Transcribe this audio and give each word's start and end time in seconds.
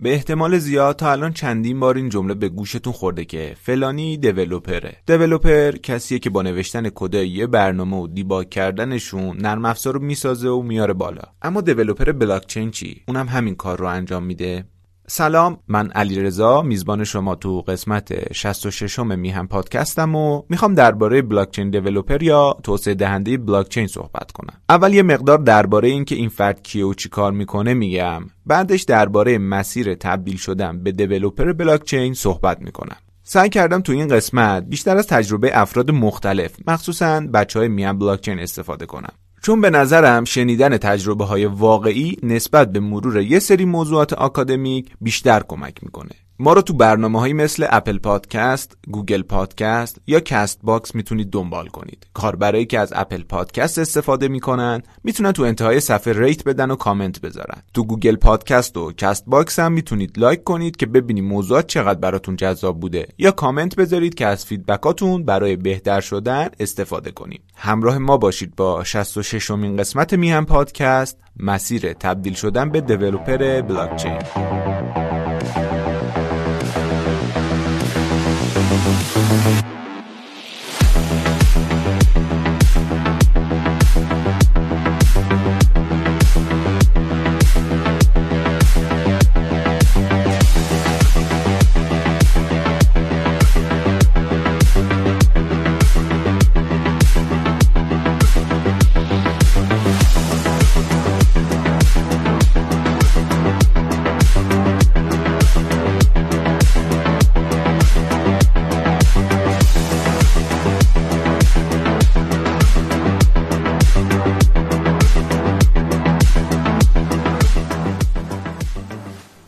به 0.00 0.12
احتمال 0.12 0.58
زیاد 0.58 0.96
تا 0.96 1.12
الان 1.12 1.32
چندین 1.32 1.80
بار 1.80 1.96
این 1.96 2.08
جمله 2.08 2.34
به 2.34 2.48
گوشتون 2.48 2.92
خورده 2.92 3.24
که 3.24 3.56
فلانی 3.60 4.16
دیولوپره 4.16 4.96
دیولوپر 5.06 5.70
کسیه 5.70 6.18
که 6.18 6.30
با 6.30 6.42
نوشتن 6.42 6.90
کدای 6.94 7.28
یه 7.28 7.46
برنامه 7.46 7.96
و 7.96 8.06
دیباگ 8.06 8.48
کردنشون 8.48 9.36
نرم 9.36 9.64
افزار 9.64 9.94
رو 9.94 10.00
می‌سازه 10.00 10.48
و 10.48 10.62
میاره 10.62 10.92
بالا. 10.92 11.22
اما 11.42 11.60
دیولوپر 11.60 12.12
بلاکچین 12.12 12.70
چی؟ 12.70 13.02
اونم 13.08 13.28
همین 13.28 13.54
کار 13.54 13.78
رو 13.78 13.86
انجام 13.86 14.22
میده. 14.22 14.64
سلام 15.06 15.58
من 15.68 15.90
علی 15.90 16.20
رضا 16.20 16.62
میزبان 16.62 17.04
شما 17.04 17.34
تو 17.34 17.60
قسمت 17.60 18.32
66 18.32 18.98
م 18.98 19.18
میهم 19.18 19.48
پادکستم 19.48 20.14
و 20.14 20.42
می‌خوام 20.48 20.74
درباره 20.74 21.22
بلاکچین 21.22 21.70
دیولپر 21.70 22.22
یا 22.22 22.56
توسعه 22.62 22.94
دهنده 22.94 23.36
بلاکچین 23.36 23.86
صحبت 23.86 24.32
کنم. 24.32 24.54
اول 24.68 24.94
یه 24.94 25.02
مقدار 25.02 25.38
درباره 25.38 25.88
اینکه 25.88 26.14
این 26.14 26.28
فرد 26.28 26.62
کیه 26.62 26.84
و 26.84 26.94
چی 26.94 27.08
کار 27.08 27.32
می‌کنه 27.32 27.74
میگم. 27.74 28.22
بعدش 28.46 28.82
درباره 28.82 29.38
مسیر 29.38 29.94
تبدیل 29.94 30.36
شدن 30.36 30.82
به 30.82 30.92
دیولپر 30.92 31.52
بلاکچین 31.52 32.14
صحبت 32.14 32.60
می‌کنم. 32.60 32.96
سعی 33.24 33.48
کردم 33.48 33.80
تو 33.80 33.92
این 33.92 34.08
قسمت 34.08 34.64
بیشتر 34.64 34.96
از 34.96 35.06
تجربه 35.06 35.50
افراد 35.60 35.90
مختلف 35.90 36.56
مخصوصا 36.66 37.20
بچه 37.20 37.58
های 37.58 37.68
میان 37.68 37.98
بلاکچین 37.98 38.38
استفاده 38.38 38.86
کنم. 38.86 39.12
چون 39.42 39.60
به 39.60 39.70
نظرم 39.70 40.24
شنیدن 40.24 40.76
تجربه 40.76 41.24
های 41.24 41.46
واقعی 41.46 42.16
نسبت 42.22 42.72
به 42.72 42.80
مرور 42.80 43.20
یه 43.20 43.38
سری 43.38 43.64
موضوعات 43.64 44.12
آکادمیک 44.12 44.92
بیشتر 45.00 45.42
کمک 45.48 45.84
می‌کنه. 45.84 46.21
ما 46.38 46.52
رو 46.52 46.62
تو 46.62 46.72
برنامه 46.72 47.20
های 47.20 47.32
مثل 47.32 47.66
Apple 47.70 47.98
Podcasts، 47.98 48.76
Google 48.88 49.22
Podcasts 49.22 50.00
یا 50.06 50.20
Castbox 50.20 50.94
می‌تونید 50.94 51.30
دنبال 51.30 51.66
کنید. 51.66 52.06
کاربرایی 52.14 52.66
که 52.66 52.78
از 52.78 52.92
Apple 52.96 53.22
Podcasts 53.22 53.78
استفاده 53.78 54.28
می‌کنن 54.28 54.82
می‌تونن 55.04 55.32
تو 55.32 55.42
انتهای 55.42 55.80
صفحه 55.80 56.12
rate 56.12 56.44
بدن 56.44 56.70
و 56.70 56.76
کامنت 56.76 57.20
بذارن. 57.20 57.62
تو 57.74 57.84
Google 57.84 58.16
Podcasts 58.16 58.76
و 58.76 58.92
Castbox 58.92 59.58
هم 59.58 59.72
می‌تونید 59.72 60.18
like 60.18 60.44
کنید 60.44 60.76
که 60.76 60.86
ببینید 60.86 61.24
موضوعات 61.24 61.66
چقدر 61.66 61.98
براتون 61.98 62.36
جذاب 62.36 62.80
بوده 62.80 63.08
یا 63.18 63.30
کامنت 63.30 63.76
بذارید 63.76 64.14
که 64.14 64.26
از 64.26 64.44
feedback 64.44 65.02
اتون 65.02 65.24
برای 65.24 65.56
بهتر 65.56 66.00
شدن 66.00 66.48
استفاده 66.60 67.10
کنیم. 67.10 67.42
همراه 67.56 67.98
ما 67.98 68.16
باشید 68.16 68.56
با 68.56 68.84
66 68.84 69.50
امین 69.50 69.76
قسمت 69.76 70.14
میهم 70.14 70.46
پادکست 70.46 71.18
مسیر 71.36 71.92
تبدیل 71.92 72.34
شدن 72.34 72.70
به 72.70 72.80
developer 72.80 73.60
بلاکچین. 73.60 74.18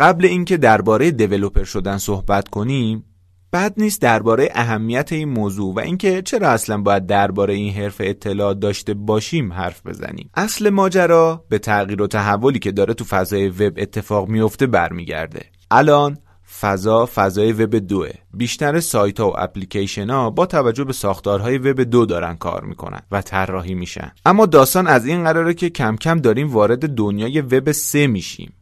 قبل 0.04 0.24
اینکه 0.24 0.56
درباره 0.56 1.10
دیولپر 1.10 1.64
شدن 1.64 1.98
صحبت 1.98 2.48
کنیم 2.48 3.04
بد 3.52 3.74
نیست 3.76 4.00
درباره 4.00 4.48
اهمیت 4.54 5.12
این 5.12 5.28
موضوع 5.28 5.74
و 5.74 5.78
اینکه 5.78 6.22
چرا 6.22 6.48
اصلا 6.48 6.78
باید 6.78 7.06
درباره 7.06 7.54
این 7.54 7.74
حرف 7.74 7.96
اطلاع 8.00 8.54
داشته 8.54 8.94
باشیم 8.94 9.52
حرف 9.52 9.86
بزنیم. 9.86 10.30
اصل 10.34 10.70
ماجرا 10.70 11.44
به 11.48 11.58
تغییر 11.58 12.02
و 12.02 12.06
تحولی 12.06 12.58
که 12.58 12.72
داره 12.72 12.94
تو 12.94 13.04
فضای 13.04 13.48
وب 13.48 13.72
اتفاق 13.76 14.28
میفته 14.28 14.66
برمیگرده. 14.66 15.42
الان 15.70 16.18
فضا 16.60 17.08
فضای 17.14 17.52
وب 17.52 17.76
دوه. 17.76 18.10
بیشتر 18.34 18.80
سایت 18.80 19.20
ها 19.20 19.30
و 19.30 19.40
اپلیکیشن 19.40 20.10
ها 20.10 20.30
با 20.30 20.46
توجه 20.46 20.84
به 20.84 20.92
ساختارهای 20.92 21.58
وب 21.58 21.80
دو 21.80 22.06
دارن 22.06 22.34
کار 22.34 22.64
می‌کنن 22.64 23.00
و 23.10 23.22
طراحی 23.22 23.74
میشن. 23.74 24.12
اما 24.26 24.46
داستان 24.46 24.86
از 24.86 25.06
این 25.06 25.24
قراره 25.24 25.54
که 25.54 25.70
کم 25.70 25.96
کم 25.96 26.18
داریم 26.18 26.52
وارد 26.52 26.94
دنیای 26.94 27.40
وب 27.40 27.72
سه 27.72 28.06
میشیم. 28.06 28.52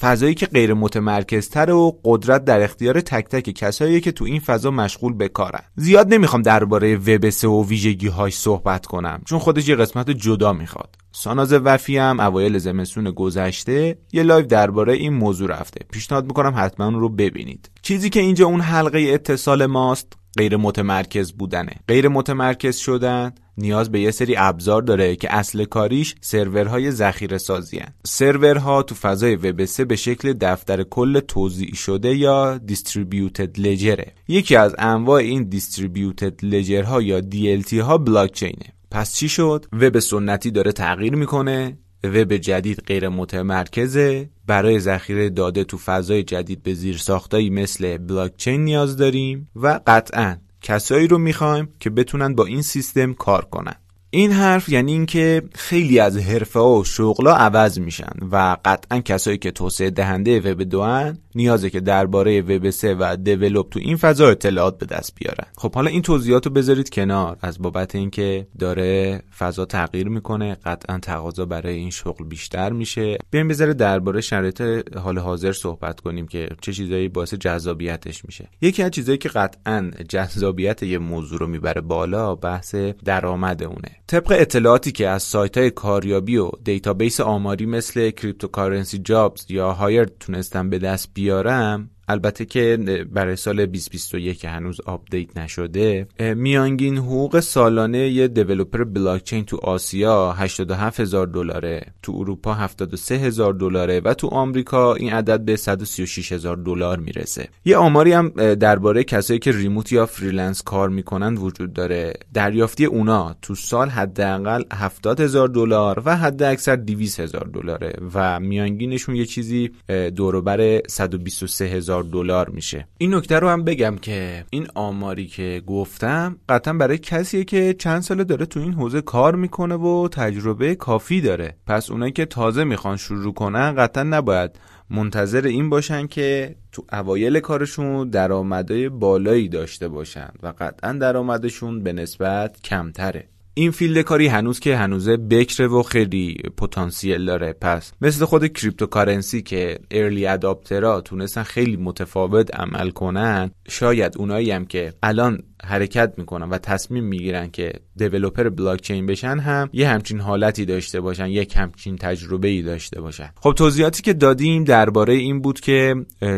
فضایی 0.00 0.34
که 0.34 0.46
غیر 0.46 0.74
متمرکزتر 0.74 1.70
و 1.70 2.00
قدرت 2.04 2.44
در 2.44 2.62
اختیار 2.62 3.00
تک 3.00 3.28
تک 3.28 3.50
کسایی 3.50 4.00
که 4.00 4.12
تو 4.12 4.24
این 4.24 4.40
فضا 4.40 4.70
مشغول 4.70 5.12
به 5.12 5.28
کارن. 5.28 5.62
زیاد 5.76 6.14
نمی‌خوام 6.14 6.42
درباره 6.42 6.96
وب 6.96 7.44
و 7.44 7.64
ویژگی 7.64 8.08
هاش 8.08 8.34
صحبت 8.34 8.86
کنم 8.86 9.22
چون 9.26 9.38
خودش 9.38 9.68
یه 9.68 9.76
قسمت 9.76 10.10
جدا 10.10 10.52
می‌خواد. 10.52 10.94
ساناز 11.12 11.52
وفی 11.52 11.98
هم 11.98 12.20
اوایل 12.20 12.58
زمستون 12.58 13.10
گذشته 13.10 13.98
یه 14.12 14.22
live 14.22 14.46
درباره 14.46 14.92
این 14.92 15.12
موضوع 15.12 15.48
رفته. 15.48 15.80
پیشنهاد 15.92 16.26
می‌کنم 16.26 16.54
حتما 16.56 16.86
اون 16.86 17.00
رو 17.00 17.08
ببینید. 17.08 17.70
چیزی 17.82 18.10
که 18.10 18.20
اینجا 18.20 18.46
اون 18.46 18.60
حلقه 18.60 18.98
اتصال 18.98 19.66
ماست 19.66 20.12
غیر 20.38 20.56
متمرکز 20.56 21.32
بودنه. 21.32 21.72
غیر 21.88 22.08
متمرکز 22.08 22.76
شدن 22.76 23.32
نیاز 23.58 23.92
به 23.92 24.00
یه 24.00 24.10
سری 24.10 24.36
ابزار 24.36 24.82
داره 24.82 25.16
که 25.16 25.34
اصل 25.34 25.64
کاریش 25.64 26.14
سرورهای 26.20 26.90
ذخیره 26.90 27.38
سازی. 27.38 27.80
سرورها 28.06 28.82
تو 28.82 28.94
فضای 28.94 29.36
وب 29.36 29.86
به 29.88 29.96
شکل 29.96 30.32
دفتر 30.32 30.82
کل 30.82 31.20
توزیع 31.20 31.74
شده 31.74 32.16
یا 32.16 32.58
دیستریبیوتد 32.58 33.60
لجره 33.60 34.12
یکی 34.28 34.56
از 34.56 34.74
انواع 34.78 35.20
این 35.20 35.48
دیستریبیوتد 35.48 36.44
لجرها 36.44 37.02
یا 37.02 37.20
DLT 37.20 37.72
ها 37.72 37.98
بلاکچینه 37.98 38.72
پس 38.90 39.16
چی 39.16 39.28
شد؟ 39.28 39.66
وب 39.72 39.98
سنتی 39.98 40.50
داره 40.50 40.72
تغییر 40.72 41.14
می‌کنه. 41.14 41.78
وب 42.04 42.36
جدید 42.36 42.80
غیر 42.86 43.08
متمرکزه. 43.08 44.28
برای 44.46 44.80
ذخیره 44.80 45.30
داده 45.30 45.64
تو 45.64 45.78
فضای 45.78 46.22
جدید 46.22 46.62
به 46.62 46.74
زیر 46.74 46.96
ساختایی 46.96 47.50
مثل 47.50 47.96
بلاکچین 47.98 48.64
نیاز 48.64 48.96
داریم 48.96 49.48
و 49.56 49.80
قطعا 49.86 50.36
کسایی 50.62 51.06
رو 51.06 51.18
می‌خوایم 51.18 51.68
که 51.80 51.90
بتونن 51.90 52.34
با 52.34 52.44
این 52.44 52.62
سیستم 52.62 53.14
کار 53.14 53.44
کنن. 53.44 53.74
این 54.10 54.32
حرف 54.32 54.68
یعنی 54.68 54.92
اینکه 54.92 55.42
خیلی 55.54 55.98
از 55.98 56.16
حرفه 56.16 56.60
و 56.60 56.84
شغلا 56.84 57.34
عوض 57.34 57.78
میشن 57.78 58.12
و 58.32 58.56
قطعا 58.64 59.00
کسایی 59.00 59.38
که 59.38 59.50
توسعه 59.50 59.90
دهنده 59.90 60.40
وب 60.40 60.62
دوان 60.62 61.18
نیازه 61.34 61.70
که 61.70 61.80
درباره 61.80 62.40
وب 62.40 62.70
3 62.70 62.96
و 62.98 63.16
دیولپ 63.16 63.68
تو 63.70 63.78
این 63.78 63.96
فضا 63.96 64.28
اطلاعات 64.28 64.78
به 64.78 64.86
دست 64.86 65.14
بیارن. 65.14 65.46
خب 65.56 65.74
حالا 65.74 65.90
این 65.90 66.02
توضیحات 66.02 66.46
رو 66.46 66.52
بذارید 66.52 66.90
کنار 66.90 67.36
از 67.40 67.58
بابت 67.58 67.94
اینکه 67.94 68.46
داره 68.58 69.22
فضا 69.38 69.64
تغییر 69.64 70.08
می‌کنه 70.08 70.54
قطعا 70.64 70.98
تقاضا 70.98 71.46
برای 71.46 71.76
این 71.76 71.90
شغل 71.90 72.24
بیشتر 72.24 72.72
میشه. 72.72 73.18
بیایم 73.30 73.48
بذاره 73.48 73.74
درباره 73.74 74.20
شرایط 74.20 74.62
حال 74.96 75.18
حاضر 75.18 75.52
صحبت 75.52 76.00
کنیم 76.00 76.26
که 76.26 76.48
چه 76.60 76.72
چیزایی 76.72 77.08
باعث 77.08 77.34
جذابیتش 77.34 78.24
میشه. 78.24 78.48
یکی 78.60 78.82
از 78.82 78.90
چیزایی 78.90 79.18
که 79.18 79.28
قطعا 79.28 79.90
جذابیت 80.08 80.82
یه 80.82 80.98
موضوع 80.98 81.38
رو 81.38 81.46
می‌بره 81.46 81.80
بالا 81.80 82.34
بحث 82.34 82.74
درآمد 83.04 83.62
اونه. 83.62 83.97
طبق 84.08 84.36
اطلاعاتی 84.38 84.92
که 84.92 85.08
از 85.08 85.22
سایت 85.22 85.58
های 85.58 85.70
کاریابی 85.70 86.36
و 86.36 86.50
دیتابیس 86.64 87.20
آماری 87.20 87.66
مثل 87.66 88.10
Cryptocurrency 88.10 88.98
Jobs 88.98 89.50
یا 89.50 89.72
Hire 89.72 90.04
تونستم 90.04 90.70
به 90.70 90.78
دست 90.78 91.10
بیارم 91.14 91.90
البته 92.08 92.44
که 92.44 92.76
برای 93.12 93.36
سال 93.36 93.56
2021 93.56 94.38
که 94.38 94.48
هنوز 94.48 94.80
update 94.80 95.36
نشده 95.36 96.06
میانگین 96.20 96.98
حقوق 96.98 97.40
سالانه 97.40 97.98
یه 98.08 98.28
developer 98.28 98.84
blockchain 98.84 99.44
تو 99.44 99.56
آسیا 99.56 100.32
87 100.32 101.00
هزار 101.00 101.26
دلاره 101.26 101.86
تو 102.02 102.12
اروپا 102.16 102.54
73 102.54 103.14
هزار 103.14 103.54
دلاره 103.54 104.00
و 104.04 104.14
تو 104.14 104.26
آمریکا 104.26 104.94
این 104.94 105.12
عدد 105.12 105.40
به 105.40 105.56
136 105.56 106.32
هزار 106.32 106.56
دلار 106.56 106.98
می‌رسه. 106.98 107.48
یه 107.64 107.76
آماری 107.76 108.12
هم 108.12 108.28
درباره 108.54 109.04
کسایی 109.04 109.38
که 109.38 109.52
remote 109.52 109.92
یا 109.92 110.06
freelance 110.06 110.62
کار 110.62 110.88
می‌کنن 110.88 111.34
وجود 111.34 111.72
داره. 111.72 112.12
دریافتی 112.34 112.84
اونا 112.84 113.36
تو 113.42 113.54
سال 113.54 113.88
حداقل 113.88 114.62
70 114.72 115.20
هزار 115.20 115.48
دلار 115.48 116.02
و 116.04 116.16
حد 116.16 116.42
اکثر 116.42 116.76
200 116.76 117.20
هزار 117.20 117.50
دلاره 117.54 117.92
و 118.14 118.40
میانگینشون 118.40 119.16
یه 119.16 119.24
چیزی 119.24 119.70
دوروبر 120.16 120.80
123 120.88 121.64
هزار 121.64 121.97
دلار 122.02 122.48
میشه. 122.48 122.88
این 122.98 123.14
نکته 123.14 123.38
رو 123.38 123.48
هم 123.48 123.64
بگم 123.64 123.96
که 123.96 124.44
این 124.50 124.66
آماری 124.74 125.26
که 125.26 125.62
گفتم 125.66 126.36
قطعا 126.48 126.74
برای 126.74 126.98
کسیه 126.98 127.44
که 127.44 127.74
چند 127.78 128.02
ساله 128.02 128.24
داره 128.24 128.46
تو 128.46 128.60
این 128.60 128.72
حوزه 128.72 129.00
کار 129.00 129.34
می‌کنه 129.34 129.74
و 129.74 130.08
تجربه 130.08 130.74
کافی 130.74 131.20
داره. 131.20 131.56
پس 131.66 131.90
اونایی 131.90 132.12
که 132.12 132.24
تازه 132.24 132.64
می‌خوان 132.64 132.96
شروع 132.96 133.34
کنن 133.34 133.74
قطعا 133.74 134.02
نباید 134.02 134.50
منتظر 134.90 135.46
این 135.46 135.70
باشن 135.70 136.06
که 136.06 136.56
تو 136.72 136.84
اوایل 136.92 137.40
کارشون 137.40 138.10
درآمدهای 138.10 138.88
بالایی 138.88 139.48
داشته 139.48 139.88
باشن 139.88 140.28
و 140.42 140.52
قطعا 140.58 140.92
درآمدشون 140.92 141.82
به 141.82 141.92
نسبت 141.92 142.62
کمتره. 142.62 143.28
این 143.58 143.70
field 143.70 143.98
کاری 143.98 144.26
هنوز 144.26 144.60
که 144.60 144.76
هنوزه 144.76 145.16
بکره 145.16 145.66
و 145.66 145.82
خیلی 145.82 146.36
پتانسیل 146.56 147.24
داره. 147.24 147.52
پس 147.52 147.92
مثل 148.00 148.24
خود 148.24 148.46
cryptocurrency 148.46 149.42
که 149.42 149.78
early 149.90 150.26
adopter 150.26 150.91
ا 150.91 151.00
تونستن 151.00 151.42
خیلی 151.42 151.76
متفاوت 151.76 152.54
عمل 152.54 152.90
کنن 152.90 153.50
شاید 153.68 154.18
اونایی 154.18 154.50
هم 154.50 154.64
که 154.64 154.92
الان 155.02 155.42
حرکت 155.64 156.12
می‌کنن 156.16 156.48
و 156.48 156.58
تصمیم 156.58 157.04
می‌گیرن 157.04 157.50
که 157.50 157.72
developer 157.96 158.48
blockchain 158.48 159.06
بشن 159.06 159.38
هم 159.38 159.70
یه 159.72 159.88
همچین 159.88 160.20
حالتی 160.20 160.64
داشته 160.64 161.00
باشن 161.00 161.26
یک 161.26 161.56
همچین 161.56 161.96
تجربه 161.96 162.48
ای 162.48 162.62
داشته 162.62 163.00
باشن. 163.00 163.30
خب 163.40 163.52
توضیحاتی 163.52 164.02
که 164.02 164.12
دادیم 164.12 164.64
درباره 164.64 165.14
این 165.14 165.40
بود 165.40 165.60
که 165.60 165.94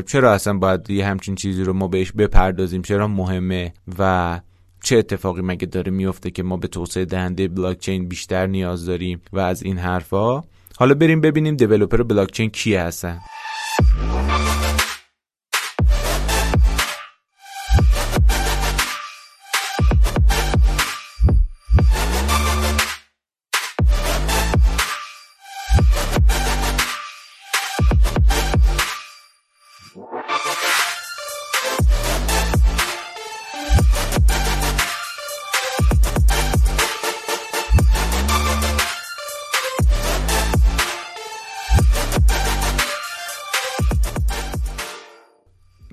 چرا 0.06 0.32
اصلا 0.32 0.58
باید 0.58 0.90
یه 0.90 1.06
همچین 1.06 1.34
چیزی 1.34 1.62
رو 1.64 1.72
ما 1.72 1.88
بهش 1.88 2.12
بپردازیم؟ 2.12 2.82
چرا 2.82 3.08
مهمه 3.08 3.72
و 3.98 4.40
چه 4.82 4.96
اتفاقی 4.96 5.42
مگه 5.42 5.66
داره 5.66 5.92
میفته 5.92 6.30
که 6.30 6.42
ما 6.42 6.56
به 6.56 6.68
توسعه 6.68 7.04
دهنده 7.04 7.48
بلاک 7.48 7.78
چین 7.78 8.08
بیشتر 8.08 8.46
نیاز 8.46 8.86
داریم 8.86 9.20
و 9.32 9.38
از 9.38 9.62
این 9.62 9.78
حرفا؟ 9.78 10.42
حالا 10.76 10.94
بریم 10.94 11.20
ببینیم 11.20 11.56
دیولپر 11.56 12.02
بلاک 12.02 12.30
چین 12.30 12.50
کیه 12.50 12.82
هستن 12.82 13.20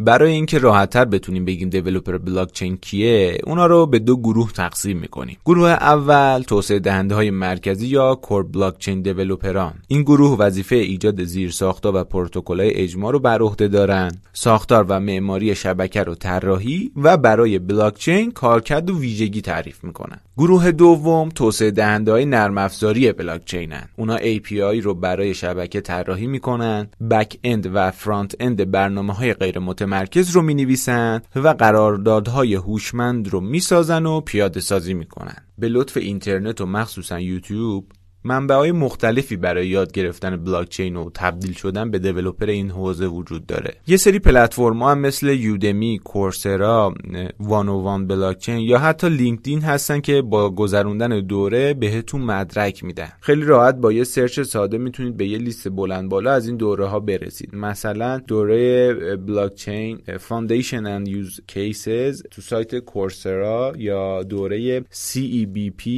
برای 0.08 0.32
اینکه 0.32 0.60
راحتتر 0.60 1.06
بتونیم 1.06 1.46
بگیم 1.46 1.70
developer 1.70 2.18
blockchain 2.18 2.78
کیه 2.78 3.38
اونا 3.44 3.66
رو 3.66 3.86
به 3.86 4.00
دو 4.00 4.18
گروه 4.18 4.52
تقسیم 4.52 4.98
می‌کنیم. 4.98 5.38
گروه 5.46 5.70
اول 5.70 6.42
توسعه 6.48 6.80
دهنده 6.80 7.16
های 7.16 7.32
مرکزی 7.32 7.88
یا 7.88 8.16
core 8.16 8.44
blockchain 8.44 8.80
developer 8.80 9.02
ان 9.02 9.74
این 9.88 10.02
گروه 10.02 10.38
وظیفه 10.38 10.76
ایجاد 10.76 11.24
زیر 11.24 11.52
ساختا 11.52 11.92
و 11.96 12.04
پروتکل‌های 12.04 12.74
اجماع 12.74 13.12
رو 13.12 13.20
بر 13.20 13.42
عهده 13.42 13.68
دارن. 13.68 14.12
ساختار 14.34 14.86
و 14.90 15.00
معماری 15.00 15.56
شبکه 15.56 16.04
رو 16.04 16.16
طراحی 16.16 16.92
و 16.96 17.18
برای 17.18 17.60
بلاک 17.60 17.96
چین 17.96 18.32
کارکرد 18.32 18.90
و 18.90 19.00
ویژگی 19.00 19.42
تعریف 19.42 19.84
می‌کنن. 19.84 20.20
گروه 20.38 20.72
دوم 20.72 21.30
توسعه 21.30 21.72
دهنده 21.72 22.12
های 22.12 22.26
نرم 22.26 22.58
افزاری 22.58 23.12
بلاک 23.12 23.46
چینن 23.46 23.90
اونا 23.96 24.18
API 24.18 24.82
رو 24.84 24.94
برای 24.94 25.34
شبکه 25.34 25.82
طراحی 25.82 26.28
می‌کنن 26.28 26.88
back-end 27.12 27.70
و 27.74 27.92
front-end 27.92 28.72
برنامه 28.72 29.14
های 29.14 29.34
غیر 29.34 29.60
متمرکز 29.60 30.32
رو 30.32 30.42
می‌نویسن 30.42 31.22
و 31.36 31.48
قراردادهای 31.48 32.56
هوشمند 32.56 33.28
رو 33.28 33.40
می‌سازن 33.40 34.06
و 34.06 34.22
پیاده 34.22 34.60
سازی 34.60 34.94
می‌کنن. 34.94 35.38
به 35.58 35.70
لطف 35.70 35.98
اینترنت 35.98 36.62
و 36.62 36.66
مخصوصا 36.66 37.20
یوتیوب 37.20 37.92
منبع 38.24 38.56
های 38.56 38.72
مختلفی 38.72 39.36
برای 39.36 39.68
یاد 39.68 39.92
گرفتن 39.92 40.38
بلاک 40.44 40.70
چین 40.70 40.96
و 40.96 41.10
تبدیل 41.14 41.54
شدن 41.54 41.92
به 41.92 42.00
developer 42.00 42.46
این 42.46 42.72
حوزه 42.72 43.08
وجود 43.08 43.46
داره. 43.46 43.74
یه 43.88 43.98
سری 43.98 44.20
پلتفرم 44.20 44.84
هم 44.84 45.00
مثل 45.00 45.28
Udemy، 45.28 46.00
Coursera، 46.04 46.94
101 47.40 48.08
Blockchains 48.08 48.60
یا 48.60 48.78
حتی 48.78 49.10
LinkedIn 49.10 49.62
هستن 49.62 50.00
که 50.00 50.22
با 50.22 50.50
گذروندن 50.50 51.20
دوره 51.20 51.74
بهتون 51.74 52.22
مدرک 52.22 52.84
میدن. 52.84 53.10
خیلی 53.22 53.46
راحت 53.46 53.76
با 53.76 53.92
یه 53.92 54.04
search 54.04 54.40
ساده 54.40 54.78
می‌تونید 54.78 55.18
به 55.18 55.28
یه 55.28 55.38
لیست 55.38 55.70
بلند 55.70 56.10
بالا 56.10 56.32
از 56.32 56.48
این 56.48 56.58
دوره 56.58 56.86
ها 56.86 57.00
برسید. 57.00 57.56
مثلا 57.56 58.18
دوره 58.18 58.94
Blockchain 59.16 60.00
Foundations 60.20 60.86
and 60.86 61.08
Use 61.08 61.42
Cases 61.48 62.24
تو 62.32 62.42
سایت 62.42 62.76
Coursera 62.76 63.74
یا 63.78 64.24
دوره 64.24 64.80
CEBP 64.82 65.90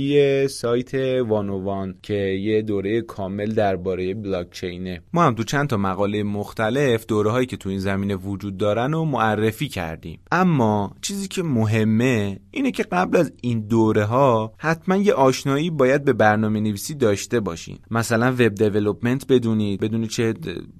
سایت 0.49 0.93
وان 1.27 1.49
وان 1.49 1.95
که 2.09 2.15
یه 2.15 2.61
دوره 2.61 3.01
کامل 3.01 3.51
درباره 3.51 4.13
بلاک 4.13 4.51
چینه 4.51 5.01
ما 5.13 5.23
هم 5.23 5.35
تو 5.35 5.43
چند 5.43 5.69
تا 5.69 5.77
مقاله 5.77 6.23
مختلف 6.23 7.05
دوره 7.05 7.31
هایی 7.31 7.45
که 7.45 7.57
تو 7.57 7.69
این 7.69 7.79
زمینه 7.79 8.15
وجود 8.15 8.57
دارن 8.57 8.93
و 8.93 9.05
معرفی 9.05 9.67
کردیم. 9.67 10.19
اما 10.31 10.95
چیزی 11.01 11.27
که 11.27 11.43
مهمه 11.43 12.39
اینه 12.51 12.71
که 12.71 12.83
قبل 12.83 13.17
از 13.17 13.31
این 13.41 13.59
دوره 13.59 14.05
ها 14.05 14.53
حتما 14.57 14.95
یه 14.95 15.13
آشنایی 15.13 15.69
باید 15.69 16.03
به 16.03 16.13
برنامه 16.13 16.59
نویسی 16.59 16.95
داشته 16.95 17.39
باشین. 17.39 17.77
مثلا 17.91 18.31
وب 18.31 18.55
دیولپمنت 18.55 19.27
بدونید 19.27 19.79
بدونید 19.79 20.09
چه 20.09 20.33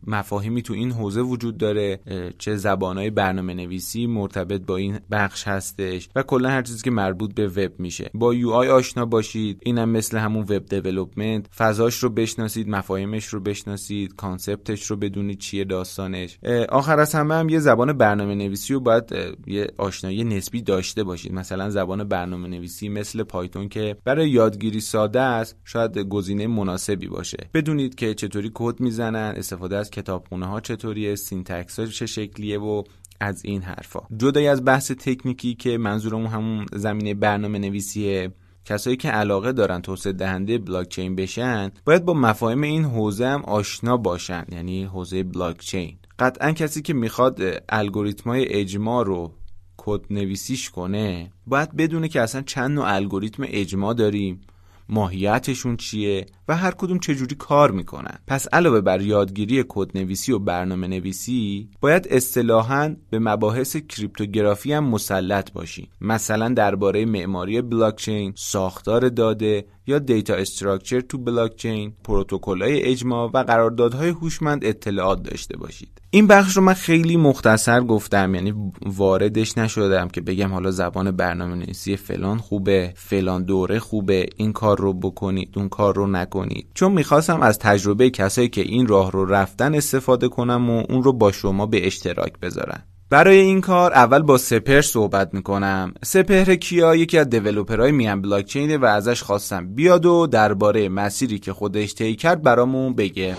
مفاهیمی 0.07 0.61
تو 0.61 0.73
این 0.73 0.91
حوزه 0.91 1.21
وجود 1.21 1.57
داره 1.57 1.99
چه 2.37 2.55
زبانهای 2.55 3.09
برنامه 3.09 3.53
نویسی 3.53 4.07
مرتبط 4.07 4.61
با 4.61 4.77
این 4.77 4.99
بخش 5.11 5.47
هستش 5.47 6.09
و 6.15 6.23
کلا 6.23 6.49
هر 6.49 6.61
چیزی 6.61 6.83
که 6.83 6.91
مربوط 6.91 7.33
به 7.33 7.47
وب 7.47 7.79
میشه. 7.79 8.09
با 8.13 8.33
یو 8.33 8.49
آی 8.49 8.67
آشنا 8.67 9.05
باشید. 9.05 9.59
اینم 9.65 9.89
مثل 9.89 10.17
همون 10.17 10.43
وب 10.43 10.65
دیولپمنت 10.65 11.18
فضاش 11.57 11.95
رو 11.95 12.09
بشناسید 12.09 12.69
مفاهیمش 12.69 13.25
رو 13.25 13.39
بشناسید 13.39 14.15
concept 14.15 14.70
ش 14.70 14.85
رو 14.85 14.95
بدونید 14.95 15.39
چیه 15.39 15.63
داستانش. 15.63 16.39
آخر 16.69 16.99
از 16.99 17.15
همه 17.15 17.35
هم 17.35 17.49
یه 17.49 17.59
زبان 17.59 17.93
برنامه 17.93 18.35
نویسی 18.35 18.73
رو 18.73 18.79
باید 18.79 19.13
یه 19.47 19.67
آشنایی 19.77 20.23
نسبی 20.23 20.61
داشته 20.61 21.03
باشید. 21.03 21.33
مثلا 21.33 21.69
زبان 21.69 22.03
برنامه 22.03 22.47
نویسی 22.47 22.89
مثل 22.89 23.23
Python 23.23 23.69
که 23.69 23.95
برای 24.05 24.29
یادگیری 24.29 24.79
ساده 24.79 25.21
است 25.21 25.55
شاید 25.65 25.97
گزینه 25.97 26.47
مناسبی 26.47 27.07
باشه. 27.07 27.37
بدونید 27.53 27.95
که 27.95 28.13
چطوری 28.13 28.51
کد 28.53 28.79
می‌زنن 28.79 29.33
استفاده 29.37 29.77
از 29.77 29.91
کتابخونه 29.91 30.45
ها 30.45 30.59
چطوریه 30.59 31.15
syntax 31.15 31.79
ها 31.79 31.85
چه 31.85 32.05
شکلیه 32.05 32.59
و 32.59 32.83
از 33.21 33.45
این 33.45 33.61
حرفا. 33.61 33.99
جدای 34.17 34.47
از 34.47 34.65
بحث 34.65 34.91
تکنیکی 34.91 35.55
که 35.55 35.77
منظورمون 35.77 36.27
همون 36.27 36.65
زمینه 36.73 37.13
برنامه 37.13 37.59
نویسیه 37.59 38.31
کسایی 38.69 38.97
که 38.97 39.09
علاقه 39.09 39.51
دارن 39.51 39.81
توسعه 39.81 40.13
دهنده 40.13 40.57
بلاک 40.57 40.89
چین 40.89 41.15
بشن 41.15 41.71
باید 41.85 42.05
با 42.05 42.13
مفاهیم 42.13 42.61
این 42.61 42.85
حوزه 42.85 43.27
هم 43.27 43.41
آشنا 43.41 43.97
باشن 43.97 44.45
یعنی 44.51 44.83
حوزه 44.83 45.23
بلاک 45.23 45.59
چین 45.59 45.97
قطعا 46.19 46.51
کسی 46.51 46.81
که 46.81 46.93
می‌خواد 46.93 47.41
الگوریتمای 47.69 48.45
اجماع 48.53 49.05
رو 49.05 49.31
کد 49.77 50.01
نویسیش 50.09 50.69
کنه 50.69 51.31
باید 51.47 51.75
بدونه 51.75 52.07
که 52.07 52.21
اصلا 52.21 52.41
چند 52.41 52.71
نوع 52.71 52.93
الگوریتم 52.93 53.43
اجماع 53.47 53.93
داریم. 53.93 54.41
ماهیتشون 54.89 55.77
چیه 55.77 56.25
و 56.47 56.57
هر 56.57 56.71
کدوم 56.71 56.99
چجوری 56.99 57.35
کار 57.35 57.71
می‌کنن. 57.71 58.19
پس 58.27 58.47
علاوه 58.53 58.81
بر 58.81 59.01
یادگیری 59.01 59.65
کد 59.69 59.97
نویسی 59.97 60.31
و 60.31 60.39
برنامه 60.39 60.87
نویسی 60.87 61.69
باید 61.81 62.07
اصطلاحا 62.09 62.95
به 63.09 63.19
مباحث 63.19 63.77
cryptography 63.77 64.73
هم 64.73 64.83
مسلط 64.83 65.51
باشین 65.51 65.87
مثلا 66.01 66.49
درباره 66.49 67.05
معماری 67.05 67.61
بلاکچین 67.61 68.33
ساختار 68.37 69.09
داده 69.09 69.65
یا 69.89 69.99
data 69.99 70.33
structure 70.33 71.01
تو 71.01 71.17
بلاکچین 71.17 71.93
پروتکل‌های 72.03 72.81
اجماع 72.81 73.31
و 73.33 73.43
قراردادهای 73.43 74.09
هوشمند 74.09 74.65
اطلاعات 74.65 75.23
داشته 75.23 75.57
باشید. 75.57 76.01
این 76.11 76.27
بخش 76.27 76.57
رو 76.57 76.63
من 76.63 76.73
خیلی 76.73 77.17
مختصر 77.17 77.81
گفتم 77.81 78.35
یعنی 78.35 78.53
واردش 78.85 79.57
نشدم 79.57 80.07
که 80.07 80.21
بگم 80.21 80.53
حالا 80.53 80.71
زبان 80.71 81.11
برنامه 81.11 81.55
نویسی 81.55 81.95
فلان 81.97 82.37
خوبه 82.37 82.93
فلان 82.95 83.43
دوره 83.43 83.79
خوبه 83.79 84.25
این 84.37 84.53
کار 84.53 84.77
رو 84.77 84.93
بکنید 84.93 85.53
اون 85.55 85.69
کار 85.69 85.95
رو 85.95 86.07
نکنید. 86.07 86.67
چون 86.73 86.91
می‌خواستم 86.91 87.41
از 87.41 87.59
تجربه 87.59 88.09
کسایی 88.09 88.49
که 88.49 88.61
این 88.61 88.87
راه 88.87 89.11
رو 89.11 89.25
رفتن 89.25 89.75
استفاده 89.75 90.27
کنم 90.27 90.69
و 90.69 90.83
اون 90.89 91.03
رو 91.03 91.13
با 91.13 91.31
شما 91.31 91.65
به 91.65 91.87
اشتراک 91.87 92.39
بذارم 92.39 92.83
برای 93.11 93.37
این 93.37 93.61
کار 93.61 93.93
اول 93.93 94.21
با 94.21 94.37
سپر 94.37 94.81
صحبت 94.81 95.33
می‌کنم. 95.33 95.93
سپهر 96.03 96.55
کیا؟ 96.55 96.95
یکی 96.95 97.17
از 97.17 97.29
دیولوپرهای 97.29 97.91
میان 97.91 98.21
بلاکچینه 98.21 98.77
و 98.77 98.85
ازش 98.85 99.23
خواستم 99.23 99.75
بیاد 99.75 100.05
و 100.05 100.27
درباره 100.27 100.89
مسیری 100.89 101.39
که 101.39 101.53
خودش 101.53 101.93
طی 101.93 102.15
کرد 102.15 102.43
برامون 102.43 102.93
بگه. 102.93 103.35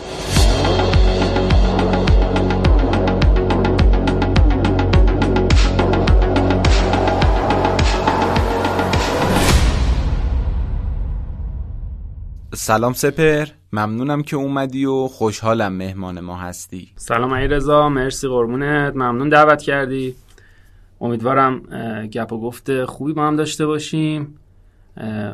سلام 12.55 12.93
سپر 12.93 13.47
ممنونم 13.73 14.23
که 14.23 14.37
اومدی 14.37 14.85
و 14.85 15.09
خوشحالم 15.09 15.73
مهمان 15.73 16.21
ما 16.21 16.37
هستی. 16.37 16.89
سلام 16.97 17.33
ای 17.33 17.49
رضا 17.49 17.89
مرسی 17.89 18.29
قربونت. 18.29 18.97
ممنون 18.97 19.29
دعوت 19.29 19.63
کردی. 19.63 20.15
امیدوارم 21.01 21.61
گپ 22.13 22.33
و 22.33 22.41
گفت 22.41 22.85
خوبی 22.85 23.13
با 23.13 23.27
هم 23.27 23.37
داشته 23.37 23.67
باشیم. 23.67 24.37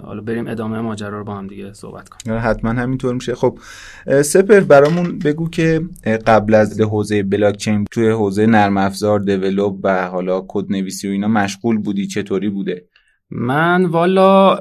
حالا 0.02 0.20
بریم 0.20 0.46
ادامه 0.46 0.80
ماجرا 0.80 1.18
رو 1.18 1.24
با 1.24 1.34
هم 1.34 1.46
دیگه 1.46 1.72
صحبت 1.72 2.08
کنیم. 2.08 2.40
حتما 2.42 2.70
همینطور 2.70 3.14
میشه. 3.14 3.34
خب 3.34 3.58
سپر 4.22 4.60
برامون 4.60 5.18
بگو 5.18 5.50
که 5.50 5.80
قبل 6.26 6.54
از 6.54 6.80
حوزه 6.80 7.22
بلاک 7.22 7.56
چین 7.56 7.84
توی 7.90 8.10
حوزه 8.10 8.46
نرم 8.46 8.76
افزار 8.76 9.18
دیولپ 9.18 9.74
و 9.82 10.08
حالا 10.08 10.44
کد 10.48 10.72
نویسی 10.72 11.08
و 11.08 11.10
اینا 11.10 11.28
مشغول 11.28 11.78
بودی؟ 11.78 12.06
چطوری 12.06 12.48
بوده؟ 12.48 12.84
من 13.30 13.84
والا 13.84 14.58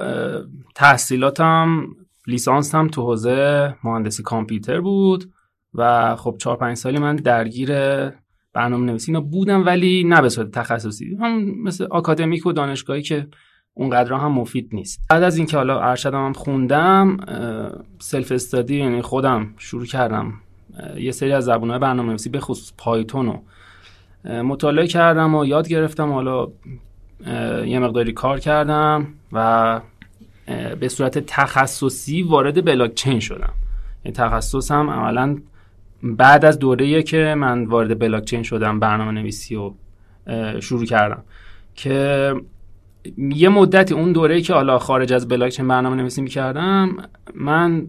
تحصیلاتم 0.74 1.86
لیسانس 2.26 2.74
هم 2.74 2.88
تو 2.88 3.02
حوزه 3.02 3.74
مهندسی 3.84 4.22
کامپیوتر 4.22 4.80
بود 4.80 5.32
و 5.74 6.16
خب 6.16 6.36
چهار 6.38 6.56
پنج 6.56 6.76
سالی 6.76 6.98
من 6.98 7.16
درگیر 7.16 7.70
برنامه 8.52 8.86
نویسی 8.86 9.12
بودم 9.12 9.66
ولی 9.66 10.04
نه 10.04 10.22
به 10.22 10.28
صورت 10.28 10.50
تخصصی. 10.50 11.16
هم 11.20 11.62
مثل 11.62 11.86
آکادمیک 11.90 12.46
و 12.46 12.52
دانشگاهی 12.52 13.02
که 13.02 13.26
اونقدر 13.74 14.12
هم 14.12 14.32
مفید 14.32 14.68
نیست. 14.72 15.00
بعد 15.10 15.22
از 15.22 15.36
اینکه 15.36 15.56
حالا 15.56 15.80
ارشدم 15.80 16.26
هم 16.26 16.32
خوندم 16.32 17.16
self 17.98 18.32
study 18.32 18.69
ی 18.69 18.76
یعنی 18.76 19.02
خودم 19.02 19.54
شروع 19.58 19.86
کردم 19.86 20.32
یه 20.96 21.12
سری 21.12 21.32
از 21.32 21.44
زبانهای 21.44 21.78
برنامه 21.78 22.08
نویسی 22.08 22.28
به 22.30 22.40
خصوص 22.40 22.72
پایتون 22.78 23.26
رو 23.26 23.42
مطالعه 24.42 24.86
کردم 24.86 25.34
و 25.34 25.44
یاد 25.44 25.68
گرفتم. 25.68 26.12
حالا 26.12 26.48
یه 27.66 27.78
مقداری 27.78 28.12
کار 28.12 28.40
کردم 28.40 29.06
و 29.32 29.80
به 30.80 30.88
صورت 30.88 31.18
تخصصی 31.18 32.22
وارد 32.22 32.64
بلاک 32.64 32.94
چین 32.94 33.20
شدم. 33.20 33.52
این 34.02 34.14
تخصصم 34.14 34.90
عملا 34.90 35.36
بعد 36.02 36.44
از 36.44 36.58
دوره 36.58 37.02
که 37.02 37.34
من 37.38 37.64
وارد 37.64 37.98
بلاک 37.98 38.24
چین 38.24 38.42
شدم 38.42 38.80
برنامه 38.80 39.12
نویسی 39.12 39.54
رو 39.54 39.74
شروع 40.60 40.84
کردم. 40.84 41.22
که 41.74 42.34
یه 43.18 43.48
مدتی 43.48 43.94
اون 43.94 44.12
دوره 44.12 44.40
که 44.40 44.54
حالا 44.54 44.78
خارج 44.78 45.12
از 45.12 45.28
بلاک 45.28 45.52
چین 45.52 45.68
برنامه 45.68 45.96
نویسی 45.96 46.22
می‌کردم 46.22 46.96
من 47.34 47.86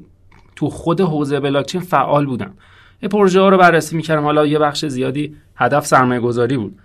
تو 0.55 0.69
خود 0.69 1.01
حوزه 1.01 1.39
بلاک 1.39 1.65
چین 1.65 1.81
فعال 1.81 2.25
بودم. 2.25 2.53
یه 3.01 3.09
پروژه 3.09 3.39
ها 3.39 3.49
رو 3.49 3.57
بررسی 3.57 3.95
می‌کردم. 3.95 4.23
حالا 4.23 4.45
یه 4.45 4.59
بخش 4.59 4.85
زیادی 4.85 5.35
هدف 5.55 5.85
سرمایه 5.85 6.19
گذاری 6.19 6.57
بود 6.57 6.79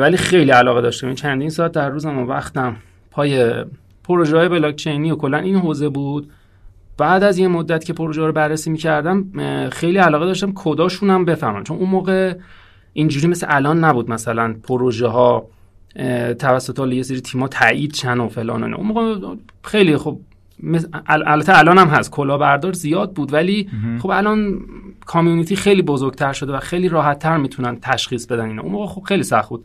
ولی 0.00 0.16
خیلی 0.16 0.50
علاقه 0.50 0.80
داشتم. 0.80 1.06
این 1.06 1.16
چندین 1.16 1.50
ساعت 1.50 1.72
در 1.72 1.88
روزم 1.88 2.18
و 2.18 2.26
وقتم 2.26 2.76
پای 3.10 3.64
پروژه 4.04 4.36
های 4.36 4.48
بلاک 4.48 4.76
چینی 4.76 5.10
و 5.10 5.16
کلا 5.16 5.38
این 5.38 5.56
حوزه 5.56 5.88
بود. 5.88 6.30
بعد 6.98 7.22
از 7.24 7.38
یه 7.38 7.48
مدت 7.48 7.84
که 7.84 7.92
پروژه 7.92 8.26
رو 8.26 8.32
بررسی 8.32 8.70
می‌کردم 8.70 9.24
خیلی 9.70 9.98
علاقه 9.98 10.26
داشتم 10.26 10.52
کداشونم 10.54 11.24
بفهمم. 11.24 11.64
چون 11.64 11.78
اون 11.78 11.90
موقع 11.90 12.34
اینجوری 12.92 13.26
مثل 13.26 13.46
الان 13.50 13.84
نبود 13.84 14.10
مثلا 14.10 14.54
پروژه 14.62 15.06
ها 15.06 15.46
توسط 16.38 16.78
یه 16.92 17.02
سری 17.02 17.20
تیما 17.20 17.48
تایید 17.48 17.92
چن 17.92 18.20
و 18.20 18.28
فلان 18.28 18.74
اون 18.74 18.86
موقع 18.86 19.34
خیلی 19.64 19.96
خب 19.96 20.18
البته 21.06 21.58
الان 21.58 21.78
هم 21.78 21.88
هست 21.88 22.10
کلاهبردار 22.10 22.72
زیاد 22.72 23.12
بود 23.12 23.32
ولی 23.32 23.68
خب 23.98 24.10
الان 24.10 24.60
community 25.06 25.56
خیلی 25.56 25.82
بزرگتر 25.82 26.32
شده 26.32 26.52
و 26.52 26.58
خیلی 26.58 26.88
راحتتر 26.88 27.36
می‌تونن 27.36 27.78
تشخیص 27.82 28.26
بدن 28.26 28.48
اینا. 28.48 28.62
اون 28.62 28.72
موقع 28.72 28.86
خب 28.86 29.02
خیلی 29.02 29.22
سخت 29.22 29.48
بود. 29.48 29.64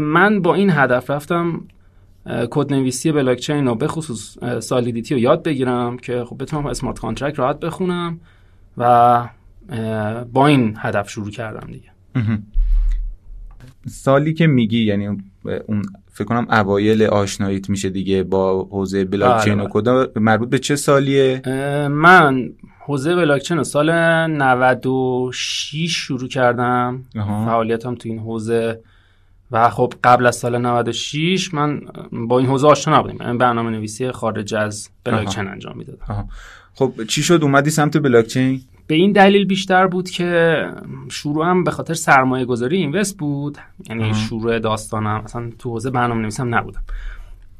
من 0.00 0.42
با 0.42 0.54
این 0.54 0.70
هدف 0.70 1.10
رفتم 1.10 1.60
کد 2.26 2.72
نویسی 2.72 3.12
بلاک 3.12 3.38
چین 3.38 3.68
و 3.68 3.74
به 3.74 3.88
خصوص 3.88 4.38
Solidity 4.58 5.14
رو 5.14 5.20
یاد 5.20 5.42
بگیرم 5.42 5.96
که 5.96 6.24
خب 6.24 6.42
بتونم 6.42 6.66
smart 6.66 6.98
contract 6.98 7.38
راحت 7.38 7.60
بخونم 7.60 8.20
و 8.78 9.28
با 10.32 10.46
این 10.46 10.74
هدف 10.78 11.10
شروع 11.10 11.30
کردم 11.30 11.72
دیگه. 11.72 11.90
سالی 13.86 14.34
که 14.34 14.46
میگی 14.46 14.84
یعنی 14.84 15.06
اون 15.66 15.82
فکر 16.12 16.24
کنم 16.24 16.46
اوایل 16.50 17.02
آشناییت 17.02 17.70
میشه 17.70 17.90
دیگه 17.90 18.22
با 18.22 18.68
حوزه 18.70 19.04
بلاک 19.04 19.44
چین 19.44 19.54
و 19.54 19.56
بله، 19.56 19.68
کدا 19.72 20.06
بله. 20.06 20.22
مربوط 20.22 20.48
به 20.48 20.58
چه 20.58 20.76
سالیه؟ 20.76 21.42
من 21.88 22.50
حوزه 22.80 23.16
بلاک 23.16 23.42
چین 23.42 23.62
سال 23.62 23.90
96 23.90 25.90
شروع 25.90 26.28
کردم. 26.28 27.04
فعالیتم 27.14 27.94
تو 27.94 28.08
این 28.08 28.18
حوزه 28.18 28.80
و 29.52 29.70
خب 29.70 29.94
قبل 30.04 30.26
از 30.26 30.36
سال 30.36 30.58
96 30.58 31.54
من 31.54 31.80
با 32.12 32.38
این 32.38 32.48
حوزه 32.48 32.68
آشنا 32.68 32.98
نبودیم 32.98 33.16
من 33.20 33.38
برنامه 33.38 33.70
نویسی 33.70 34.10
خارج 34.10 34.54
از 34.54 34.90
بلاکچین 35.04 35.48
انجام 35.48 35.76
می‌دادم. 35.76 36.28
خب 36.74 36.92
چی 37.08 37.22
شد؟ 37.22 37.40
اومدی 37.42 37.70
سمت 37.70 37.98
بلاکچین 37.98 38.60
به 38.86 38.94
این 38.94 39.12
دلیل 39.12 39.44
بیشتر 39.44 39.86
بود 39.86 40.10
که 40.10 40.64
شروعم 41.08 41.64
به 41.64 41.70
خاطر 41.70 41.94
سرمایه 41.94 42.44
گذاری 42.44 42.76
invest 42.76 43.18
بود. 43.18 43.58
یعنی 43.88 44.14
شروع 44.14 44.58
داستانم 44.58 45.22
اصلا 45.24 45.50
تو 45.58 45.70
حوزه 45.70 45.90
برنامه 45.90 46.22
نویسم 46.22 46.54
نبودم. 46.54 46.82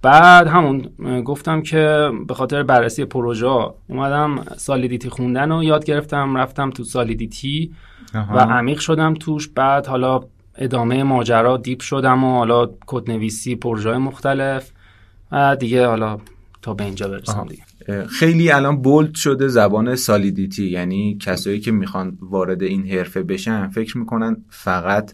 بعد 0.02 0.46
همون 0.46 0.88
گفتم 1.24 1.62
که 1.62 2.10
به 2.26 2.34
خاطر 2.34 2.62
بررسی 2.62 3.04
پروژه 3.04 3.46
اومدم 3.88 4.44
Solidity 4.56 5.08
خوندن 5.08 5.52
و 5.52 5.62
یاد 5.62 5.84
گرفتم. 5.84 6.36
رفتم 6.36 6.70
تو 6.70 6.84
Solidity 6.84 7.72
و 8.14 8.38
عمیق 8.38 8.78
شدم 8.78 9.14
توش. 9.14 9.48
بعد 9.48 9.86
حالا 9.86 10.20
ادامه 10.60 11.02
ماجرا 11.02 11.56
deep 11.56 11.80
شدم 11.80 12.24
و 12.24 12.30
حالا 12.30 12.70
کد 12.86 13.10
نویسی 13.10 13.56
پروژه 13.56 13.98
مختلف 13.98 14.70
و 15.32 15.56
دیگه 15.60 15.86
حالا 15.86 16.18
تا 16.62 16.74
به 16.74 16.84
اینجا 16.84 17.08
برسم 17.08 17.46
دیگه. 17.48 17.62
خیلی 18.06 18.50
الان 18.50 18.82
bold 18.82 19.14
شده 19.14 19.48
زبان 19.48 19.96
Solidity 19.96 20.66
یعنی 20.66 21.18
کسایی 21.20 21.60
که 21.60 21.72
می‌خوان 21.72 22.18
وارد 22.20 22.62
این 22.62 22.86
حرفه 22.86 23.22
بشن 23.22 23.68
فکر 23.68 23.98
می‌کنن 23.98 24.36
فقط 24.50 25.12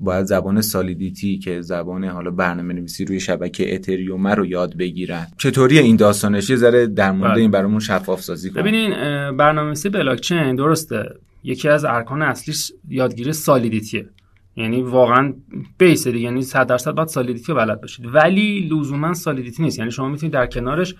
باید 0.00 0.26
زبان 0.26 0.60
سالیدیتی 0.60 1.38
که 1.38 1.60
زبان 1.60 2.04
حالا 2.04 2.30
برنامه 2.30 2.74
نویسی 2.74 3.04
روی 3.04 3.20
شبکه 3.20 3.74
اتریوم 3.74 4.26
رو 4.26 4.46
یاد 4.46 4.76
بگیرن. 4.76 5.26
چطوری 5.38 5.78
این 5.78 5.96
داستانش؟ 5.96 6.50
یه 6.50 6.56
ذره 6.56 6.86
در 6.86 7.12
مورد 7.12 7.32
بله. 7.32 7.40
این 7.40 7.50
برامون 7.50 7.80
شفاف 7.80 8.22
سازی 8.22 8.50
کنیم 8.50 8.62
ببینین 8.62 8.90
برنامه‌نویسی 9.36 9.88
بلاکچین 9.88 10.56
درسته. 10.56 11.14
یکی 11.44 11.68
از 11.68 11.84
ارکان 11.84 12.22
اصلیش 12.22 12.72
یادگیری 12.88 13.32
سالیدیتیه. 13.32 14.08
یعنی 14.56 14.82
واقعا 14.82 15.34
بیس 15.78 16.06
دیگه 16.06 16.18
یعنی 16.18 16.42
100 16.42 16.66
درصد 16.66 16.90
باید 16.90 17.08
سالیدیتی 17.08 17.54
بلد 17.54 17.80
باشید. 17.80 18.14
ولی 18.14 18.68
لزوما 18.72 19.14
سالیدیتی 19.14 19.62
نیست. 19.62 19.78
یعنی 19.78 19.90
شما 19.90 20.08
می‌تونید 20.08 20.32
در 20.32 20.46
کنارش 20.46 20.94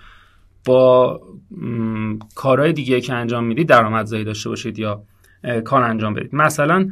با 0.65 1.21
کارهای 2.35 2.73
دیگه 2.73 3.01
که 3.01 3.15
انجام 3.15 3.45
می‌دید 3.45 3.69
درآمدزایی 3.69 4.25
داشته 4.25 4.49
باشید 4.49 4.79
یا 4.79 5.03
کار 5.65 5.83
انجام 5.83 6.15
بدید. 6.15 6.35
مثلا 6.35 6.91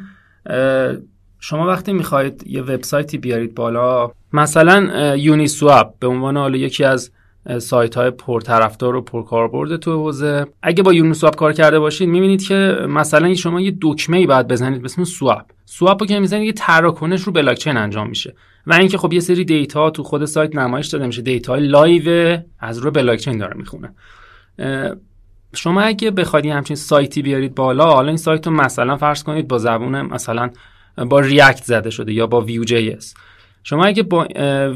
شما 1.40 1.66
وقتی 1.66 1.92
می‌خواهید 1.92 2.44
یه 2.46 2.62
وبسایتی 2.62 3.18
بیارید 3.18 3.54
بالا 3.54 4.10
مثلا 4.32 5.16
Uniswap 5.16 5.94
به 6.00 6.06
عنوان 6.06 6.36
حالا 6.36 6.56
یکی 6.56 6.84
از 6.84 7.12
سایت 7.58 7.94
های 7.94 8.10
پرطرفدار 8.10 8.96
و 8.96 9.00
پرکاربرد 9.00 9.76
تو 9.76 9.92
حوزه. 9.92 10.46
اگه 10.62 10.82
با 10.82 10.92
Uniswap 10.92 11.36
کار 11.36 11.52
کرده 11.52 11.78
باشید 11.78 12.08
می‌بینید 12.08 12.42
که 12.42 12.76
مثلا 12.88 13.34
شما 13.34 13.60
یه 13.60 13.76
دکمه 13.82 14.16
ای 14.16 14.26
باید 14.26 14.48
بزنید 14.48 14.78
به 14.78 14.84
اسم 14.84 15.04
swap 15.04 15.42
swap 15.64 16.00
رو 16.00 16.06
که 16.06 16.20
می‌زنید 16.20 16.46
یه 16.46 16.52
تراکنش 16.52 17.22
رو 17.22 17.32
بلاکچین 17.32 17.76
انجام 17.76 18.08
میشه. 18.08 18.34
و 18.66 18.74
اینکه 18.74 18.98
خب 18.98 19.12
یه 19.12 19.20
سری 19.20 19.44
data 19.44 19.90
تو 19.90 20.02
خود 20.02 20.24
سایت 20.24 20.56
نمایش 20.56 20.86
داده 20.86 21.06
میشه. 21.06 21.22
data 21.22 21.56
live 21.56 22.38
از 22.60 22.78
رو 22.78 22.90
بلاکچین 22.90 23.38
داره 23.38 23.56
می‌خونه. 23.56 23.94
شما 25.54 25.80
اگه 25.80 26.10
بخواید 26.10 26.46
همچین 26.46 26.76
سایتی 26.76 27.22
بیارید 27.22 27.54
بالا 27.54 27.84
حالا 27.84 28.08
این 28.08 28.16
سایت 28.16 28.46
رو 28.46 28.52
مثلا 28.52 28.96
فرض 28.96 29.22
کنید 29.22 29.48
با 29.48 29.58
زبون 29.58 30.02
مثلا 30.02 30.50
با 30.96 31.20
React 31.20 31.64
زده 31.64 31.90
شده 31.90 32.12
یا 32.12 32.26
با 32.26 32.40
Vue 32.40 32.64
JS 32.64 32.96
شما 33.62 33.84
اگه 33.84 34.02
با 34.02 34.26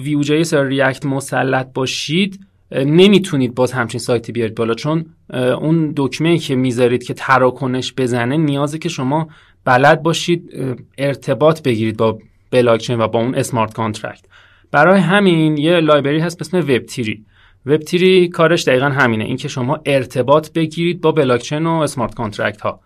Vue 0.02 0.22
JS 0.22 0.42
یا 0.52 0.62
React 0.62 1.06
مسلط 1.06 1.66
باشید 1.74 2.40
نمی‌تونید 2.72 3.54
باز 3.54 3.72
همچین 3.72 4.00
سایتی 4.00 4.32
بیارید 4.32 4.54
بالا 4.54 4.74
چون 4.74 5.06
اون 5.34 5.92
دکمه 5.96 6.38
که 6.38 6.54
می‌ذارید 6.54 7.02
که 7.02 7.14
تراکنش 7.14 7.94
بزنه 7.96 8.36
نیازه 8.36 8.78
که 8.78 8.88
شما 8.88 9.28
بلد 9.64 10.02
باشید 10.02 10.50
ارتباط 10.98 11.62
بگیرید 11.62 11.96
با 11.96 12.18
بلاکچین 12.50 13.00
و 13.00 13.08
با 13.08 13.18
اون 13.18 13.34
smart 13.34 13.74
contract 13.74 14.24
برای 14.70 15.00
همین 15.00 15.56
یه 15.56 15.80
library 15.80 16.20
هست 16.20 16.38
به 16.38 16.42
اسم 16.42 16.58
وب 16.58 16.78
تیری 16.78 17.24
وب 17.66 17.76
تیری 17.76 18.28
کارش 18.28 18.68
دقیقا 18.68 18.86
همینه 18.86 19.24
اینکه 19.24 19.48
شما 19.48 19.80
ارتباط 19.86 20.52
بگیرید 20.52 21.00
با 21.00 21.12
بلاکچین 21.12 21.66
و 21.66 21.70
smart 21.70 22.14
contract 22.14 22.60
ها 22.60 22.80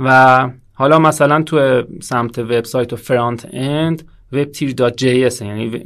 و 0.00 0.48
حالا 0.74 0.98
مثلا 0.98 1.42
تو 1.42 1.82
سمت 2.00 2.38
وبسایت 2.38 2.92
و 2.92 2.96
front-end 2.96 4.02
web3.js 4.34 5.42
یعنی 5.42 5.82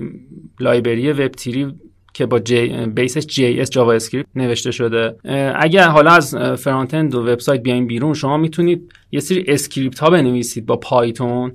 library 0.60 1.12
Web3 1.12 1.74
که 2.16 2.26
با 2.26 2.38
جی 2.38 2.68
base 2.86 3.26
ش 3.26 3.60
JS 3.60 3.70
JavaScript 3.70 4.28
نوشته 4.34 4.70
شده. 4.70 5.16
اگر 5.56 5.88
حالا 5.88 6.10
از 6.10 6.34
front-end 6.34 7.14
و 7.14 7.26
وبسایت 7.26 7.62
بیاین 7.62 7.86
بیرون 7.86 8.14
شما 8.14 8.36
می‌تونید 8.36 8.92
یه 9.12 9.20
سری 9.20 9.44
script 9.48 9.98
ها 9.98 10.10
بنویسید 10.10 10.66
با 10.66 10.76
پایتون 10.76 11.52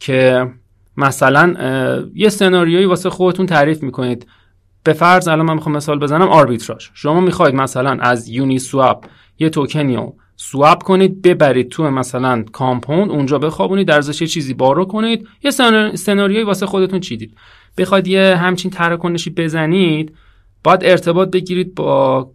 که 0.00 0.46
مثلا 0.96 1.54
یه 2.14 2.28
سناریویی 2.28 2.86
واسه 2.86 3.10
خودتون 3.10 3.46
تعریف 3.46 3.82
می‌کنید. 3.82 4.26
به 4.84 4.92
فرض 4.92 5.28
الان 5.28 5.46
من 5.46 5.54
می‌خوام 5.54 5.76
مثال 5.76 5.98
بزنم 5.98 6.28
آربیتراژ. 6.28 6.88
شما 6.94 7.20
می‌خواید 7.20 7.54
مثلا 7.54 7.90
از 8.00 8.28
یونی 8.28 8.58
سواب 8.58 9.04
یه 9.38 9.50
توکنی 9.50 9.96
رو 9.96 10.16
سواب 10.36 10.82
کنید 10.82 11.22
ببرید 11.22 11.68
تو 11.68 11.90
مثلا 11.90 12.44
کامپوند 12.52 13.10
اونجا 13.10 13.38
بخوابونید 13.38 13.88
در 13.88 13.98
ازش 13.98 14.22
چیزی 14.22 14.54
بارو 14.54 14.84
کنید. 14.84 15.28
یه 15.44 15.50
سناریویی 15.94 16.44
واسه 16.44 16.66
خودتون 16.66 17.00
چیدید 17.00 17.36
بخواید 17.78 18.06
یه 18.06 18.36
همچین 18.36 18.70
تراکنشی 18.70 19.30
بزنید 19.30 20.14
باید 20.64 20.80
ارتباط 20.84 21.30
بگیرید 21.30 21.74
با 21.74 22.30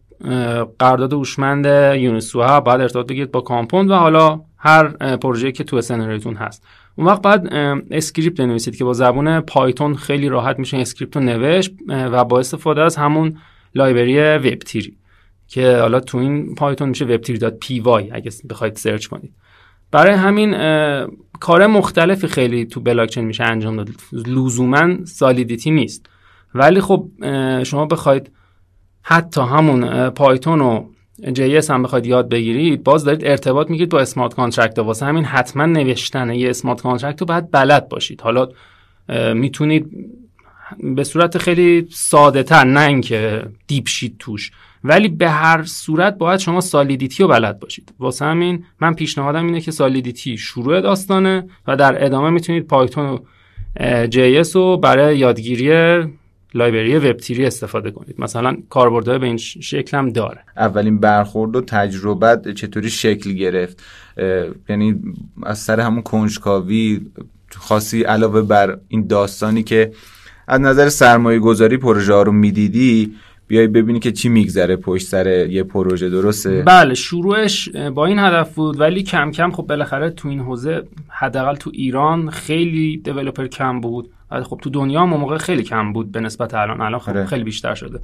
قرارداد 0.79 1.13
هوشمند 1.13 1.65
یونیسوها 1.95 2.59
باید 2.59 2.81
ارتباط 2.81 3.07
بگیرید 3.07 3.31
با 3.31 3.41
کامپوند 3.41 3.89
و 3.89 3.95
حالا 3.95 4.41
هر 4.57 4.87
پروژه 5.17 5.51
که 5.51 5.63
تو 5.63 5.81
سناریوتون 5.81 6.35
هست. 6.35 6.63
اون 6.95 7.07
وقت 7.07 7.21
بعد 7.21 7.47
script 7.91 8.41
بنویسید 8.41 8.75
که 8.75 8.83
با 8.83 8.93
زبون 8.93 9.39
پایتون 9.39 9.95
خیلی 9.95 10.29
راحت 10.29 10.59
میشه 10.59 10.77
script 10.77 11.15
رو 11.15 11.23
نوشت 11.23 11.71
و 11.87 12.25
با 12.25 12.39
استفاده 12.39 12.81
از 12.81 12.95
همون 12.95 13.37
library 13.75 14.19
Web3 14.19 14.97
که 15.47 15.77
حالا 15.77 15.99
تو 15.99 16.17
این 16.17 16.55
پایتون 16.55 16.89
میشه 16.89 17.05
Web3 17.05 17.21
dot 17.21 17.39
py 17.39 18.11
اگه 18.11 18.31
بخواید 18.49 18.75
search 18.75 19.05
کنید. 19.05 19.33
برای 19.91 20.13
همین 20.13 20.51
کار 21.39 21.67
مختلفی 21.67 22.27
خیلی 22.27 22.65
تو 22.65 22.79
بلاکچین 22.79 23.25
میشه 23.25 23.43
انجام 23.43 23.75
داد. 23.75 23.89
لزوما 24.13 25.05
Solidity 25.05 25.71
نیست. 25.71 26.05
ولی 26.55 26.81
خب 26.81 27.07
شما 27.63 27.85
بخواید 27.85 28.31
حتی 29.01 29.41
همون 29.41 30.09
پایتون 30.09 30.61
و 30.61 30.85
JS 31.33 31.57
هم 31.57 31.83
بخواید 31.83 32.05
یاد 32.05 32.29
بگیرید 32.29 32.83
باز 32.83 33.03
دارید 33.03 33.25
ارتباط 33.25 33.69
می‌گیرید 33.69 33.91
با 33.91 33.99
smart 33.99 34.33
contract 34.33 34.79
واسه 34.79 35.05
همین 35.05 35.25
حتما 35.25 35.65
نوشتن 35.65 36.29
یه 36.29 36.49
smart 36.49 36.81
contract 36.81 37.21
رو 37.21 37.27
باید 37.27 37.51
بلد 37.51 37.89
باشید. 37.89 38.21
حالا 38.21 38.47
می‌تونید 39.33 39.91
به 40.95 41.03
صورت 41.03 41.37
خیلی 41.37 41.87
ساده 41.91 42.43
تر 42.43 42.63
نه 42.63 42.87
اینکه 42.87 43.43
deep 43.67 43.87
شید 43.87 44.15
توش. 44.19 44.51
ولی 44.83 45.07
به 45.07 45.29
هر 45.29 45.63
صورت 45.63 46.17
باید 46.17 46.39
شما 46.39 46.61
Solidity 46.61 47.23
رو 47.23 47.29
بلد 47.29 47.59
باشید. 47.59 47.93
واسه 47.99 48.25
همین 48.25 48.63
من 48.81 48.93
پیشنهادم 48.93 49.45
اینه 49.45 49.61
که 49.61 49.71
Solidity 49.71 50.37
شروع 50.37 50.81
داستانه 50.81 51.49
و 51.67 51.75
در 51.75 52.05
ادامه 52.05 52.29
می‌تونید 52.29 52.67
پایتون 52.67 53.05
و 53.05 53.17
JS 54.07 54.37
رو 54.53 54.77
برای 54.77 55.17
یادگیری 55.17 56.03
لایبرری 56.53 56.97
وب 56.97 57.17
تیری 57.17 57.45
استفاده 57.45 57.91
کنید. 57.91 58.15
مثلا 58.17 58.57
کاربردهای 58.69 59.19
به 59.19 59.25
این 59.25 59.37
شکل 59.37 59.97
هم 59.97 60.09
داره. 60.09 60.39
اولین 60.57 60.99
برخورد 60.99 61.55
و 61.55 61.61
تجربت 61.61 62.53
چطوری 62.53 62.89
شکل 62.89 63.33
گرفت؟ 63.33 63.83
یعنی 64.69 65.01
از 65.43 65.59
سر 65.59 65.79
همون 65.79 66.01
کنجکاوی 66.01 67.01
خاصی 67.55 68.03
علاوه 68.03 68.41
بر 68.41 68.77
این 68.87 69.07
داستانی 69.07 69.63
که 69.63 69.91
از 70.47 70.61
نظر 70.61 70.89
سرمایه 70.89 71.39
گذاری 71.39 71.77
پروژه 71.77 72.13
رو 72.13 72.31
می‌دیدی 72.31 73.15
بیای 73.51 73.67
ببینی 73.67 73.99
که 73.99 74.11
چی 74.11 74.29
میگذره 74.29 74.75
پشت 74.75 75.07
سر 75.07 75.49
یه 75.49 75.63
پروژه 75.63 76.09
درسته. 76.09 76.63
بله 76.63 76.93
شروعش 76.93 77.69
با 77.69 78.05
این 78.05 78.19
هدف 78.19 78.55
بود 78.55 78.79
ولی 78.79 79.03
کم 79.03 79.31
کم 79.31 79.51
خب 79.51 79.63
بالاخره 79.63 80.09
تو 80.09 80.27
این 80.27 80.39
حوزه 80.39 80.83
حداقل 81.09 81.55
تو 81.55 81.71
ایران 81.73 82.29
خیلی 82.29 82.97
دیولپر 82.97 83.47
کم 83.47 83.81
بود. 83.81 84.09
خب 84.43 84.59
تو 84.61 84.69
دنیا 84.69 85.01
هم 85.01 85.09
موقع 85.09 85.37
خیلی 85.37 85.63
کم 85.63 85.93
بود 85.93 86.11
به 86.11 86.19
نسبت 86.19 86.53
الان. 86.53 86.81
الان 86.81 86.99
خب 86.99 87.09
آره. 87.09 87.25
خیلی 87.25 87.43
بیشتر 87.43 87.75
شده. 87.75 87.99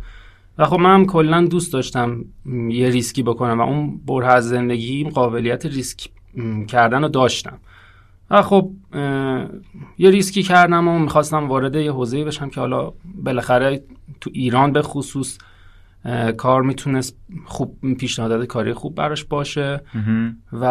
و 0.58 0.66
خب 0.66 0.80
من 0.80 1.06
کلا 1.06 1.46
دوست 1.46 1.74
داشتم 1.74 2.25
یه 2.70 2.89
ریسکی 2.89 3.24
بکنم 3.24 3.60
و 3.60 3.62
اون 3.62 4.01
برهه 4.08 4.28
از 4.27 4.50
زندگی 4.50 5.04
قابلیت 5.04 5.66
ریسک 5.66 6.10
کردن 6.68 7.01
رو 7.01 7.10
داشتم. 7.10 7.60
و 8.30 8.42
خب 8.42 8.72
یه 9.98 10.10
ریسکی 10.10 10.44
کردم 10.44 10.88
و 10.88 11.00
می‌خواستم 11.00 11.48
وارد 11.48 11.76
یه 11.76 11.92
حوزه‌ای 11.92 12.24
بشم 12.24 12.50
که 12.50 12.60
حالا 12.60 12.94
بالاخره 13.24 13.82
تو 14.22 14.30
ایران 14.34 14.72
به 14.72 14.82
خصوص 14.82 15.38
کار 16.38 16.62
می‌تونست 16.62 17.18
خوب 17.46 17.78
پیشنهادات 18.00 18.46
کاری 18.46 18.74
خوب 18.74 18.96
براش 18.96 19.24
باشه. 19.24 19.82
و 20.54 20.66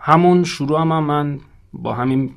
همون 0.00 0.44
شروع 0.44 0.80
هم, 0.80 0.92
هم 0.92 1.04
من 1.04 1.38
با 1.72 1.94
همین 1.94 2.30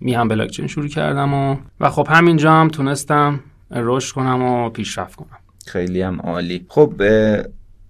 میهم 0.00 0.28
بلاکچین 0.28 0.66
شروع 0.66 0.88
کردم 0.88 1.34
و 1.34 1.56
و 1.80 1.90
خب 1.90 2.06
همینجا 2.10 2.52
هم 2.52 2.68
تونستم 2.68 3.40
رشد 3.70 4.14
کنم 4.14 4.42
و 4.42 4.68
پیشرفت 4.68 5.16
کنم. 5.16 5.38
خیلی 5.66 6.02
هم 6.02 6.20
عالی. 6.20 6.66
خب 6.68 6.92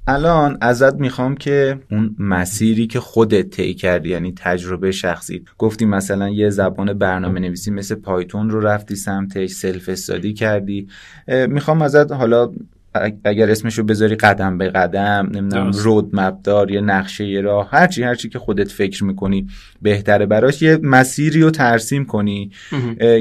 الان 0.06 0.58
ازت 0.60 0.94
می‌خوام 0.94 1.34
که 1.34 1.78
اون 1.90 2.16
مسیری 2.18 2.86
که 2.86 3.00
خودت 3.00 3.50
طی 3.50 3.74
کردی 3.74 4.08
یعنی 4.08 4.32
تجربه 4.36 4.92
شخصی 4.92 5.44
گفتی 5.58 5.84
مثلا 5.84 6.28
یه 6.28 6.50
زبان 6.50 6.92
برنامه 6.92 7.40
نویسی 7.40 7.70
مثل 7.70 7.94
پایتون 7.94 8.50
رو 8.50 8.60
رفتی 8.60 8.96
سمتش 8.96 9.50
سلف 9.50 9.88
استادی 9.88 10.32
کردی. 10.32 10.88
می‌خوام 11.48 11.82
ازت 11.82 12.12
حالا 12.12 12.50
اگر 13.24 13.50
اسمشو 13.50 13.82
بذاری 13.82 14.14
قدم 14.14 14.58
به 14.58 14.68
قدم 14.68 15.30
نمی‌دونم 15.32 15.70
رود 15.70 16.42
دار 16.42 16.70
یه 16.70 16.80
نقشه 16.80 17.26
یه 17.26 17.40
راه 17.40 17.68
هرچی 17.70 18.02
هرچی 18.02 18.28
که 18.28 18.38
خودت 18.38 18.68
فکر 18.68 19.04
می‌کنی 19.04 19.46
بهتره 19.82 20.26
براش 20.26 20.62
یه 20.62 20.78
مسیری 20.82 21.40
رو 21.42 21.50
ترسیم 21.50 22.04
کنی. 22.04 22.50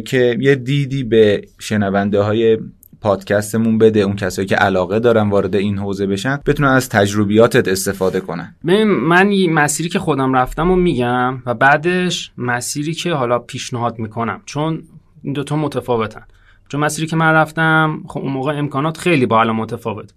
که 0.06 0.38
یه 0.40 0.56
دیدی 0.56 1.04
به 1.04 1.42
شنونده 1.60 2.20
های 2.20 2.58
پادکستمون 3.04 3.78
بده 3.78 4.00
اون 4.00 4.16
کسایی 4.16 4.48
که 4.48 4.56
علاقه 4.56 5.00
دارن 5.00 5.30
وارد 5.30 5.56
این 5.56 5.78
حوزه 5.78 6.08
بشن 6.08 6.40
بتونن 6.46 6.70
از 6.70 6.90
تجربیاتت 6.90 7.68
استفاده 7.68 8.20
کنن. 8.20 8.56
من 8.64 9.28
مسیری 9.50 9.90
که 9.90 10.00
خودم 10.00 10.34
رفتم 10.34 10.72
و 10.72 10.76
میگم 10.76 11.44
و 11.46 11.54
بعدش 11.54 12.32
مسیری 12.38 12.94
که 12.94 13.14
حالا 13.14 13.40
پیشنهاد 13.40 14.00
می‌کنم. 14.00 14.42
چون 14.46 14.84
این 15.24 15.34
دوتا 15.34 15.56
متفاوتن. 15.56 16.22
چون 16.70 16.82
مسیری 16.82 17.08
که 17.08 17.16
من 17.16 17.32
رفتم 17.32 18.04
خب 18.08 18.20
اون 18.20 18.32
موقع 18.32 18.58
امکانات 18.58 18.98
خیلی 18.98 19.26
با 19.26 19.40
الان 19.40 19.56
متفاوت. 19.56 20.14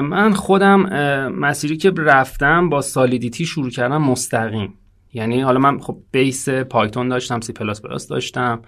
من 0.00 0.32
خودم 0.32 0.80
مسیری 1.28 1.76
که 1.76 1.90
رفتم 1.96 2.68
با 2.68 2.80
Solidity 2.80 3.46
شروع 3.46 3.70
کردم 3.70 4.02
مستقیم. 4.02 4.74
یعنی 5.12 5.40
حالا 5.40 5.58
من 5.58 5.78
خب 5.78 5.96
base 6.12 6.48
پایتون 6.48 7.08
داشتم 7.08 7.40
سی 7.40 7.52
پلاس 7.52 7.82
پلاس 7.82 8.08
داشتم. 8.08 8.60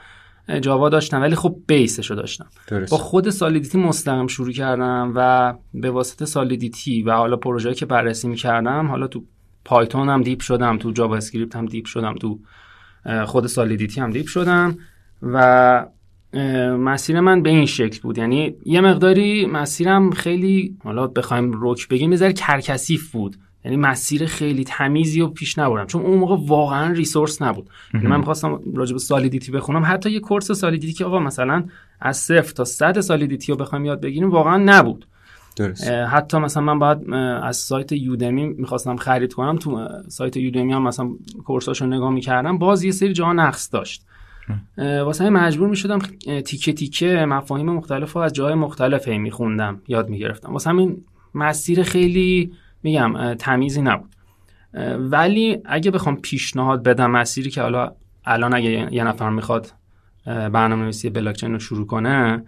جاوا 0.62 0.88
داشتم 0.88 1.20
ولی 1.20 1.34
خب 1.34 1.56
base 1.66 1.96
ش 1.96 2.10
رو 2.10 2.16
داشتم 2.16 2.46
با 2.90 2.96
خود 2.96 3.30
Solidity 3.30 3.78
مستقیم 3.78 4.26
شروع 4.26 4.52
کردم 4.52 5.12
و 5.16 5.54
به 5.74 5.90
واسطه 5.90 6.24
Solidity 6.24 7.02
و 7.02 7.12
حالا 7.12 7.36
پروژه 7.36 7.74
که 7.74 7.86
بررسی 7.86 8.28
می‌کردم 8.28 8.86
حالا 8.86 9.06
تو 9.06 9.24
پایتون 9.64 10.08
هم 10.08 10.22
deep 10.22 10.40
شدم 10.40 10.78
تو 10.78 10.90
JavaScript 10.90 11.56
هم 11.56 11.66
deep 11.66 11.84
شدم 11.86 12.14
تو 12.14 12.38
خود 13.26 13.46
Solidity 13.46 14.00
هم 14.00 14.10
deep 14.10 14.26
شدم 14.26 14.78
و 15.22 15.86
مسیر 16.78 17.20
من 17.20 17.42
به 17.42 17.50
این 17.50 17.66
شکل 17.66 18.00
بود. 18.00 18.18
یعنی 18.18 18.54
یه 18.64 18.80
مقداری 18.80 19.46
مسیرم 19.46 20.10
خیلی 20.10 20.76
حالا 20.84 21.06
بخوایم 21.06 21.52
رک 21.52 21.88
بگیم 21.88 22.12
یه 22.12 22.32
کم 22.32 22.58
کثیف 22.58 23.10
بود. 23.10 23.36
یعنی 23.64 23.76
مسیر 23.76 24.26
خیلی 24.26 24.64
تمیزی 24.64 25.20
و 25.20 25.28
پیش 25.28 25.58
نبردم. 25.58 25.86
چون 25.86 26.02
اون 26.02 26.18
موقع 26.18 26.36
واقعا 26.46 26.92
ریسورس 26.92 27.42
نبود. 27.42 27.70
یعنی 27.94 28.06
من 28.06 28.16
می‌خواستم 28.16 28.60
راجع 28.74 28.92
به 28.92 28.98
سالیدیتی 28.98 29.52
بخونم. 29.52 29.82
حتی 29.84 30.10
یه 30.10 30.20
کورس 30.20 30.52
سالیدیتی 30.52 30.92
که 30.92 31.04
آقا 31.04 31.18
مثلا 31.18 31.64
از 32.00 32.16
صفر 32.16 32.52
تا 32.52 32.64
صد 32.64 33.00
سالیدیتی 33.00 33.52
رو 33.52 33.58
بخوایم 33.58 33.84
یاد 33.84 34.00
بگیریم 34.00 34.30
واقعا 34.30 34.56
نبود. 34.56 35.06
درست. 35.56 35.88
حتی 35.90 36.38
مثلا 36.38 36.62
من 36.62 36.78
باید 36.78 37.14
از 37.42 37.56
سایت 37.56 37.92
یودمی 37.92 38.46
می‌خواستم 38.46 38.96
خرید 38.96 39.32
کنم. 39.32 39.56
تو 39.56 39.88
سایت 40.08 40.36
یودمی 40.36 40.72
هم 40.72 40.82
مثلا 40.82 41.10
کورساشو 41.44 41.86
نگاه 41.86 42.10
می‌کردم. 42.10 42.58
باز 42.58 42.84
یه 42.84 42.92
سری 42.92 43.12
جاها 43.12 43.32
نقص 43.32 43.72
داشت. 43.72 44.04
واسه 44.78 45.30
مجبور 45.30 45.68
می‌شدم 45.68 45.98
تیکه 46.44 46.72
تیکه 46.72 47.06
مفاهیم 47.06 47.66
مختلف 47.66 48.12
رو 48.12 48.20
از 48.20 48.32
جای 48.32 48.54
مختلف 48.54 49.08
میخوندم 49.08 49.82
یاد 49.88 50.08
می‌گرفتم. 50.08 50.52
واسه 50.52 50.70
همین 50.70 51.04
مسیر 51.34 51.82
خیلی 51.82 52.52
میگم 52.82 53.34
تمیزی 53.34 53.82
نبود. 53.82 54.10
ولی 54.98 55.58
اگه 55.64 55.90
بخوام 55.90 56.16
پیشنهاد 56.16 56.82
بدم 56.82 57.10
مسیری 57.10 57.50
که 57.50 57.62
حالا 57.62 57.92
الان 58.24 58.54
اگه 58.54 58.88
یه 58.94 59.04
نفر 59.04 59.30
می‌خواد 59.30 59.72
برنامه 60.26 60.82
نویسی 60.82 61.10
بلاکچین 61.10 61.52
رو 61.52 61.58
شروع 61.58 61.86
کنه 61.86 62.44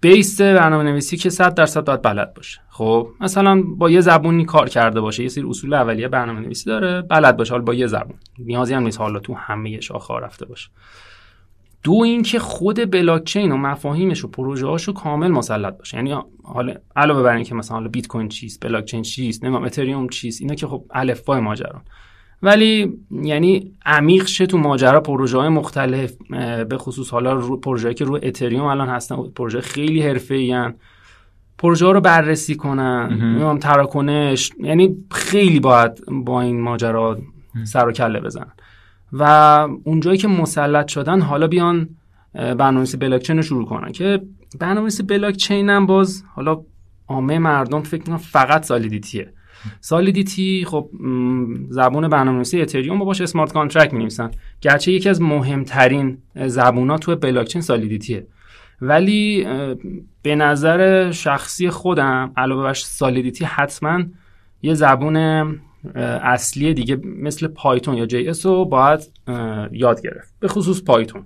بیس 0.00 0.40
برنامه 0.40 0.84
نویسی 0.84 1.16
که 1.16 1.30
100 1.30 1.54
درصد 1.54 1.84
باید 1.84 2.02
بلد 2.02 2.34
باشه. 2.34 2.60
خب 2.68 3.08
مثلا 3.20 3.62
با 3.62 3.90
یه 3.90 4.00
زبونی 4.00 4.44
کار 4.44 4.68
کرده 4.68 5.00
باشه 5.00 5.22
یه 5.22 5.28
سری 5.28 5.44
اصول 5.48 5.74
اولیه 5.74 6.08
برنامه 6.08 6.40
نویسی 6.40 6.64
داره 6.64 7.02
بلد 7.02 7.36
باشه 7.36 7.50
حالا 7.50 7.64
با 7.64 7.74
یه 7.74 7.86
زبون. 7.86 8.18
نیازی 8.38 8.74
هم 8.74 8.82
نیست 8.82 9.00
حالا 9.00 9.18
تو 9.18 9.34
همه 9.34 9.80
شاخه 9.80 10.14
رفته 10.14 10.46
باشه. 10.46 10.68
دو 11.82 11.92
اینکه 11.92 12.38
خود 12.38 12.90
بلاکچین 12.90 13.52
و 13.52 13.56
مفاهیمش 13.56 14.24
و 14.24 14.28
پروژه 14.28 14.66
هاشو 14.66 14.92
کامل 14.92 15.28
مسلط 15.28 15.78
باشه. 15.78 15.96
یعنی 15.96 16.14
حالا 16.42 16.74
علاوه 16.96 17.22
بر 17.22 17.34
اینکه 17.34 17.54
مثلا 17.54 17.76
حالا 17.76 17.88
بیت 17.88 18.06
کوین 18.06 18.28
چیست 18.28 18.66
بلاکچین 18.66 19.02
چیست 19.02 19.44
نمی‌دونم 19.44 19.64
اتریوم 19.64 20.08
چیست 20.08 20.40
اینا 20.40 20.54
که 20.54 20.66
خب 20.66 20.84
الفبای 20.90 21.40
ماجرا. 21.40 21.82
ولی 22.42 22.98
یعنی 23.10 23.72
عمیق 23.86 24.26
شه 24.26 24.46
تو 24.46 24.58
ماجرا 24.58 25.00
پروژه 25.00 25.38
های 25.38 25.48
مختلف 25.48 26.12
به 26.68 26.76
خصوص 26.78 27.10
حالا 27.10 27.32
رو 27.32 27.56
پروژه 27.56 27.94
که 27.94 28.04
رو 28.04 28.18
اتریوم 28.22 28.64
الان 28.64 28.88
هستن 28.88 29.16
پروژه 29.16 29.60
خیلی 29.60 30.02
حرفه‌ای 30.02 30.70
پروژه 31.58 31.86
ها 31.86 31.92
رو 31.92 32.00
بررسی 32.00 32.54
کنن. 32.54 33.58
تراکنش. 33.58 34.52
یعنی 34.60 34.96
خیلی 35.10 35.60
باید 35.60 35.92
با 36.24 36.40
این 36.40 36.60
ماجرا 36.60 37.18
سر 37.64 37.88
و 37.88 37.92
کله 37.92 38.20
بزنن. 38.20 38.52
و 39.12 39.22
اونجایی 39.84 40.18
که 40.18 40.28
مسلط 40.28 40.88
شدن 40.88 41.20
حالا 41.20 41.46
بیان 41.46 41.88
برنامه‌نویسی 42.34 42.96
بلاکچین 42.96 43.36
رو 43.36 43.42
شروع 43.42 43.66
کنن. 43.66 43.92
که 43.92 44.22
برنامه‌نویسی 44.60 45.02
بلاکچین 45.02 45.70
هم 45.70 45.86
باز 45.86 46.24
حالا 46.34 46.60
عامه 47.08 47.38
مردم 47.38 47.82
فکر 47.82 48.00
می‌کنن 48.00 48.16
فقط 48.16 48.64
Solidityه. 48.64 49.32
Solidity 49.80 50.64
خب 50.68 50.90
زبون 51.68 52.08
برنامه‌نویسی 52.08 52.60
اتریوم 52.60 52.98
با 52.98 53.04
باش 53.04 53.20
smart 53.20 53.52
contract 53.52 53.92
می‌نویسن. 53.92 54.30
گرچه 54.60 54.92
یکی 54.92 55.08
از 55.08 55.22
مهمترین 55.22 56.18
زبونا 56.46 56.98
تو 56.98 57.16
بلاکچین 57.16 57.62
Solidityه. 57.62 58.26
ولی 58.80 59.46
به 60.22 60.34
نظر 60.34 61.10
شخصی 61.10 61.70
خودم 61.70 62.32
علاوه 62.36 62.62
بر 62.62 62.74
Solidity 62.74 63.44
حتما 63.44 64.02
یه 64.62 64.74
زبون 64.74 65.16
اصلی 65.94 66.74
دیگه 66.74 66.96
مثل 67.04 67.46
پایتون 67.46 67.96
یا 67.96 68.06
JS 68.06 68.46
رو 68.46 68.64
باید 68.64 69.00
یاد 69.72 70.02
گرفت. 70.02 70.34
به 70.40 70.48
خصوص 70.48 70.82
پایتون. 70.82 71.24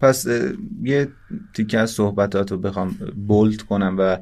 پس 0.00 0.26
یه 0.82 1.08
تیکه 1.54 1.78
از 1.78 1.90
صحبتات 1.90 2.52
رو 2.52 2.58
بخوام 2.58 2.96
بولد 3.26 3.62
کنم 3.62 3.96
و 3.98 4.18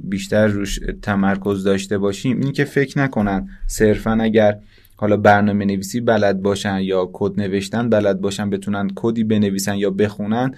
بیشتر 0.00 0.46
روش 0.46 0.80
تمرکز 1.02 1.64
داشته 1.64 1.98
باشیم. 1.98 2.40
این 2.40 2.52
که 2.52 2.64
فکر 2.64 2.98
نکنن 2.98 3.48
صرفا 3.66 4.18
اگر 4.20 4.58
حالا 4.96 5.16
برنامه 5.16 5.64
نویسی 5.64 6.00
بلد 6.00 6.42
باشن 6.42 6.78
یا 6.80 7.10
کد 7.12 7.40
نوشتن 7.40 7.90
بلد 7.90 8.20
باشن 8.20 8.50
بتونن 8.50 8.90
کدی 8.94 9.24
بنویسن 9.24 9.74
یا 9.74 9.90
بخونن 9.90 10.54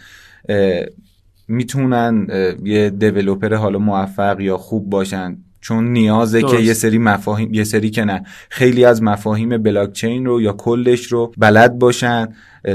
می‌تونن 1.48 2.26
یه 2.64 2.90
دیولوپر 2.90 3.54
حالا 3.54 3.78
موفق 3.78 4.40
یا 4.40 4.56
خوب 4.56 4.90
باشن. 4.90 5.38
چون 5.60 5.84
نیازه 5.84 6.42
که 6.42 6.56
یه 6.56 6.72
سری 6.72 6.98
مفاهیم 6.98 7.54
یه 7.54 7.64
سری 7.64 7.90
که 7.90 8.04
نه. 8.04 8.22
خیلی 8.48 8.84
از 8.84 9.02
مفاهیم 9.02 9.62
بلاکچین 9.62 10.26
رو 10.26 10.42
یا 10.42 10.52
کلش 10.52 11.06
رو 11.06 11.32
بلد 11.38 11.78
باشن 11.78 12.28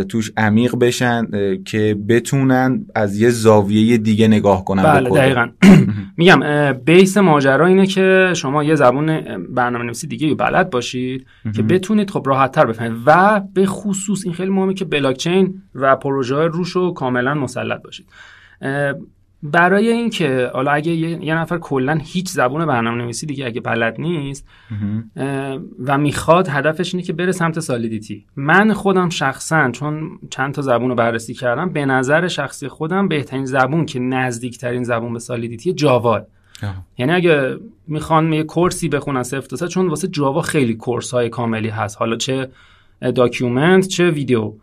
توش 0.09 0.31
عمیق 0.37 0.75
بشن 0.75 1.27
که 1.65 1.97
بتونن 2.09 2.85
از 2.95 3.21
یه 3.21 3.29
زاویه 3.29 3.97
دیگه 3.97 4.27
نگاه 4.27 4.65
کنن 4.65 4.83
بله 4.83 5.09
دقیقا. 5.09 5.49
میگم 6.17 6.39
بیس 6.85 7.17
ماجرا 7.17 7.65
اینه 7.65 7.85
که 7.85 8.33
شما 8.35 8.63
یه 8.63 8.75
زبون 8.75 9.37
برنامه 9.49 9.85
نویسی 9.85 10.07
دیگه 10.07 10.35
بلد 10.35 10.69
باشید 10.69 11.25
که 11.55 11.61
بتونید 11.61 12.09
خب 12.09 12.23
راحت 12.25 12.51
تر 12.51 12.65
بفهمید. 12.65 13.01
و 13.05 13.41
به 13.53 13.65
خصوص 13.65 14.25
این 14.25 14.33
خیلی 14.33 14.49
مهمه 14.49 14.73
که 14.73 14.85
بلاکچین 14.85 15.61
و 15.75 15.95
پروژه 15.95 16.35
روش 16.35 16.69
رو 16.69 16.93
کاملا 16.93 17.33
مسلط 17.33 17.81
باشید. 17.81 18.05
برای 19.51 19.88
اینکه 19.91 20.51
حالا 20.53 20.71
اگه 20.71 20.91
یه, 20.91 21.36
نفر 21.36 21.58
کلا 21.58 21.99
هیچ 22.03 22.29
زبون 22.29 22.65
برنامه 22.65 23.03
نویسی 23.03 23.25
دیگه 23.25 23.45
اگه 23.45 23.62
بلد 23.62 24.01
نیست 24.01 24.47
و 25.86 25.97
می‌خواد 25.97 26.47
هدفش 26.47 26.93
اینه 26.93 27.05
که 27.05 27.13
بره 27.13 27.31
سمت 27.31 27.60
Solidity. 27.59 28.25
من 28.36 28.73
خودم 28.73 29.10
شخصا 29.10 29.71
چون 29.71 30.19
چند 30.29 30.53
تا 30.53 30.62
زبون 30.62 30.89
رو 30.89 30.95
بررسی 30.95 31.34
کردم 31.34 31.69
به 31.69 31.86
نظر 31.86 32.27
شخصی 32.27 32.67
خودم 32.67 33.08
بهترین 33.08 33.45
زبون 33.45 33.86
که 33.86 33.99
نزدیکترین 33.99 34.84
زبون 34.84 35.13
به 35.13 35.19
Solidity 35.19 35.73
جاوا. 35.73 36.21
یعنی 36.97 37.12
اگه 37.12 37.58
می‌خوان 37.88 38.34
یه 38.34 38.43
course 38.43 38.83
ی 38.83 38.89
بخونن 38.89 39.23
صفر 39.23 39.55
تا 39.58 39.67
چون 39.67 39.88
واسه 39.88 40.08
جاوا 40.08 40.41
خیلی 40.41 40.73
course 40.73 41.11
های 41.12 41.29
کاملی 41.29 41.69
هست. 41.69 41.97
حالا 41.97 42.15
چه 42.15 42.49
document 43.15 43.88
چه 43.88 44.10
ویدیو. 44.10 44.53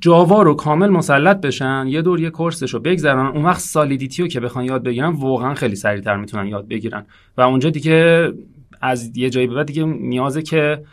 جاوا 0.00 0.42
رو 0.42 0.54
کامل 0.54 0.88
مسلط 0.88 1.40
بشن 1.40 1.86
یه 1.88 2.02
دور 2.02 2.20
یه 2.20 2.30
course 2.30 2.63
ش 2.63 2.74
رو 2.74 2.80
بگذرن 2.80 3.26
اون 3.26 3.44
وقت 3.44 3.60
Solidity 3.60 4.22
رو 4.22 4.28
که 4.28 4.40
بخوان 4.40 4.64
یاد 4.64 4.82
بگیرن 4.82 5.08
واقعا 5.08 5.54
خیلی 5.54 5.76
سریعتر 5.76 6.16
می‌تونن 6.16 6.46
یاد 6.46 6.68
بگیرن. 6.68 7.06
و 7.36 7.40
اونجا 7.40 7.70
دیگه 7.70 8.32
از 8.80 9.16
یه 9.16 9.30
جایی 9.30 9.46
به 9.46 9.54
بعد 9.54 9.66
دیگه 9.66 9.84
نیازه 9.84 10.42
که 10.42 10.84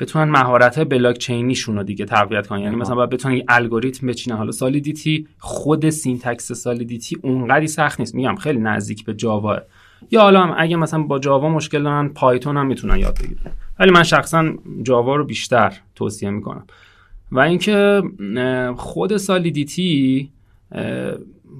بتونن 0.00 0.30
مهارت 0.30 0.88
بلاک 0.88 1.18
چینیشون 1.18 1.76
رو 1.76 1.82
دیگه 1.82 2.04
تقویت 2.04 2.46
کنن. 2.46 2.60
یعنی 2.60 2.76
مثلا 2.76 2.94
باید 2.94 3.10
بتونن 3.10 3.34
یه 3.34 3.44
الگوریتم 3.48 4.06
بچینن. 4.06 4.36
حالا 4.36 4.52
Solidity 4.52 5.26
خود 5.38 5.90
syntax 5.90 6.52
Solidity 6.52 7.16
اونقدی 7.22 7.66
سخت 7.66 8.00
نیست. 8.00 8.14
میگم 8.14 8.36
خیلی 8.36 8.58
نزدیک 8.58 9.04
به 9.04 9.14
جاوا. 9.14 9.58
یا 10.10 10.20
حالا 10.20 10.54
اگه 10.54 10.76
مثلا 10.76 11.02
با 11.02 11.18
جاوا 11.18 11.48
مشکل 11.48 11.82
دارن 11.82 12.08
پایتون 12.08 12.56
هم 12.56 12.66
می‌تونن 12.66 12.98
یاد 12.98 13.18
بگیرن. 13.18 13.52
ولی 13.78 13.90
من 13.90 14.02
شخصا 14.02 14.52
جاوا 14.82 15.16
رو 15.16 15.24
بیشتر 15.24 15.72
توصیه 15.94 16.30
می‌کنم. 16.30 16.66
و 17.32 17.40
اینکه 17.40 18.02
خود 18.76 19.16
Solidity 19.16 20.30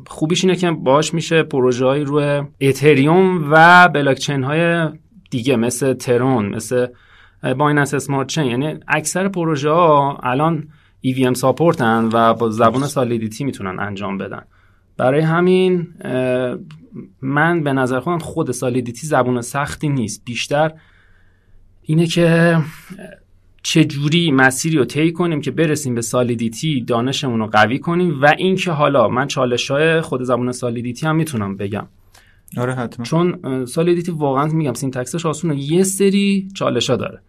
خوبیش 0.06 0.44
اینه 0.44 0.56
که 0.56 0.70
باش 0.70 1.14
میشه 1.14 1.42
پروژه 1.42 1.86
های 1.86 2.04
روی 2.04 2.42
اتریوم 2.60 3.48
و 3.50 3.88
بلاکچین 3.88 4.44
های 4.44 4.88
دیگه 5.30 5.56
مثل 5.56 5.94
ترون 5.94 6.46
مثل 6.46 6.86
Binance 7.58 7.94
Smart 7.94 8.28
Chain. 8.28 8.44
یعنی 8.44 8.80
اکثر 8.88 9.28
پروژه 9.28 9.70
ها 9.70 10.20
الان 10.22 10.68
EVM 11.06 11.32
support 11.32 11.99
ن 11.99 12.08
و 12.12 12.34
با 12.34 12.50
زبان 12.50 12.86
Solidity 12.86 13.44
می‌تونن 13.44 13.80
انجام 13.80 14.18
بدن. 14.18 14.42
برای 14.96 15.20
همین 15.20 15.88
من 17.22 17.62
به 17.62 17.72
نظر 17.72 18.00
خودم 18.00 18.18
خود 18.18 18.50
Solidity 18.50 19.06
زبون 19.06 19.40
سختی 19.40 19.88
نیست. 19.88 20.24
بیشتر 20.24 20.72
اینه 21.82 22.06
که 22.06 22.58
چه 23.68 23.84
جوری 23.84 24.30
مسیری 24.30 24.76
رو 24.78 24.84
طی 24.84 25.12
کنیم 25.12 25.40
که 25.40 25.50
برسیم 25.50 25.94
به 25.94 26.02
Solidity 26.02 26.80
دانشمون 26.80 27.40
رو 27.40 27.46
قوی 27.46 27.78
کنیم 27.78 28.22
و 28.22 28.34
اینکه 28.38 28.70
حالا 28.70 29.08
من 29.08 29.26
چالش 29.26 29.70
های 29.70 30.00
خود 30.00 30.22
زبان 30.22 30.52
Solidity 30.52 31.06
هم 31.06 31.16
می‌تونم 31.16 31.56
بگم. 31.56 31.86
آره 32.56 32.74
حتما. 32.74 33.04
چون 33.04 33.64
Solidity 33.66 34.12
واقعا 34.12 34.46
میگم 34.46 34.74
syntax 34.74 35.13
ش 35.13 35.26
آسونه. 35.26 35.56
یه 35.56 35.82
سری 35.82 36.48
چالش 36.54 36.90
ها 36.90 36.96
داره. 36.96 37.20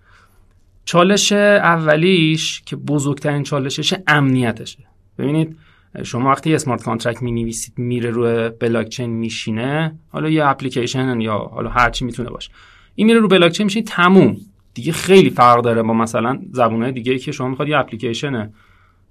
چالش 0.86 1.32
اولیش 1.32 2.62
که 2.66 2.76
بزرگترین 2.76 3.44
چالشش 3.44 3.94
امنیتشه. 4.08 4.80
ببینید 5.18 5.58
شما 6.04 6.30
وقتی 6.30 6.56
smart 6.56 6.84
contract 6.84 7.22
می 7.22 7.32
نویسید 7.32 7.74
میره 7.78 8.10
روی 8.10 8.50
بلاکچین 8.50 9.10
میشینه 9.10 10.00
حالا 10.10 10.30
یه 10.30 10.46
اپلیکیشن 10.46 11.22
یا 11.22 11.38
حالا 11.38 11.70
هر 11.70 11.90
چی 11.90 12.06
می‌تونه 12.06 12.30
باشه. 12.30 12.52
این 12.96 13.08
میره 13.08 13.20
رو 13.20 13.28
بلاکچین 13.28 13.64
میشینه 13.64 13.82
تموم. 13.82 14.38
دیگه 14.78 14.92
خیلی 14.92 15.30
فرق 15.30 15.62
داره 15.62 15.84
با 15.84 15.94
مثلا 15.94 16.40
زبونهای 16.52 16.92
دیگه 16.92 17.18
که 17.18 17.32
شما 17.32 17.48
می‌خواد 17.48 17.70
یه 17.70 17.78
اپلیکیشن 17.78 18.54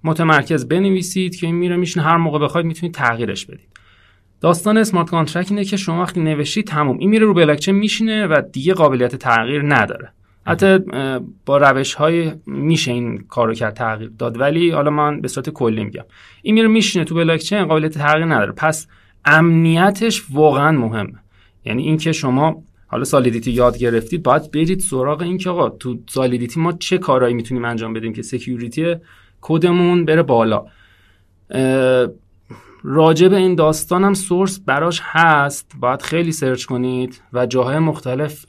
متمرکز 0.05 0.69
بنویسید 0.69 1.37
که 1.37 1.47
این 1.47 1.57
میره 1.57 1.77
میشینه 1.77 2.03
هر 2.03 2.17
موقع 2.17 2.39
بخواید 2.39 2.67
می‌تونید 2.67 2.95
تغییرش 2.95 3.47
بدید. 3.47 3.69
داستان 4.41 4.77
smart 4.77 5.11
contract 5.11 5.51
اینه 5.51 5.65
که 5.65 5.77
شما 5.77 6.03
وقتی 6.03 6.21
نوشتید 6.21 6.67
تموم. 6.67 6.99
این 6.99 7.11
میره 7.11 7.27
رو 7.27 7.35
بلاکچین 7.35 7.75
میشینه 7.75 8.27
و 8.27 8.43
دیگه 8.53 8.75
قابلیت 8.75 9.17
تغییر 9.17 9.63
نداره. 9.75 10.13
حتی 10.47 10.79
با 11.47 11.57
روش 11.57 11.95
های 11.95 12.33
میشه 12.47 12.93
این 12.93 13.19
کارو 13.19 13.55
کرد 13.55 13.75
تغییر 13.75 14.11
داد. 14.19 14.41
ولی 14.41 14.71
حالا 14.71 14.91
من 14.91 15.21
به 15.21 15.29
صورت 15.29 15.51
کلی 15.51 15.85
میگم. 15.85 16.05
این 16.43 16.55
میره 16.55 16.69
میشینه 16.69 17.05
تو 17.05 17.15
بلاکچین 17.15 17.65
قابلیت 17.65 17.99
تغییر 17.99 18.27
نداره. 18.27 18.53
پس 18.53 18.87
امنیتش 19.25 20.23
واقعا 20.31 20.73
مهمه. 20.73 21.19
یعنی 21.65 21.83
اینکه 21.83 22.13
شما 22.13 22.63
حالا 22.87 23.05
Solidity 23.05 23.51
یاد 23.51 23.79
گرفتید 23.79 24.23
باید 24.23 24.51
برید 24.51 24.81
سراغ 24.81 25.23
این 25.23 25.39
که 25.39 25.51
آقا 25.51 25.69
تو 25.69 25.99
Solidity 26.09 26.61
ما 26.61 26.73
چه 26.73 26.99
کارهایی 26.99 27.35
می‌تونیم 27.35 27.65
انجام 27.65 27.93
بدیم 27.93 28.13
که 28.13 28.23
security 28.23 28.95
کدمون 29.41 30.05
بره 30.05 30.23
بالا. 30.23 30.67
راجع 32.83 33.29
به 33.29 33.37
این 33.37 33.55
داستانم 33.55 34.15
source 34.15 34.61
براش 34.61 35.01
هست. 35.05 35.73
باید 35.81 36.03
خیلی 36.03 36.33
search 36.33 36.65
کنید 36.65 37.23
و 37.33 37.47
جاهای 37.47 37.79
مختلف 37.79 38.45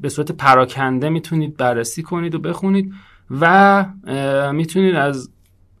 به 0.00 0.08
صورت 0.08 0.32
پراکنده 0.32 1.08
می‌تونید 1.08 1.56
بررسی 1.56 2.02
کنید 2.02 2.34
و 2.34 2.38
بخونید 2.38 2.92
و 3.40 3.84
می‌تونید 4.52 4.94
از 4.94 5.30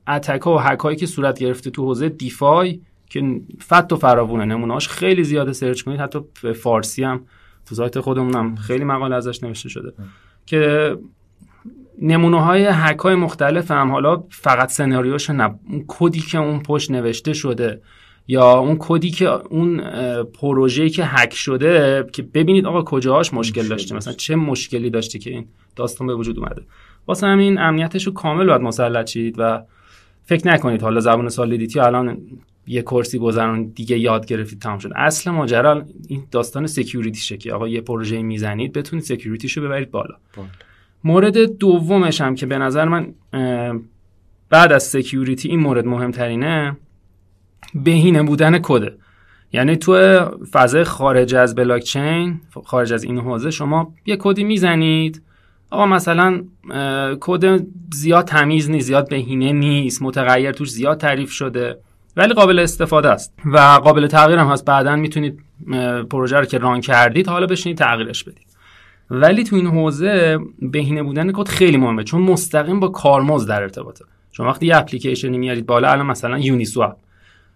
attack 0.08 0.46
و 0.46 0.58
هک 0.58 0.96
که 0.96 1.06
صورت 1.06 1.38
گرفته 1.38 1.70
تو 1.70 1.84
حوزه 1.84 2.08
DeFi 2.08 2.80
که 3.14 3.40
فت 3.66 3.92
و 3.92 3.96
فراوونه 3.96 4.44
نمونهاش 4.44 4.88
خیلی 4.88 5.24
زیاده 5.24 5.52
search 5.52 5.82
کنید. 5.82 6.00
حتی 6.00 6.20
به 6.42 6.52
فارسی 6.52 7.04
هم 7.04 7.26
تو 7.66 7.74
سایت 7.74 8.00
خودمون 8.00 8.34
هم 8.34 8.56
خیلی 8.56 8.84
مقاله 8.84 9.16
ازش 9.16 9.42
نوشته 9.42 9.68
شده. 9.68 9.92
که 10.46 10.96
نمونه 12.02 12.44
های 12.44 12.66
هک 12.66 12.98
های 12.98 13.14
مختلف 13.14 13.70
هم 13.70 13.90
حالا 13.92 14.24
فقط 14.30 14.68
سناریوش 14.68 15.30
نه 15.30 15.58
اون 15.70 15.84
کدی 15.86 16.20
که 16.20 16.38
اون 16.38 16.62
پشت 16.62 16.90
نوشته 16.90 17.32
شده 17.32 17.80
یا 18.28 18.58
اون 18.58 18.76
کدی 18.78 19.10
که 19.10 19.28
اون 19.28 19.82
پروژه‌ای 20.22 20.90
که 20.90 21.04
هک 21.04 21.34
شده 21.34 22.06
که 22.12 22.22
ببینید 22.22 22.66
آقا 22.66 22.82
کجاهاش 22.82 23.34
مشکل 23.34 23.68
داشته. 23.68 23.94
مثلا 23.94 24.12
چه 24.12 24.36
مشکلی 24.36 24.90
داشته 24.90 25.18
که 25.18 25.30
این 25.30 25.46
داستان 25.76 26.06
به 26.06 26.14
وجود 26.14 26.38
اومده. 26.38 26.62
واسه 27.06 27.26
همین 27.26 27.58
امنیتش 27.58 28.06
رو 28.06 28.12
کامل 28.12 28.46
باید 28.46 28.60
مسلط 28.60 29.10
شید 29.10 29.34
و 29.38 29.62
فکر 30.24 30.48
نکنید 30.48 30.82
حالا 30.82 31.00
زبان 31.00 31.28
Solidity 31.28 31.80
الان 31.80 32.18
یه 32.66 32.82
course 32.82 33.13
ی 33.13 33.18
گذروندن 33.18 33.64
دیگه 33.64 33.98
یاد 33.98 34.26
گرفتید 34.26 34.58
تمام 34.58 34.78
شد. 34.78 34.92
اصل 34.96 35.30
ماجرا 35.30 35.84
این 36.08 36.24
داستان 36.30 36.66
security 36.66 37.17
شه 37.17 37.36
که 37.36 37.52
آقا 37.52 37.68
یه 37.68 37.80
پروژه 37.80 38.22
می‌زنید 38.22 38.72
بتونید 38.72 39.04
security 39.04 39.46
شو 39.46 39.62
ببرید 39.62 39.90
بالا. 39.90 40.14
بله. 40.36 40.46
مورد 41.04 41.38
دومش 41.38 42.20
هم 42.20 42.34
که 42.34 42.46
به 42.46 42.58
نظر 42.58 42.84
من 42.84 43.14
بعد 44.50 44.72
از 44.72 44.82
security 44.82 45.48
این 45.48 45.60
مورد 45.60 45.86
مهمترینه 45.86 46.76
بهینه 47.74 48.22
بودن 48.22 48.58
کده 48.62 48.96
یعنی 49.52 49.76
تو 49.76 49.94
فضای 50.52 50.84
خارج 50.84 51.34
از 51.34 51.54
بلاکچین 51.54 52.40
خارج 52.64 52.92
از 52.92 53.04
این 53.04 53.18
حوزه 53.18 53.50
شما 53.50 53.94
یه 54.06 54.16
کدی 54.16 54.44
می‌زنید. 54.44 55.22
آقا 55.70 55.86
مثلا 55.86 56.44
کد 57.20 57.66
زیاد 57.92 58.24
تمیز 58.24 58.70
نیست 58.70 58.86
زیاد 58.86 59.08
بهینه 59.08 59.52
نیست 59.52 60.02
متغیر 60.02 60.52
توش 60.52 60.70
زیاد 60.70 61.00
تعریف 61.00 61.30
شده. 61.30 61.78
ولی 62.16 62.34
قابل 62.34 62.58
استفاده 62.58 63.08
است. 63.08 63.34
و 63.44 63.58
قابل 63.58 64.06
تغییر 64.06 64.38
هم 64.38 64.46
هست. 64.46 64.64
بعدا 64.64 64.96
می‌تونید 64.96 65.40
پروژه 66.10 66.36
رو 66.36 66.44
که 66.44 66.58
run 66.58 66.80
کردید 66.80 67.28
حالا 67.28 67.46
بشینید 67.46 67.78
تغییرش 67.78 68.24
بدید. 68.24 68.46
ولی 69.10 69.44
تو 69.44 69.56
این 69.56 69.66
حوزه 69.66 70.38
بهینه 70.62 71.02
بودن 71.02 71.32
کد 71.32 71.48
خیلی 71.48 71.76
مهمه. 71.76 72.04
چون 72.04 72.22
مستقیم 72.22 72.80
با 72.80 72.88
کارمزد 72.88 73.48
در 73.48 73.62
ارتباطه. 73.62 74.04
شما 74.32 74.46
وقتی 74.46 74.66
یه 74.66 74.76
اپلیکیشنی 74.76 75.38
میارید 75.38 75.66
بالا 75.66 75.90
الان 75.90 76.06
مثلا 76.06 76.38
Uniswap 76.38 76.96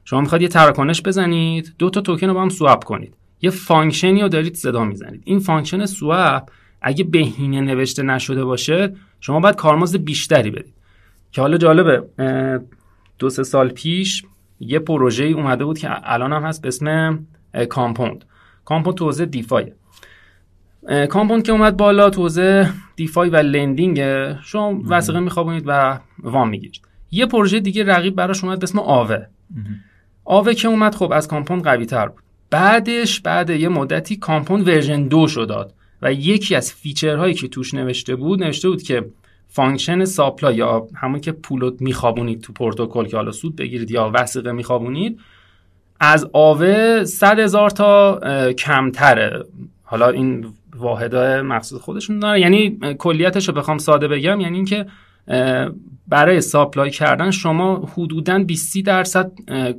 شما 0.04 0.20
می‌خواد 0.20 0.42
یه 0.42 0.48
تراکنش 0.48 1.02
بزنید 1.02 1.74
دو 1.78 1.90
تا 1.90 2.00
توکن 2.00 2.26
رو 2.26 2.34
با 2.34 2.42
هم 2.42 2.48
swap 2.48 2.84
کنید. 2.84 3.14
یه 3.42 3.50
function 3.50 4.14
ی 4.14 4.22
رو 4.22 4.28
دارید 4.28 4.54
صدا 4.54 4.84
می‌زنید. 4.84 5.22
این 5.24 5.38
function 5.38 5.86
swap 5.86 6.50
اگه 6.82 7.04
بهینه 7.04 7.60
نوشته 7.60 8.02
نشده 8.02 8.44
باشه 8.44 8.94
شما 9.20 9.40
باید 9.40 9.54
کارمزد 9.54 9.96
بیشتری 9.96 10.50
بدید. 10.50 10.74
که 11.32 11.40
حالا 11.40 11.56
جالبه 11.56 12.02
دو 13.18 13.30
سه 13.30 13.42
سال 13.42 13.68
پیش 13.68 14.24
یه 14.60 14.78
پروژه 14.78 15.24
اومده 15.24 15.64
بود 15.64 15.78
که 15.78 15.88
الان 16.12 16.32
هم 16.32 16.42
هست 16.42 16.62
به 16.62 16.68
اسم 16.68 17.18
Compound. 17.68 18.24
Compound 18.64 18.96
تو 18.96 19.04
حوزه 19.04 19.26
DeFi. 19.26 19.72
Compound 21.08 21.42
که 21.42 21.52
اومد 21.52 21.76
بالا 21.76 22.10
تو 22.10 22.22
حوزه 22.22 22.70
DeFi 22.96 23.30
و 23.30 23.36
lending 23.36 24.02
شما 24.42 24.82
وثیقه 24.88 25.20
میخوابونید 25.20 25.64
و 25.66 25.98
وام 26.18 26.48
می‌گیرید. 26.48 26.80
یه 27.10 27.26
پروژه 27.26 27.60
دیگه 27.60 27.84
رقیب 27.84 28.14
براش 28.14 28.44
اومد 28.44 28.58
به 28.58 28.64
اسم 28.64 28.78
آوه. 28.78 29.26
آوه 30.24 30.54
که 30.54 30.68
اومد 30.68 30.94
خب 30.94 31.12
از 31.12 31.28
Compound 31.28 31.64
قوی 31.64 31.86
تر 31.86 32.08
بود. 32.08 32.22
بعدش 32.50 33.20
بعد 33.20 33.50
یه 33.50 33.68
مدتی 33.68 34.16
Compound 34.16 34.68
version 34.68 35.08
دو 35.08 35.28
شد 35.28 35.48
داد 35.48 35.74
و 36.02 36.12
یکی 36.12 36.54
از 36.54 36.72
feature 36.72 37.15
هایی 37.15 37.34
که 37.34 37.48
توش 37.48 37.74
نوشته 37.74 38.16
بود 38.16 38.42
نوشته 38.42 38.68
بود 38.68 38.82
که 38.82 39.04
function 39.48 40.04
supply 40.04 40.52
یا 40.52 40.88
همون 40.94 41.20
که 41.20 41.32
پولو 41.32 41.70
میخوابونید 41.80 42.40
تو 42.40 42.52
پروتکل 42.52 43.06
که 43.06 43.16
حالا 43.16 43.32
سود 43.32 43.56
بگیرید 43.56 43.90
یا 43.90 44.10
وثیقه 44.14 44.52
میخوابونید 44.52 45.20
از 46.00 46.30
آوه 46.32 47.04
صد 47.04 47.38
هزار 47.38 47.70
تا 47.70 48.20
کمتره. 48.52 49.44
حالا 49.82 50.08
این 50.08 50.46
واحدهای 50.76 51.42
مخصوص 51.42 51.80
خودشون 51.80 52.18
داره. 52.18 52.40
یعنی 52.40 52.78
کلیتش 52.98 53.48
رو 53.48 53.54
بخوام 53.54 53.78
ساده 53.78 54.08
بگم 54.08 54.40
یعنی 54.40 54.56
اینکه 54.56 54.86
برای 56.08 56.40
supply 56.40 56.90
کردن 56.90 57.30
شما 57.30 57.88
حدودا 57.96 58.38
20 58.38 58.78
درصد 58.78 59.32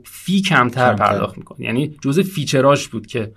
fee 0.03 0.41
کمتر 0.41 0.93
پرداخت 0.93 1.37
می‌کنید. 1.37 1.61
یعنی 1.61 1.95
جزء 2.01 2.23
feature 2.23 2.73
اش 2.73 2.87
بود 2.87 3.07
که 3.07 3.31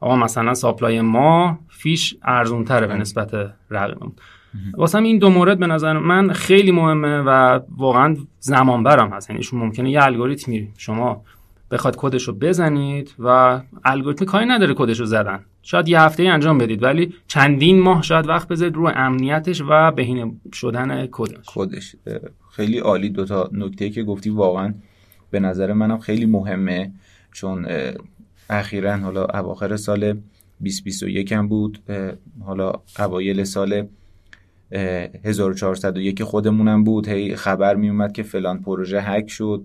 آقا 0.00 0.16
مثلا 0.16 0.54
supply 0.54 1.00
ما 1.00 1.58
fee 1.68 1.97
ش 1.97 2.16
ارزون 2.22 2.64
تره 2.64 2.86
به 2.86 2.94
نسبت 2.94 3.30
رقیبمون 3.70 4.12
واسه 4.76 4.98
این 4.98 5.18
دو 5.18 5.30
مورد 5.30 5.58
به 5.58 5.66
نظر 5.66 5.98
من 5.98 6.32
خیلی 6.32 6.72
مهمه 6.72 7.18
و 7.18 7.60
واقعا 7.76 8.16
زمان‌برم 8.40 9.08
هست. 9.08 9.30
یعنی 9.30 9.42
ممکنه 9.52 9.90
یه 9.90 10.02
الگوریتمی 10.02 10.68
شما 10.78 11.22
بخواد 11.70 11.96
کدش 11.96 12.22
رو 12.22 12.34
بزنید 12.34 13.14
و 13.18 13.60
الگوریتم 13.84 14.24
کاری 14.24 14.46
نداره 14.46 14.74
کدش 14.74 15.00
رو 15.00 15.06
زدن. 15.06 15.40
شاید 15.62 15.88
یه 15.88 16.00
هفته 16.00 16.22
انجام 16.22 16.58
بدید 16.58 16.82
ولی 16.82 17.14
چندین 17.26 17.80
ماه 17.80 18.02
شاید 18.02 18.28
وقت 18.28 18.48
بذارید 18.48 18.74
رو 18.74 18.92
امنیتش 18.94 19.62
و 19.68 19.90
بهینه 19.90 20.32
شدن 20.52 21.08
کدش. 21.12 21.44
کدش. 21.46 21.96
خیلی 22.50 22.78
عالی 22.78 23.10
دوتا 23.10 23.50
نکته 23.52 23.90
که 23.90 24.02
گفتی 24.02 24.30
واقعا 24.30 24.74
به 25.30 25.40
نظر 25.40 25.72
منم 25.72 25.98
خیلی 25.98 26.26
مهمه 26.26 26.92
چون 27.32 27.66
اخیرا 28.50 28.96
حالا 28.96 29.24
اواخر 29.24 29.76
سال 29.76 30.16
2021 30.60 31.32
هم 31.32 31.48
بود 31.48 31.78
حالا 32.44 32.72
اوایل 32.98 33.44
سال 33.44 33.86
1401 34.72 36.22
خودمونم 36.22 36.84
بود. 36.84 37.08
هی 37.08 37.36
خبر 37.36 37.74
می 37.74 37.88
اومد 37.88 38.12
که 38.12 38.22
فلان 38.22 38.62
پروژه 38.62 39.00
هک 39.00 39.30
شد 39.30 39.62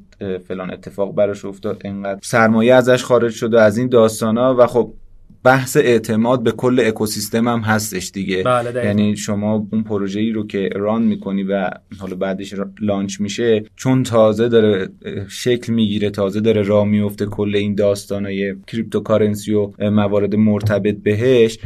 فلان 0.48 0.72
اتفاق 0.72 1.16
براش 1.16 1.46
افتاد. 1.46 1.82
انقدر 1.86 2.20
سرمایه 2.24 2.74
ازش 2.74 3.04
خارج 3.04 3.32
شد 3.34 3.54
و 3.54 3.58
از 3.58 3.78
این 3.78 3.90
داستانا 3.90 4.56
و 4.60 4.68
خب 4.68 4.94
بحث 5.44 5.78
اعتماد 5.78 6.44
به 6.44 6.52
کل 6.52 6.84
اکوسیستم 6.86 7.48
هم 7.48 7.60
هستش 7.60 8.12
دیگه. 8.12 8.44
بله 8.44 8.86
یعنی 8.86 9.18
شما 9.18 9.68
اون 9.72 9.84
پروژه 9.84 10.20
ای 10.20 10.32
رو 10.32 10.48
که 10.48 10.70
run 10.76 11.02
می‌کنی 11.02 11.44
و 11.44 11.70
حالا 12.00 12.16
بعدش 12.16 12.56
launch 12.82 13.22
میشه 13.22 13.64
چون 13.76 14.04
تازه 14.04 14.50
داره 14.50 14.90
شکل 15.30 15.74
می‌گیره 15.74 16.10
تازه 16.10 16.42
داره 16.42 16.62
راه 16.62 16.86
میفته 16.86 17.26
کل 17.26 17.56
این 17.56 17.76
داستانای 17.76 18.56
cryptocurrency 18.68 19.54
و 19.54 19.72
موارد 19.92 20.36
مرتبط 20.36 20.96
بهش 20.96 21.60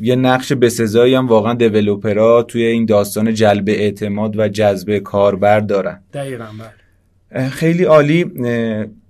یه 0.00 0.16
نقش 0.16 0.52
بسزایی 0.52 1.14
هم 1.14 1.26
واقعا 1.26 1.54
developer 1.54 2.33
ا 2.33 2.42
توی 2.42 2.64
این 2.64 2.84
داستان 2.84 3.34
جلب 3.34 3.68
اعتماد 3.68 4.38
و 4.38 4.48
جذب 4.48 4.98
کاربر 4.98 5.60
دارن. 5.60 6.00
دقیقا 6.12 6.44
خیلی 7.50 7.84
عالی. 7.84 8.24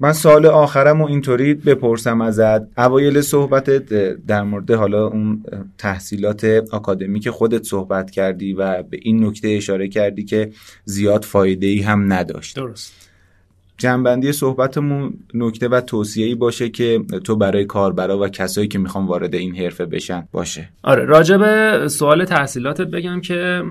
من 0.00 0.12
سال 0.12 0.46
آخرم 0.46 1.00
و 1.00 1.06
اینطوری 1.06 1.54
بپرسم 1.54 2.20
ازت. 2.20 2.78
اوایل 2.78 3.20
صحبتت 3.20 3.88
در 4.26 4.42
مورد 4.42 4.70
حالا 4.70 5.06
اون 5.06 5.44
تحصیلات 5.78 6.46
که 7.22 7.30
خودت 7.30 7.62
صحبت 7.62 8.10
کردی 8.10 8.52
و 8.52 8.82
به 8.82 8.98
این 9.02 9.24
نکته 9.24 9.48
اشاره 9.48 9.88
کردی 9.88 10.24
که 10.24 10.50
زیاد 10.84 11.24
فایده 11.24 11.66
ای 11.66 11.80
هم 11.80 12.12
نداشت. 12.12 12.56
درست. 12.56 12.99
جنبندی 13.80 14.32
صحبتمون 14.32 15.14
نکته 15.34 15.68
و 15.68 15.80
توصیه‌ای 15.80 16.34
باشه 16.34 16.68
که 16.68 17.04
تو 17.24 17.36
برای 17.36 17.64
کاربرا 17.64 18.18
و 18.18 18.28
کسایی 18.28 18.68
که 18.68 18.78
می‌خوان 18.78 19.06
وارد 19.06 19.34
این 19.34 19.56
حرفه 19.56 19.86
بشن 19.86 20.28
باشه. 20.32 20.68
آره 20.82 21.04
راجب 21.04 21.86
سوال 21.86 22.24
تحصیلاتت 22.24 22.86
بگم 22.86 23.20
که 23.20 23.62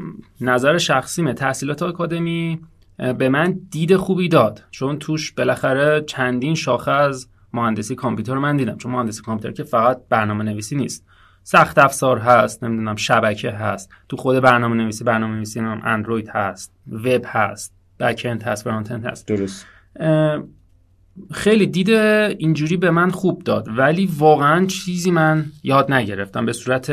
نظر 0.41 0.77
شخصیمه 0.77 1.33
تحصیلات 1.33 1.83
آکادمی 1.83 2.59
به 3.17 3.29
من 3.29 3.59
دید 3.71 3.95
خوبی 3.95 4.27
داد. 4.27 4.63
چون 4.71 4.99
توش 4.99 5.31
بالاخره 5.31 6.03
چندین 6.07 6.55
شاخه 6.55 6.91
از 6.91 7.27
مهندسی 7.53 7.95
کامپیوتر 7.95 8.37
من 8.37 8.57
دیدم. 8.57 8.77
چون 8.77 8.91
مهندسی 8.91 9.21
کامپیوتر 9.21 9.55
که 9.57 9.63
فقط 9.63 10.01
برنامه 10.09 10.43
نویسی 10.43 10.75
نیست. 10.75 11.05
سخت 11.43 11.77
افزار 11.77 12.17
هست 12.17 12.63
نمی‌دونم 12.63 12.95
شبکه 12.95 13.51
هست. 13.51 13.89
تو 14.09 14.17
خود 14.17 14.39
برنامه 14.39 14.75
نویسی 14.75 15.03
برنامه 15.03 15.35
نویسی 15.35 15.59
هم 15.59 15.81
اندروید 15.83 16.29
هست 16.29 16.73
وب 16.91 17.21
هست 17.25 17.73
بک 17.99 18.25
هست 18.45 18.63
فرانت 18.63 18.91
هست. 18.91 19.27
درست. 19.27 19.65
خیلی 21.31 21.67
دید 21.67 21.89
اینجوری 21.89 22.77
به 22.77 22.91
من 22.91 23.09
خوب 23.09 23.43
داد 23.43 23.67
ولی 23.77 24.09
واقعا 24.17 24.65
چیزی 24.65 25.11
من 25.11 25.45
یاد 25.63 25.91
نگرفتم 25.91 26.45
به 26.45 26.53
صورت 26.53 26.91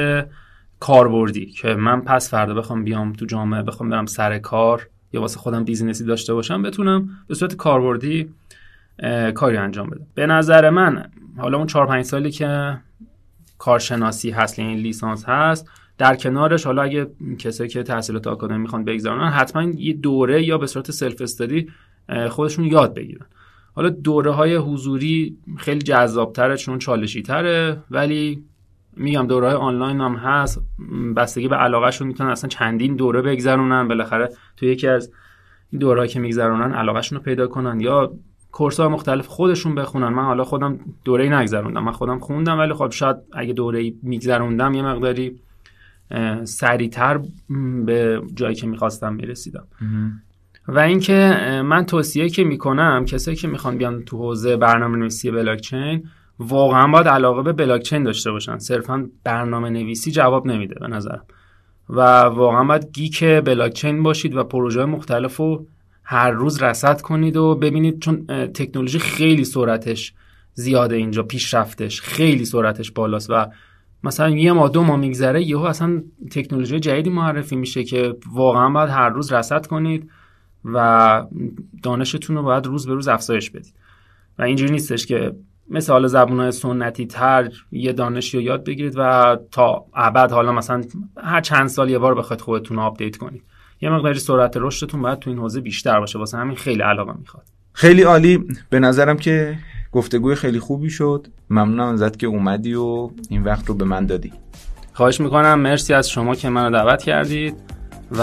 کاربردی 0.81 1.47
که 1.47 1.75
من 1.75 2.01
پس 2.01 2.31
فردا 2.31 2.55
بخوام 2.55 2.85
بیام 2.85 3.13
تو 3.13 3.27
جامعه 3.27 3.63
بخوام 3.63 3.91
برم 3.91 4.07
سر 4.07 4.39
کار 4.39 4.89
یا 5.13 5.21
واسه 5.21 5.39
خودم 5.39 5.65
business 5.65 6.00
ی 6.00 6.05
داشته 6.05 6.35
باشم 6.35 6.63
بتونم 6.63 7.09
به 7.29 7.35
صورت 7.35 7.57
کاربردی 7.57 8.29
کاری 9.35 9.57
انجام 9.57 9.91
بدم. 9.91 10.07
به 10.15 10.27
نظر 10.27 10.71
من 10.71 11.11
حالا 11.37 11.59
اون 11.59 11.67
4 11.67 11.87
5 11.87 12.05
سالی 12.05 12.31
که 12.31 12.77
کارشناسی 13.59 14.31
هست 14.31 14.59
یعنی 14.59 14.77
لیسانس 14.77 15.25
هست 15.25 15.69
در 15.99 16.17
کنارش 16.17 16.67
حالا 16.67 16.83
اگه 16.83 17.07
کسایی 17.39 17.71
که 17.71 17.83
تحصیلات 17.83 18.27
آکادمیک 18.27 18.59
می‌خوان 18.59 18.85
بگذرونن 18.85 19.29
حتما 19.29 19.63
یه 19.63 19.93
دوره 19.93 20.43
یا 20.43 20.59
به 20.59 20.67
صورت 20.67 20.91
self-study 20.91 21.69
خودشون 22.29 22.65
یاد 22.65 22.95
بگیرن. 22.95 23.27
حالا 23.75 23.89
دوره 23.89 24.31
های 24.31 24.57
حضوری 24.57 25.37
خیلی 25.57 25.79
جذابتره 25.81 26.57
چون 26.57 26.79
چالشی 26.79 27.23
تره 27.23 27.83
ولی 27.91 28.45
میگم 28.97 29.27
دوره 29.27 29.47
های 29.47 29.57
آنلاین 29.57 30.01
هم 30.01 30.15
هست. 30.15 30.63
بستگی 31.17 31.49
به 31.49 31.57
علاقهشون 31.57 32.07
می‌تونن 32.07 32.31
اصلا 32.31 32.49
چندین 32.49 32.97
دوره 32.97 33.23
بگذرونن. 33.23 33.89
بالاخره 33.89 34.29
تو 34.57 34.67
یکی 34.67 34.89
از 34.89 35.13
این 35.71 35.79
دوره 35.81 36.09
که 36.09 36.21
میگذرونن 36.21 36.75
علاقهشون 36.75 37.19
رو 37.19 37.25
پیدا 37.25 37.47
کنن 37.47 37.81
یا 37.81 38.13
کورس 38.53 38.81
های 38.81 38.89
مختلف 38.89 39.27
خودشون 39.27 39.75
بخونن. 39.75 40.09
من 40.09 40.25
حالا 40.25 40.45
خودم 40.45 40.79
دوره 41.05 41.25
ای 41.25 41.31
نگذروندم. 41.31 41.85
من 41.85 41.93
خودم 41.93 42.19
خوندم 42.19 42.59
ولی 42.59 42.73
خب 42.73 42.91
شاید 42.91 43.17
اگه 43.33 43.53
دوره 43.53 43.79
ای 43.79 43.95
میگذروندم 44.03 44.75
یه 44.75 44.83
مقداری 44.83 45.41
سریعتر 46.45 47.21
به 47.87 48.23
جایی 48.35 48.55
که 48.55 48.67
می‌خواستم 48.67 49.15
می‌رسیدم. 49.15 49.67
و 50.69 50.79
اینکه 50.79 51.41
من 51.65 51.87
توصیه 51.87 52.29
که 52.29 52.45
می‌کنم 52.45 53.05
کسایی 53.05 53.37
که 53.37 53.49
می‌خوان 53.49 53.79
بیان 53.79 54.03
تو 54.03 54.17
حوزه 54.17 54.57
برنامه 54.57 54.99
نویسی 54.99 55.31
بلاکچین 55.31 56.05
واقعا 56.39 56.87
باید 56.87 57.09
علاقه 57.09 57.43
به 57.43 57.53
بلاکچین 57.53 58.03
داشته 58.03 58.31
باشن. 58.31 58.59
صرفا 58.59 59.09
برنامه 59.25 59.71
نویسی 59.71 60.11
جواب 60.11 60.47
نمیده 60.47 60.75
به 60.81 60.89
نظرم. 60.89 61.25
و 61.89 62.01
واقعا 62.23 62.65
باید 62.65 62.91
گیک 62.93 63.25
بلاکچین 63.25 64.03
باشید 64.03 64.37
و 64.37 64.45
پروژه 64.45 64.85
مختلف 64.85 65.37
رو 65.37 65.67
هر 66.03 66.31
روز 66.31 66.63
رصد 66.63 67.01
کنید 67.01 67.37
و 67.37 67.55
ببینید 67.55 68.01
چون 68.01 68.27
تکنولوژی 68.47 68.99
خیلی 68.99 69.45
سرعتش 69.45 70.15
زیاده 70.55 70.97
اینجا 70.97 71.23
پیشرفتش 71.23 72.01
خیلی 72.01 72.45
سرعتش 72.45 72.91
بالاست 72.91 73.31
و 73.31 73.47
مثلا 74.05 74.29
یه 74.29 74.53
ماه 74.53 74.71
دو 74.71 74.83
ماه 74.83 74.97
میگذره 74.97 75.43
یهو 75.43 75.63
اصلا 75.63 76.03
تکنولوژی 76.31 76.81
جدیدی 76.81 77.11
معرفی 77.11 77.57
میشه 77.57 77.85
که 77.85 78.15
واقعا 78.33 78.69
باید 78.69 78.91
هر 78.91 79.09
روز 79.09 79.33
رصد 79.33 79.67
کنید. 79.67 80.11
و 80.75 81.27
دانشتون 81.83 82.37
رو 82.37 82.43
باید 82.43 82.67
روز 82.67 82.87
به 82.87 82.95
روز 82.95 83.09
افزایش 83.09 83.51
بدید. 83.51 83.75
و 84.39 84.43
اینجوری 84.43 84.73
نیستش 84.73 85.07
که 85.07 85.33
مثل 85.71 85.93
حالا 85.93 86.09
زبون 86.09 86.41
های 86.41 86.53
سنتی 86.53 87.07
تر 87.07 87.51
یه 87.73 87.93
دانشی 87.93 88.37
رو 88.37 88.43
یاد 88.43 88.65
بگیرید 88.65 88.95
و 88.97 89.37
تا 89.51 89.85
ابد 89.95 90.33
حالا 90.33 90.53
مثلا 90.53 90.83
هر 91.17 91.41
چند 91.41 91.69
سال 91.69 91.91
یه 91.91 91.99
بار 91.99 92.15
بخواید 92.15 92.41
خودتون 92.41 92.77
رو 92.77 92.83
update 92.83 93.17
کنید. 93.17 93.43
یه 93.81 93.91
مقداری 93.91 94.19
سرعت 94.19 94.57
رشدتون 94.57 95.03
باید 95.03 95.19
تو 95.19 95.31
این 95.31 95.39
حوزه 95.39 95.61
بیشتر 95.61 96.01
باشه. 96.01 96.19
واسه 96.19 96.39
همین 96.39 96.57
خیلی 96.57 96.83
علاقه 96.83 97.13
می‌خواد. 97.19 97.45
خیلی 97.73 98.03
عالی. 98.03 98.45
به 98.71 98.79
نظرم 98.79 99.17
که 99.17 99.59
گفتگوی 99.93 100.35
خیلی 100.35 100.59
خوبی 100.59 100.91
شد. 100.91 101.27
ممنونم 101.51 101.93
ازت 101.93 102.19
که 102.19 102.27
اومدی 102.27 102.75
و 102.75 103.11
این 103.31 103.45
وقت 103.45 103.69
رو 103.69 103.75
به 103.75 103.85
من 103.85 104.07
دادی. 104.07 104.33
خواهش 104.93 105.21
می‌کنم. 105.21 105.61
مرسی 105.61 105.95
از 105.95 106.11
شما 106.11 106.35
که 106.35 106.49
منو 106.49 106.71
دعوت 106.71 107.03
کردید. 107.03 107.55
و 108.11 108.23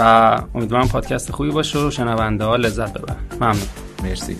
امیدوارم 0.54 0.88
پادکست 0.88 1.32
خوبی 1.32 1.50
باشه 1.50 1.78
و 1.78 1.90
شنونده 1.90 2.44
ها 2.44 2.56
لذت 2.56 2.92
ببرن. 2.92 3.16
ممنون. 3.40 3.68
مرسی. 4.02 4.36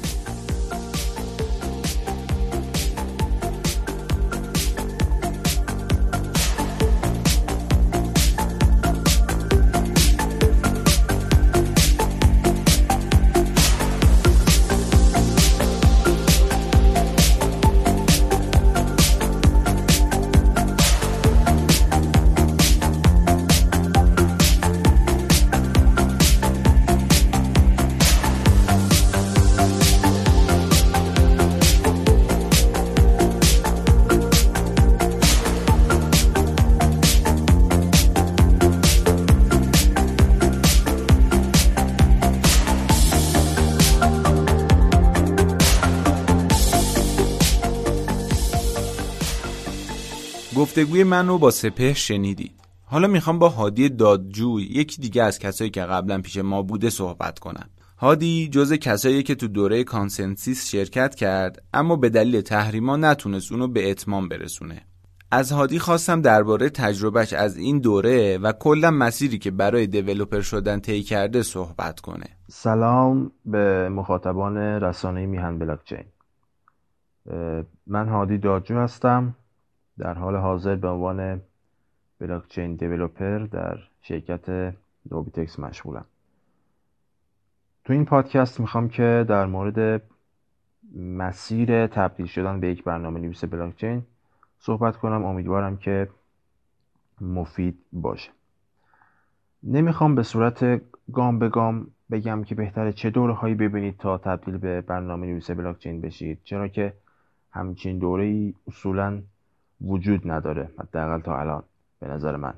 من 51.05 51.29
رو 51.29 51.39
با 51.39 51.51
سپهر 51.51 51.95
شنیدید 51.95 52.53
حالا 52.85 53.09
می‌خوام 53.09 53.39
با 53.39 53.49
هادی 53.49 53.89
دادجوی 53.89 54.63
یکی 54.63 55.03
دیگه 55.03 55.23
از 55.23 55.39
کسایی 55.39 55.71
که 55.71 55.81
قبلا 55.81 56.21
پیش 56.21 56.37
ما 56.37 56.63
بوده 56.63 56.91
صحبت 56.91 57.39
کنم. 57.39 57.71
هادی 57.99 58.49
جز 58.49 58.73
کسایی 58.73 59.23
که 59.23 59.35
تو 59.35 59.49
دوره 59.49 59.85
ConsenSys 59.85 60.69
شرکت 60.69 61.15
کرد 61.15 61.63
اما 61.75 61.97
به 61.97 62.09
دلیل 62.09 62.41
تحریما 62.41 62.97
نتونست 62.97 63.53
اونو 63.53 63.69
به 63.69 63.91
اتمام 63.91 64.29
برسونه. 64.29 64.83
از 65.31 65.53
هادی 65.53 65.79
خواستم 65.79 66.21
درباره 66.21 66.71
تجربهش 66.71 67.33
از 67.33 67.57
این 67.57 67.79
دوره 67.79 68.39
و 68.39 68.53
کلا 68.53 68.91
مسیری 68.91 69.39
که 69.39 69.51
برای 69.51 69.87
developer 69.87 70.41
شدن 70.41 70.81
طی 70.81 71.03
کرده 71.03 71.43
صحبت 71.43 72.01
کنه. 72.01 72.27
سلام 72.49 73.31
به 73.45 73.89
مخاطبان 73.89 74.57
رسانه 74.57 75.27
میهن 75.27 75.59
بلاکچین. 75.59 76.05
من 77.87 78.09
هادی 78.09 78.39
دادجو 78.39 78.79
هستم. 78.79 79.35
در 79.99 80.15
حال 80.15 80.37
حاضر 80.37 80.77
به 80.77 80.89
عنوان 80.89 81.41
بلاکچین 82.19 82.77
دیولوپر 82.77 83.39
در 83.39 83.79
شرکت 84.03 84.75
نوبیتکس 85.11 85.59
مشغولم. 85.59 86.05
تو 87.85 87.93
این 87.93 88.05
پادکست 88.05 88.61
می‌خوام 88.61 88.89
که 88.89 89.25
در 89.29 89.47
مورد 89.47 90.03
مسیر 90.97 91.87
تبدیل 91.87 92.27
شدن 92.27 92.61
به 92.61 92.69
یک 92.69 92.85
برنامه 92.85 93.21
نویس 93.21 93.45
بلاکچین 93.45 94.03
صحبت 94.59 94.97
کنم. 94.97 95.25
امیدوارم 95.25 95.77
که 95.77 96.09
مفید 97.21 97.79
باشه. 97.93 98.31
نمی‌خوام 99.63 100.15
به 100.15 100.23
صورت 100.23 100.81
گام 101.13 101.39
به 101.39 101.49
گام 101.49 101.87
بگم 102.11 102.45
که 102.45 102.55
بهتره 102.55 102.93
چه 102.93 103.11
دوره 103.11 103.33
هایی 103.33 103.55
ببینید 103.55 103.97
تا 103.99 104.19
تبدیل 104.19 104.59
به 104.59 104.81
برنامه 104.81 105.27
نویس 105.27 105.51
بلاکچین 105.51 106.01
بشید 106.01 106.41
چرا 106.45 106.69
که 106.69 106.93
همچین 107.51 107.99
دوره 107.99 108.25
ای 108.25 108.55
اصولا 108.67 109.23
وجود 109.81 110.31
نداره 110.31 110.71
حداقل 110.79 111.21
تا 111.21 111.41
الان 111.41 111.63
به 112.01 112.09
نظر 112.09 112.37
من. 112.37 112.55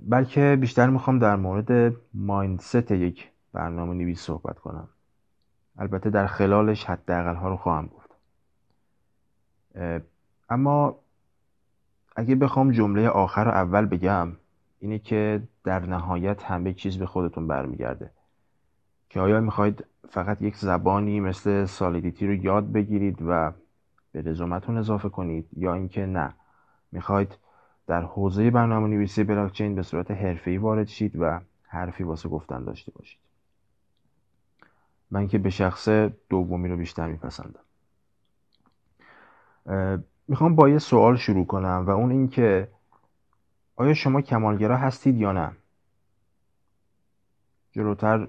بلکه 0.00 0.56
بیشتر 0.60 0.90
می‌خوام 0.90 1.18
در 1.18 1.36
مورد 1.36 1.96
مایندست 2.14 2.90
یک 2.90 3.30
برنامه 3.52 3.94
نویس 3.94 4.20
صحبت 4.20 4.58
کنم. 4.58 4.88
البته 5.78 6.10
در 6.10 6.26
خلالش 6.26 6.84
حداقل 6.84 7.34
ها 7.34 7.48
رو 7.48 7.56
خواهم 7.56 7.86
گفت. 7.86 8.10
اما 10.50 10.98
اگه 12.16 12.34
بخوام 12.34 12.70
جمله 12.70 13.08
آخر 13.08 13.44
رو 13.44 13.50
اول 13.50 13.86
بگم 13.86 14.32
اینه 14.78 14.98
که 14.98 15.42
در 15.64 15.86
نهایت 15.86 16.42
همه 16.42 16.72
چیز 16.72 16.98
به 16.98 17.06
خودتون 17.06 17.46
برمیگرده. 17.46 18.10
که 19.10 19.20
آیا 19.20 19.40
می‌خواید 19.40 19.84
فقط 20.08 20.42
یک 20.42 20.56
زبانی 20.56 21.20
مثل 21.20 21.64
سالیدیتی 21.64 22.26
رو 22.26 22.34
یاد 22.34 22.72
بگیرید 22.72 23.18
و 23.28 23.52
به 24.16 24.30
رزومتون 24.30 24.78
اضافه 24.78 25.08
کنید 25.08 25.48
یا 25.56 25.74
اینکه 25.74 26.06
نه. 26.06 26.34
می‌خواید 26.92 27.38
در 27.86 28.02
حوزه 28.02 28.50
برنامه 28.50 28.88
نویسی 28.88 29.24
بلاکچین 29.24 29.74
به 29.74 29.82
صورت 29.82 30.10
حرفه‌ای 30.10 30.58
وارد 30.58 30.86
شید 30.86 31.16
و 31.20 31.40
حرفی 31.62 32.04
واسه 32.04 32.28
گفتن 32.28 32.64
داشته 32.64 32.92
باشید. 32.92 33.18
من 35.10 35.28
که 35.28 35.38
به 35.38 35.50
شخص 35.50 35.88
دومی 36.28 36.68
رو 36.68 36.76
بیشتر 36.76 37.06
میپسندم. 37.06 37.60
می‌خوام 40.28 40.56
با 40.56 40.68
یه 40.68 40.78
سوال 40.78 41.16
شروع 41.16 41.46
کنم 41.46 41.84
و 41.86 41.90
اون 41.90 42.10
این 42.10 42.28
که 42.28 42.68
آیا 43.76 43.94
شما 43.94 44.20
کمالگرا 44.20 44.76
هستید 44.76 45.16
یا 45.16 45.32
نه؟ 45.32 45.52
جلوتر 47.72 48.28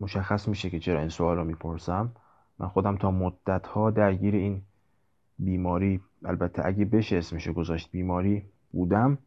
مشخص 0.00 0.48
میشه 0.48 0.70
که 0.70 0.78
چرا 0.78 1.00
این 1.00 1.08
سوال 1.08 1.36
رو 1.36 1.44
می‌پرسم. 1.44 2.12
من 2.58 2.68
خودم 2.68 2.96
تا 2.96 3.10
مدت 3.10 3.66
ها 3.66 3.90
درگیر 3.90 4.34
این 4.34 4.62
بیماری 5.44 6.00
البته 6.24 6.66
اگه 6.66 6.84
بشه 6.84 7.16
اسمشو 7.16 7.52
گذاشت 7.52 7.90
بیماری 7.90 8.42
بودم 8.72 9.18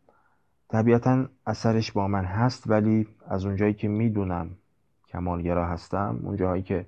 طبیعتا 0.69 1.25
اثرش 1.45 1.91
با 1.91 2.07
من 2.07 2.25
هست 2.25 2.69
ولی 2.69 3.07
از 3.27 3.45
اونجایی 3.45 3.73
که 3.73 3.87
می‌دونم 3.87 4.49
کمالگرا 5.07 5.67
هستم 5.67 6.19
اونجاهایی 6.23 6.63
که 6.63 6.85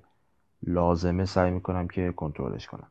لازمه 0.62 1.24
سعی 1.24 1.50
می‌کنم 1.50 1.88
که 1.88 2.12
کنترلش 2.12 2.66
کنم. 2.66 2.88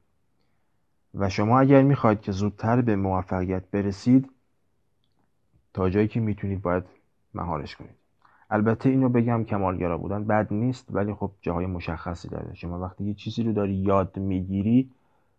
و 1.13 1.29
شما 1.29 1.59
اگر 1.59 1.83
می‌خواید 1.83 2.21
که 2.21 2.31
زودتر 2.31 2.81
به 2.81 2.95
موفقیت 2.95 3.63
برسید 3.71 4.29
تا 5.73 5.89
جایی 5.89 6.07
که 6.07 6.19
می‌تونید 6.19 6.61
باید 6.61 6.83
مهارش 7.33 7.75
کنید. 7.75 7.95
البته 8.49 8.89
اینو 8.89 9.09
بگم 9.09 9.43
کمالگرا 9.43 9.97
بودن 9.97 10.23
بد 10.23 10.53
نیست 10.53 10.87
ولی 10.89 11.13
خب 11.13 11.31
جاهای 11.41 11.65
مشخصی 11.65 12.29
داره. 12.29 12.53
شما 12.53 12.79
وقتی 12.79 13.03
یه 13.03 13.13
چیزی 13.13 13.43
رو 13.43 13.53
داری 13.53 13.73
یاد 13.73 14.19
می‌گیری 14.19 14.91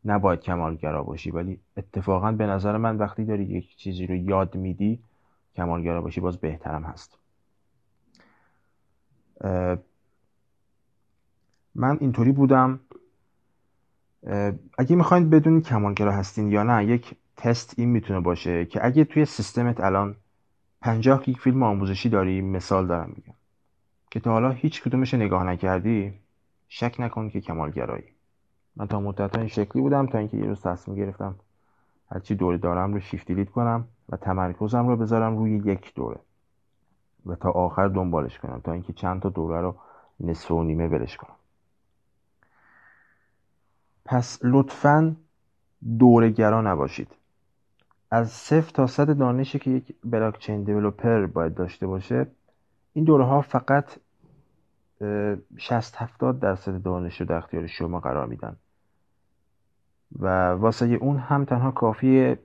نباید 0.04 0.40
کمالگرا 0.40 1.02
باشی 1.02 1.30
ولی 1.30 1.60
اتفاقا 1.76 2.32
به 2.32 2.46
نظر 2.46 2.76
من 2.76 2.96
وقتی 2.96 3.24
داری 3.24 3.44
یک 3.44 3.76
چیزی 3.76 4.06
رو 4.06 4.14
یاد 4.14 4.56
میدی 4.56 5.00
کمالگرا 5.56 6.00
باشی 6.02 6.20
باز 6.20 6.38
بهترم 6.38 6.82
هست. 6.82 7.18
من 11.74 11.98
اینطوری 12.00 12.32
بودم. 12.32 12.80
اگه 14.78 14.96
می‌خواین 14.96 15.30
بدونید 15.30 15.64
کمالگرا 15.64 16.12
هستین 16.12 16.52
یا 16.52 16.62
نه 16.62 16.84
یک 16.84 17.16
تست 17.36 17.74
این 17.78 17.88
می‌تونه 17.88 18.20
باشه 18.20 18.66
که 18.66 18.86
اگه 18.86 19.04
توی 19.04 19.24
سیستمت 19.24 19.80
الان 19.80 20.16
50 20.80 21.22
گیگ 21.22 21.36
فیلم 21.36 21.62
آموزشی 21.62 22.08
داری 22.08 22.40
مثال 22.40 22.86
دارم 22.86 23.12
میگم 23.16 23.34
که 24.10 24.20
تا 24.20 24.32
حالا 24.32 24.50
هیچ 24.50 24.82
کدومش 24.82 25.14
نگاه 25.14 25.44
نکردی 25.44 26.14
شک 26.68 26.96
نکن 26.98 27.28
که 27.28 27.40
کمالگرایی. 27.40 28.17
من 28.78 28.86
تا 28.86 29.00
مدت 29.00 29.38
این 29.38 29.46
شکلی 29.46 29.82
بودم 29.82 30.06
تا 30.06 30.18
اینکه 30.18 30.36
یه 30.36 30.44
روز 30.44 30.60
تصمیم 30.60 30.96
گرفتم 30.96 31.34
هرچی 32.10 32.34
دوره 32.34 32.58
دارم 32.58 32.94
رو 32.94 33.00
شیفت 33.00 33.26
دیلیت 33.26 33.50
کنم 33.50 33.88
و 34.08 34.16
تمرکزم 34.16 34.88
رو 34.88 34.96
بذارم 34.96 35.38
روی 35.38 35.56
یک 35.56 35.94
دوره 35.94 36.20
و 37.26 37.34
تا 37.34 37.50
آخر 37.50 37.88
دنبالش 37.88 38.38
کنم 38.38 38.60
تا 38.64 38.72
اینکه 38.72 38.92
چند 38.92 39.22
تا 39.22 39.28
دوره 39.28 39.60
رو 39.60 39.74
نصف 40.20 40.50
و 40.50 40.62
نیمه 40.62 40.86
ولش 40.86 41.16
کنم. 41.16 41.36
پس 44.04 44.38
لطفا 44.42 45.16
دورگرا 45.98 46.60
نباشید. 46.60 47.08
از 48.10 48.30
صفر 48.30 48.70
تا 48.70 48.86
صد 48.86 49.18
دانشی 49.18 49.58
که 49.58 49.70
یک 49.70 49.94
بلاکچین 50.04 50.64
دیولوپر 50.64 51.26
باید 51.26 51.54
داشته 51.54 51.86
باشه 51.86 52.26
این 52.92 53.04
دوره 53.04 53.24
ها 53.24 53.40
فقط 53.40 53.84
60 55.56 55.96
70 55.96 56.40
درصد 56.40 56.82
دانش 56.82 57.20
رو 57.20 57.26
در 57.26 57.36
اختیار 57.36 57.66
شما 57.66 58.00
قرار 58.00 58.26
میدن. 58.26 58.56
و 60.20 60.50
واسه 60.50 60.86
اون 60.86 61.16
هم 61.16 61.44
تنها 61.44 61.70
کافیه 61.70 62.38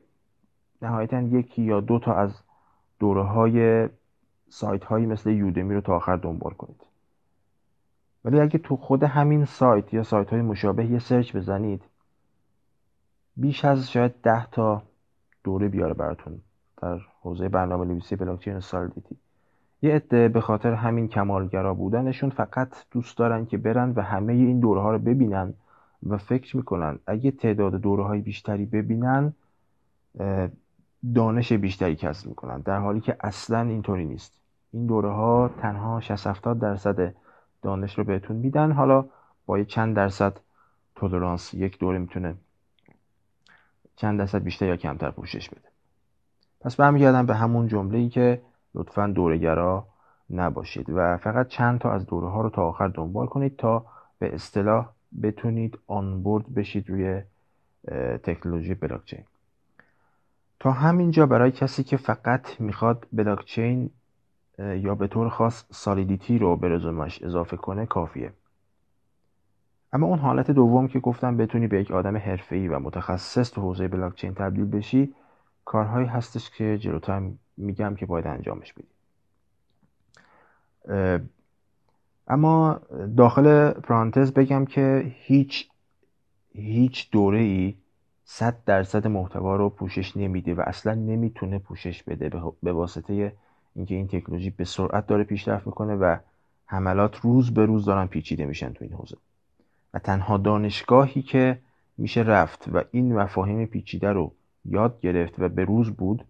نهایتا 0.82 1.22
یکی 1.22 1.62
یا 1.62 1.82
دو 1.82 2.00
تا 2.00 2.14
از 2.16 2.34
دوره 3.00 3.24
های 3.24 3.90
سایت 4.50 4.84
هایی 4.84 5.06
مثل 5.06 5.30
یودمی 5.30 5.74
رو 5.76 5.82
تا 5.82 5.96
آخر 5.96 6.16
دنبال 6.16 6.54
کنید. 6.54 6.82
ولی 8.26 8.40
اگه 8.40 8.58
تو 8.58 8.76
خود 8.76 9.04
همین 9.04 9.46
سایت 9.46 9.94
یا 9.94 10.04
سایت 10.04 10.30
های 10.30 10.42
مشابه 10.42 10.86
یه 10.86 11.00
سرچ 11.00 11.36
بزنید 11.36 11.82
بیش 13.38 13.66
از 13.66 13.92
شاید 13.92 14.22
ده 14.24 14.46
تا 14.46 14.84
دوره 15.44 15.68
بیاره 15.68 15.94
براتون 15.94 16.42
در 16.82 17.00
حوزه 17.22 17.50
برنامه 17.50 17.86
نویسی 17.86 18.16
بلاکچین 18.16 18.60
سالیدیتی 18.60 19.18
یه 19.82 19.96
عده 19.96 20.28
به 20.28 20.42
خاطر 20.42 20.74
همین 20.74 21.08
کمالگرا 21.08 21.74
بودنشون 21.74 22.30
فقط 22.30 22.76
دوست 22.92 23.18
دارن 23.18 23.46
که 23.46 23.58
برن 23.58 23.94
و 23.96 24.02
همه 24.02 24.34
این 24.34 24.60
دوره 24.60 24.82
ها 24.82 24.92
رو 24.92 25.00
ببینن 25.00 25.54
و 26.10 26.18
فکر 26.18 26.58
می‌کنن 26.58 27.00
اگه 27.08 27.32
تعداد 27.32 27.76
دوره 27.76 28.04
های 28.04 28.22
بیشتری 28.22 28.66
ببینن 28.66 29.34
دانش 31.16 31.54
بیشتری 31.54 31.96
کسب 31.96 32.28
می‌کنن. 32.28 32.60
در 32.60 32.80
حالی 32.80 33.02
که 33.02 33.18
اصلا 33.20 33.62
اینطوری 33.62 34.06
نیست. 34.06 34.40
این 34.72 34.86
دوره 34.86 35.10
ها 35.10 35.50
تنها 35.62 36.00
60 36.00 36.28
70 36.28 36.60
درصد 36.60 37.16
دانش 37.62 37.98
رو 37.98 38.04
بهتون 38.04 38.36
میدن. 38.36 38.72
حالا 38.72 39.06
با 39.46 39.58
یه 39.58 39.66
چند 39.66 39.96
درصد 39.96 40.40
تولرانس 40.96 41.54
یک 41.54 41.80
دوره 41.80 41.98
می‌تونه 41.98 42.36
چند 43.96 44.20
درصد 44.20 44.44
بیشتر 44.44 44.66
یا 44.66 44.76
کمتر 44.76 45.12
پوشش 45.12 45.50
بده. 45.50 45.70
پس 46.62 46.76
برمیگردم 46.76 47.26
به 47.26 47.36
همون 47.36 47.68
جمله 47.68 47.98
ای 47.98 48.10
که 48.10 48.42
لطفا 48.76 49.08
دورگرا 49.08 49.88
نباشید 50.30 50.90
و 50.90 51.18
فقط 51.18 51.48
چند 51.48 51.80
تا 51.80 51.92
از 51.92 52.06
دوره 52.06 52.30
ها 52.30 52.42
رو 52.42 52.50
تا 52.50 52.68
آخر 52.68 52.88
دنبال 52.88 53.28
کنید 53.28 53.58
تا 53.58 53.86
به 54.20 54.36
اصطلاح 54.36 54.90
بتونید 55.22 55.80
آنبورد 55.88 56.54
بشید 56.54 56.90
روی 56.90 57.22
تکنولوژی 58.24 58.74
بلاکچین. 58.74 59.24
تا 60.60 60.72
همینجا 60.72 61.26
برای 61.26 61.52
کسی 61.52 61.84
که 61.84 61.98
فقط 61.98 62.62
می‌خواد 62.62 63.08
بلاکچین 63.14 63.90
یا 64.60 64.96
به 64.96 65.08
طور 65.08 65.30
خاص 65.30 65.66
سالیدیتی 65.72 66.38
رو 66.38 66.58
به 66.58 66.70
رزومش 66.70 67.24
اضافه 67.24 67.58
کنه 67.58 67.86
کافیه. 67.86 68.34
اما 69.94 70.08
اون 70.08 70.20
حالت 70.20 70.52
دوم 70.52 70.88
که 70.88 71.00
گفتم 71.00 71.38
بتونی 71.38 71.68
به 71.68 71.82
یک 71.82 71.92
آدم 71.92 72.18
حرفه‌ای 72.18 72.68
و 72.68 72.80
متخصص 72.80 73.52
تو 73.52 73.62
حوزه 73.62 73.88
بلاکچین 73.88 74.34
تبدیل 74.34 74.66
بشی 74.66 75.14
کارهایی 75.66 76.08
هستش 76.08 76.50
که 76.50 76.78
جلوتر 76.78 77.32
میگم 77.58 77.96
که 77.96 78.06
باید 78.06 78.28
انجامش 78.28 78.74
بدی. 78.74 78.88
اما 82.28 82.80
داخل 83.18 83.72
پرانتز 83.72 84.32
بگم 84.34 84.66
که 84.66 85.12
هیچ 85.16 85.70
هیچ 86.56 87.12
دوره 87.12 87.40
ای 87.40 87.76
صد 88.26 88.64
درصد 88.66 89.08
محتوا 89.08 89.56
رو 89.56 89.70
پوشش 89.70 90.18
نمیده 90.18 90.54
و 90.54 90.64
اصلا 90.68 90.94
نمی‌تونه 90.94 91.60
پوشش 91.60 92.04
بده 92.04 92.42
به 92.64 92.74
واسطه 92.74 93.36
اینکه 93.76 93.96
این 93.96 94.08
تکنولوژی 94.08 94.50
به 94.50 94.64
سرعت 94.64 95.08
داره 95.08 95.24
پیشرفت 95.24 95.68
می‌کنه 95.68 95.96
و 95.96 96.18
حملات 96.66 97.16
روز 97.16 97.54
به 97.54 97.66
روز 97.66 97.86
دارن 97.86 98.08
پیچیده 98.08 98.46
میشن 98.46 98.74
تو 98.74 98.84
این 98.86 98.94
حوزه. 98.94 99.18
و 99.94 100.00
تنها 100.00 100.38
دانشگاهی 100.38 101.22
که 101.22 101.60
میشه 101.98 102.22
رفت 102.22 102.68
و 102.74 102.84
این 102.92 103.16
مفاهیم 103.16 103.66
پیچیده 103.66 104.12
رو 104.12 104.34
یاد 104.66 105.00
گرفت 105.02 105.34
و 105.38 105.50
به 105.50 105.66
روز 105.66 105.92
بود 105.92 106.26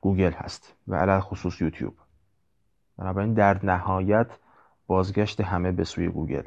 گوگل 0.00 0.32
هست 0.32 0.74
و 0.88 0.94
علی‌الخصوص 0.94 1.60
یوتیوب. 1.60 1.94
بنابراین 2.98 3.34
در 3.34 3.66
نهایت 3.66 4.26
بازگشت 4.92 5.40
همه 5.40 5.72
به 5.72 5.84
سوی 5.84 6.08
گوگل. 6.08 6.42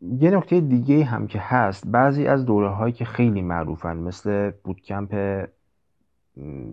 یه 0.00 0.30
نکته 0.30 0.60
دیگه 0.60 1.04
هم 1.04 1.26
که 1.26 1.38
هست 1.38 1.86
بعضی 1.86 2.26
از 2.26 2.44
دوره 2.44 2.68
هایی 2.68 2.92
که 2.92 3.04
خیلی 3.04 3.42
معروفن 3.42 3.96
مثل 3.96 4.50
bootcamp 4.64 5.44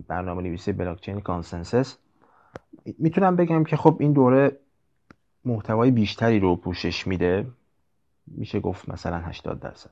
برنامه 0.08 0.42
نویسی 0.42 0.72
بلاکچین 0.72 1.20
ConsenSys. 1.20 1.98
می‌تونم 2.98 3.36
بگم 3.36 3.64
که 3.64 3.76
خب 3.76 3.96
این 4.00 4.12
دوره 4.12 4.56
محتوای 5.44 5.90
بیشتری 5.90 6.40
رو 6.40 6.56
پوشش 6.56 7.06
میده. 7.06 7.46
میشه 8.26 8.60
گفت 8.60 8.88
مثلا 8.88 9.18
80 9.18 9.60
درصد. 9.60 9.90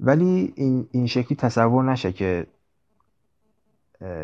ولی 0.00 0.52
این, 0.56 0.88
این 0.92 1.06
شکلی 1.06 1.36
تصور 1.36 1.84
نشه 1.84 2.12
که 2.12 2.46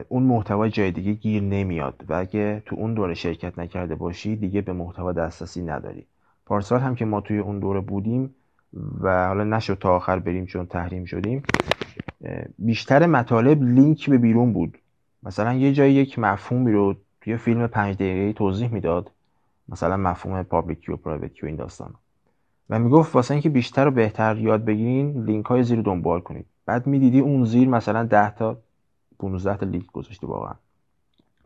اون 0.09 0.23
محتوا 0.23 0.69
جای 0.69 0.91
دیگه 0.91 1.13
گیر 1.13 1.43
نمیاد 1.43 2.05
و 2.09 2.15
اگه 2.15 2.63
تو 2.67 2.77
اون 2.77 2.95
دوره 2.95 3.15
شرکت 3.15 3.59
نکرده 3.59 3.95
باشی 3.95 4.37
دیگه 4.37 4.61
به 4.61 4.73
محتوا 4.73 5.13
دسترسی 5.13 5.63
نداری. 5.63 6.07
پارسال 6.47 6.81
هم 6.81 6.95
که 6.95 7.05
ما 7.05 7.21
توی 7.21 7.39
اون 7.39 7.59
دوره 7.59 7.81
بودیم 7.81 8.35
و 9.01 9.27
حالا 9.27 9.45
نشد 9.45 9.79
تا 9.81 9.97
آخر 9.97 10.19
بریم 10.19 10.47
چون 10.47 10.67
تحریم 10.67 11.05
شدیم 11.05 11.43
بیشتر 12.59 13.07
مطالب 13.07 13.63
لینک 13.63 14.11
به 14.11 14.19
بیرون 14.19 14.53
بود. 14.53 14.79
مثلا 15.23 15.55
یه 15.55 15.73
جایی 15.73 15.95
یک 15.95 16.19
مفهومی 16.19 16.73
رو 16.73 16.95
توی 17.21 17.37
فیلم 17.37 17.67
پنج 17.67 17.95
دقیقه 17.95 18.33
توضیح 18.33 18.73
می‌داد. 18.73 19.11
مثلا 19.69 19.97
مفهوم 19.97 20.43
public 20.43 20.89
و 20.89 20.97
private 20.97 21.45
این 21.45 21.57
داستان. 21.57 21.95
و 22.71 22.79
می‌گفت 22.79 23.15
واسه 23.15 23.35
اینکه 23.35 23.49
بیشتر 23.49 23.89
و 23.89 23.91
بهتر 23.91 24.39
یاد 24.39 24.65
بگیرین 24.65 25.25
لینک 25.25 25.47
های 25.47 25.63
زیر 25.63 25.83
دنبال 25.83 26.21
کنید. 26.21 26.47
بعد 26.67 26.87
می‌دیدی 26.87 27.21
اون 27.21 27.45
زیر 27.45 27.69
مثلا 27.69 28.05
10 28.05 28.31
تا 28.31 28.59
15 29.19 29.57
تا 29.57 29.67
لینک 29.67 29.87
گذاشته 29.93 30.27
واقعا. 30.27 30.55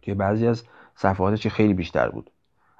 توی 0.03 0.15
بعضی 0.15 0.47
از 0.47 0.65
صفحاتش 0.97 1.47
خیلی 1.47 1.75
بیشتر 1.75 2.09
بود. 2.09 2.31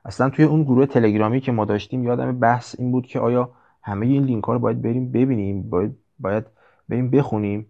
اصلا 0.05 0.31
توی 0.31 0.45
اون 0.45 0.63
گروه 0.63 0.87
تلگرامی 0.87 1.41
که 1.41 1.53
ما 1.53 1.65
داشتیم 1.65 2.05
یادم 2.05 2.39
بحث 2.39 2.77
این 2.79 2.93
بود 2.93 3.07
که 3.07 3.21
آیا 3.21 3.51
همه 3.83 4.07
این 4.07 4.25
لینک 4.25 4.45
ها 4.45 4.53
رو 4.53 4.59
باید 4.59 4.83
بریم 4.83 5.13
ببینیم 5.13 5.71
باید 5.71 5.97
باید 6.19 6.47
بریم 6.89 7.11
بخونیم 7.11 7.67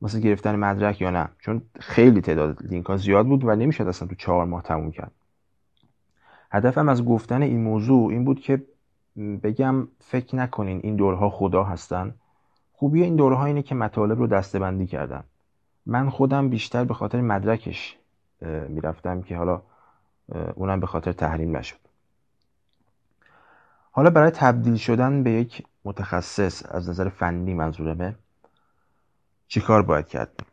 واسه 0.00 0.20
گرفتن 0.20 0.56
مدرک 0.56 1.00
یا 1.00 1.10
نه. 1.10 1.28
چون 1.38 1.62
خیلی 1.80 2.20
تعداد 2.20 2.62
لینک 2.62 2.86
ها 2.86 2.96
زیاد 2.96 3.26
بود 3.26 3.44
و 3.44 3.54
نمی‌شد 3.56 3.88
اصلا 3.88 4.08
تو 4.08 4.14
چهار 4.14 4.44
ماه 4.44 4.62
تموم 4.62 4.90
کرد. 4.90 5.12
هدفم 6.50 6.88
از 6.88 7.04
گفتن 7.04 7.42
این 7.42 7.62
موضوع 7.62 8.10
این 8.10 8.24
بود 8.24 8.40
که 8.40 8.62
بگم 9.42 9.88
فکر 10.00 10.36
نکنین 10.36 10.80
این 10.82 10.96
دورها 10.96 11.30
خدا 11.30 11.64
هستن. 11.64 12.14
خوبی 12.72 13.02
این 13.02 13.16
دورها 13.16 13.44
اینه 13.44 13.62
که 13.62 13.74
مطالب 13.74 14.18
رو 14.18 14.26
دستبندی 14.26 14.86
کردن. 14.86 15.24
من 15.86 16.10
خودم 16.10 16.48
بیشتر 16.48 16.84
به 16.84 16.94
خاطر 16.94 17.20
مدرکش 17.20 17.96
می‌رفتم 18.68 19.22
که 19.22 19.36
حالا 19.36 19.62
اونم 20.54 20.80
به 20.80 20.86
خاطر 20.86 21.12
تحریم 21.12 21.56
نشد. 21.56 21.76
حالا 23.90 24.10
برای 24.10 24.30
تبدیل 24.30 24.76
شدن 24.76 25.22
به 25.22 25.30
یک 25.30 25.62
متخصص 25.84 26.66
از 26.70 26.88
نظر 26.88 27.08
فنی 27.08 27.54
منظورمه 27.54 28.14
چیکار 29.48 29.82
باید 29.82 30.06
کرد؟ 30.06 30.46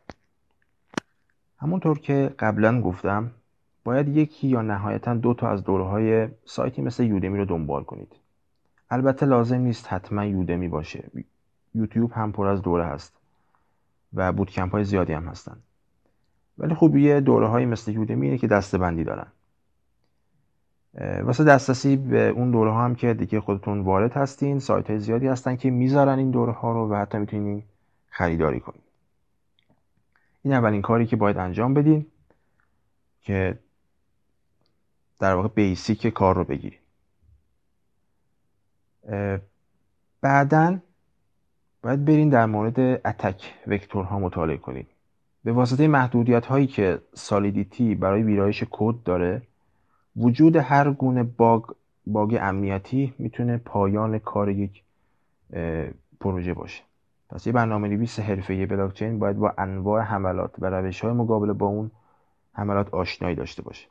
همونطور 1.58 1.98
که 1.98 2.34
قبلا 2.38 2.80
گفتم 2.80 3.30
باید 3.84 4.08
یکی 4.08 4.48
یا 4.48 4.62
نهایتا 4.62 5.14
دو 5.14 5.34
تا 5.34 5.50
از 5.50 5.64
دوره 5.64 5.84
های 5.84 6.28
سایتی 6.44 6.82
مثل 6.82 7.04
یودمی 7.04 7.38
رو 7.38 7.44
دنبال 7.44 7.84
کنید. 7.84 8.12
البته 8.90 9.26
لازم 9.26 9.58
نیست 9.58 9.92
حتما 9.92 10.24
یودمی 10.24 10.68
باشه. 10.68 11.10
یوتیوب 11.74 12.12
هم 12.12 12.32
پر 12.32 12.46
از 12.46 12.62
دوره 12.62 12.84
هست. 12.84 13.21
و 14.14 14.32
بودکمپ 14.32 14.72
های 14.72 14.84
زیادی 14.84 15.12
هم 15.12 15.28
هستن. 15.28 15.56
ولی 16.58 16.74
خوبیه 16.74 17.20
دوره 17.20 17.48
های 17.48 17.66
مثل 17.66 17.92
یودمی 17.92 18.26
اینه 18.26 18.38
که 18.38 18.46
دسته 18.46 18.78
بندی 18.78 19.04
دارن 19.04 19.26
واسه 21.22 21.44
دسترسی 21.44 21.96
به 21.96 22.28
اون 22.28 22.50
دوره 22.50 22.70
ها 22.70 22.84
هم 22.84 22.94
که 22.94 23.14
دیگه 23.14 23.40
خودتون 23.40 23.80
وارد 23.80 24.12
هستین 24.12 24.58
سایت 24.58 24.90
های 24.90 24.98
زیادی 24.98 25.26
هستن 25.26 25.56
که 25.56 25.70
می‌ذارن 25.70 26.18
این 26.18 26.30
دوره 26.30 26.52
ها 26.52 26.72
رو 26.72 26.90
و 26.92 26.94
حتی 26.94 27.18
می‌تونین 27.18 27.62
خریداری 28.08 28.60
کنید 28.60 28.82
این 30.42 30.54
اولین 30.54 30.82
کاری 30.82 31.06
که 31.06 31.16
باید 31.16 31.36
انجام 31.36 31.74
بدین 31.74 32.06
که 33.20 33.58
در 35.20 35.34
واقع 35.34 35.48
بیسیک 35.48 36.06
کار 36.06 36.36
رو 36.36 36.44
بگیرید 36.44 36.80
بعدا 40.20 40.78
باید 41.82 42.04
برین 42.04 42.28
در 42.28 42.46
مورد 42.46 42.80
اتک 42.80 43.54
وکتورها 43.66 44.18
مطالعه 44.18 44.56
کنید 44.56 44.86
به 45.44 45.52
واسطه 45.52 45.88
محدودیت 45.88 46.46
هایی 46.46 46.66
که 46.66 47.00
سالیدیتی 47.14 47.94
برای 47.94 48.22
ویرایش 48.22 48.64
کد 48.70 48.94
داره 49.04 49.42
وجود 50.16 50.56
هر 50.56 50.90
گونه 50.90 51.22
باگ 51.22 51.62
باگ 52.06 52.38
امنیتی 52.40 53.14
می‌تونه 53.18 53.56
پایان 53.56 54.18
کار 54.18 54.48
یک 54.48 54.82
پروژه 56.20 56.54
باشه. 56.54 56.82
پس 57.30 57.46
یه 57.46 57.52
برنامه 57.52 57.88
نویس 57.88 58.20
حرفه 58.20 58.66
بلاکچین 58.66 59.18
باید 59.18 59.36
با 59.36 59.54
انواع 59.58 60.02
حملات 60.02 60.54
و 60.58 60.66
روش 60.66 61.00
های 61.00 61.12
مقابل 61.12 61.52
با 61.52 61.66
اون 61.66 61.90
حملات 62.52 62.94
آشنایی 62.94 63.34
داشته 63.34 63.62
باشه. 63.62 63.86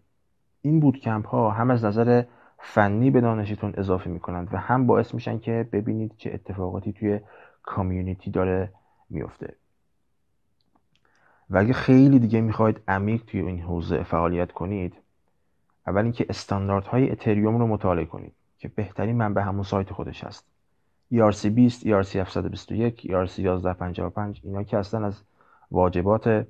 این 0.62 0.80
بودکمپ 0.80 1.28
ها 1.28 1.50
هم 1.52 1.72
از 1.72 1.86
نظر 1.86 2.24
فنی 2.60 3.12
به 3.12 3.22
دانشتون 3.22 3.74
اضافه 3.78 4.10
می‌کنند 4.10 4.48
و 4.52 4.58
هم 4.58 4.88
باعث 4.88 5.14
میشن 5.14 5.40
که 5.40 5.70
ببینید 5.72 6.14
چه 6.18 6.32
اتفاقاتی 6.34 6.94
توی 6.94 7.20
کامیونیتی 7.64 8.32
داره 8.32 8.72
میفته 9.10 9.56
و 11.50 11.58
اگه 11.58 11.74
خیلی 11.74 12.20
دیگه 12.20 12.42
می‌خواید 12.42 12.82
عمیق 12.88 13.24
توی 13.24 13.42
این 13.42 13.60
حوزه 13.60 14.04
فعالیت 14.04 14.52
کنید 14.52 14.94
اول 15.88 16.04
اینکه 16.04 16.26
استانداردهای 16.30 17.12
اتریوم 17.12 17.58
رو 17.58 17.68
مطالعه 17.68 18.06
کنید 18.06 18.34
که 18.58 18.68
بهترین 18.68 19.18
منبع 19.18 19.42
همون 19.42 19.64
سایت 19.64 19.94
خودش 19.94 20.24
هست. 20.24 20.46
ERC20, 21.14 21.84
ERC721, 21.84 23.02
ERC1155 23.02 24.40
اینا 24.44 24.64
که 24.64 24.78
هستن 24.78 25.04
از 25.04 25.22
واجبات 25.72 26.44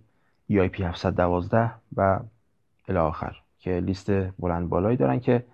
EIP 0.52 0.82
712 0.82 1.72
و 1.96 2.20
الی 2.88 2.98
آخر 2.98 3.36
که 3.60 3.80
لیست 3.80 4.12
بلند 4.12 4.70
بالایی 4.70 4.98
دارن 4.98 5.20
که 5.20 5.46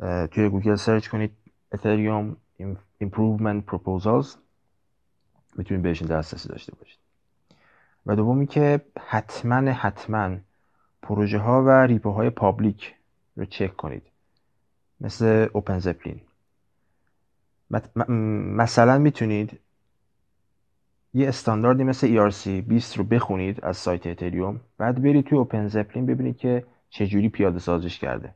توی 0.00 0.48
گوگل 0.48 0.74
search 0.74 1.08
کنید 1.08 1.32
Ethereum 1.72 2.36
Improvement 3.04 3.62
Proposals 3.70 4.26
می‌تونید 5.56 5.82
بهشون 5.82 6.08
دسترسی 6.08 6.48
داشته 6.48 6.74
باشید. 6.74 6.98
و 8.06 8.16
دومی 8.16 8.46
که 8.46 8.80
حتما 9.06 9.72
حتما 9.72 10.36
پروژه 11.02 11.38
ها 11.38 11.62
و 11.62 11.70
repo 11.70 12.10
های 12.10 12.30
public 12.30 12.94
رو 13.36 13.44
چک 13.44 13.76
کنید. 13.76 14.02
مثل 15.00 15.48
OpenZeppelin 15.52 16.20
مثلا 18.56 18.98
می‌تونید 18.98 19.60
یه 21.14 21.28
استانداردی 21.28 21.84
مثل 21.84 22.30
ERC 22.30 22.46
20 22.46 22.96
رو 22.96 23.04
بخونید 23.04 23.64
از 23.64 23.76
سایت 23.76 24.06
اتریوم 24.06 24.60
بعد 24.78 25.02
برید 25.02 25.24
توی 25.24 25.38
OpenZeppelin 25.38 26.06
ببینید 26.06 26.36
که 26.36 26.66
چجوری 26.90 27.28
پیاده 27.28 27.58
سازش 27.58 27.98
کرده. 27.98 28.34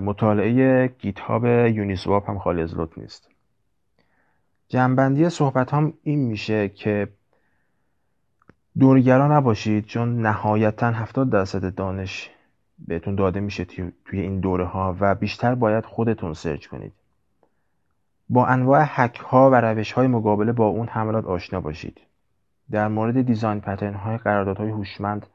مطالعه 0.00 0.86
گیت 0.86 1.20
هاب 1.20 1.44
یونیسواپ 1.46 2.30
هم 2.30 2.38
خالی 2.38 2.62
از 2.62 2.78
لطف 2.78 2.98
نیست. 2.98 3.28
جنبندی 4.68 5.28
صحبت 5.28 5.74
هم 5.74 5.92
این 6.02 6.20
میشه 6.20 6.68
که 6.68 7.08
دورگرا 8.78 9.36
نباشید 9.36 9.84
چون 9.84 10.22
نهایتا 10.22 10.90
70 10.90 11.30
درصد 11.30 11.74
دانش 11.74 12.30
بهتون 12.78 13.14
داده 13.14 13.40
میشه 13.40 13.64
توی 13.64 14.20
این 14.20 14.40
دوره 14.40 14.64
ها 14.64 14.96
و 15.00 15.14
بیشتر 15.14 15.54
باید 15.54 15.84
خودتون 15.84 16.34
سرچ 16.34 16.66
کنید. 16.66 16.92
با 18.28 18.46
انواع 18.46 18.82
حک 18.82 19.16
ها 19.16 19.50
و 19.50 19.54
روش 19.54 19.92
های 19.92 20.06
مقابله 20.06 20.52
با 20.52 20.66
اون 20.66 20.86
حملات 20.88 21.24
آشنا 21.24 21.60
باشید. 21.60 22.00
در 22.70 22.88
مورد 22.88 23.22
دیزاین 23.22 23.60
پترن 23.60 23.94
های 23.94 24.18
قراردادهای 24.18 24.70
هوشمند 24.70 25.26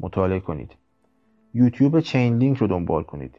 مطالعه 0.00 0.40
کنید. 0.40 0.76
یوتیوب 1.54 2.00
Chainlink 2.00 2.58
رو 2.58 2.66
دنبال 2.66 3.02
کنید. 3.02 3.38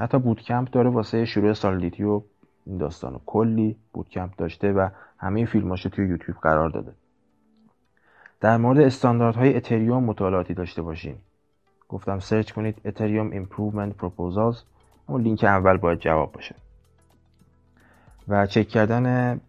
حتی 0.00 0.18
bootcamp 0.18 0.70
داره 0.70 0.90
واسه 0.90 1.24
شروع 1.24 1.52
Solidity 1.52 2.04
و 2.04 2.22
این 2.66 2.78
داستان 2.78 3.20
کلی 3.26 3.76
bootcamp 3.92 4.36
داشته 4.36 4.72
و 4.72 4.88
همه 5.18 5.46
فیلماشو 5.46 5.88
توی 5.88 6.08
یوتیوب 6.08 6.38
قرار 6.38 6.70
داده. 6.70 6.92
در 8.40 8.56
مورد 8.56 8.78
استانداردهای 8.78 9.56
اتریوم 9.56 10.04
مطالعاتی 10.04 10.54
داشته 10.54 10.82
باشین. 10.82 11.16
گفتم 11.88 12.18
search 12.18 12.52
کنید 12.52 12.80
Ethereum 12.84 13.30
Improvement 13.30 13.96
Proposals 13.96 14.62
اون 15.06 15.22
لینک 15.22 15.44
اول 15.44 15.76
باید 15.76 15.98
جواب 15.98 16.32
باشه. 16.32 16.54
و 18.28 18.46
چک 18.46 18.68
کردن 18.68 19.40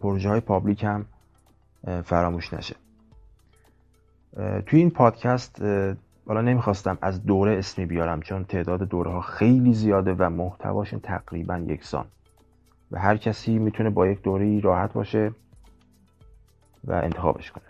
پروژه 0.00 0.28
های 0.28 0.40
public 0.40 0.84
هم 0.84 1.06
فراموش 2.04 2.52
نشه. 2.54 2.76
توی 4.66 4.78
این 4.78 4.90
پادکست 4.90 5.62
حالا 6.30 6.40
نمی‌خواستم 6.40 6.98
از 7.02 7.26
دوره 7.26 7.58
اسمی 7.58 7.86
بیارم 7.86 8.20
چون 8.20 8.44
تعداد 8.44 8.82
دوره 8.82 9.10
ها 9.10 9.20
خیلی 9.20 9.74
زیاده 9.74 10.14
و 10.18 10.30
محتواشون 10.30 11.00
تقریبا 11.00 11.58
یکسان. 11.58 12.04
و 12.90 12.98
هر 12.98 13.16
کسی 13.16 13.58
می‌تونه 13.58 13.90
با 13.90 14.06
یک 14.06 14.22
دوره 14.22 14.60
راحت 14.60 14.92
باشه 14.92 15.32
و 16.84 16.92
انتخابش 16.92 17.52
کنه. 17.52 17.64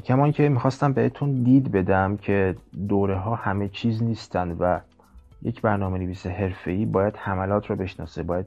کمان 0.00 0.32
که 0.32 0.48
می‌خواستم 0.48 0.92
بهتون 0.92 1.42
دید 1.42 1.72
بدم 1.72 2.16
که 2.16 2.56
دوره 2.88 3.16
ها 3.18 3.34
همه 3.34 3.68
چیز 3.68 4.02
نیستن 4.02 4.52
و 4.52 4.80
یک 5.42 5.62
برنامه 5.62 5.98
نویس 5.98 6.26
ای 6.66 6.86
باید 6.86 7.16
حملات 7.16 7.66
رو 7.66 7.76
بشناسه 7.76 8.22
باید 8.22 8.46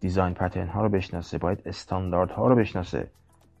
design 0.00 0.34
pattern 0.34 0.68
ها 0.68 0.82
رو 0.82 0.88
بشناسه 0.88 1.38
باید 1.38 1.62
استاندارد 1.66 2.30
ها 2.30 2.48
رو 2.48 2.56
بشناسه. 2.56 3.06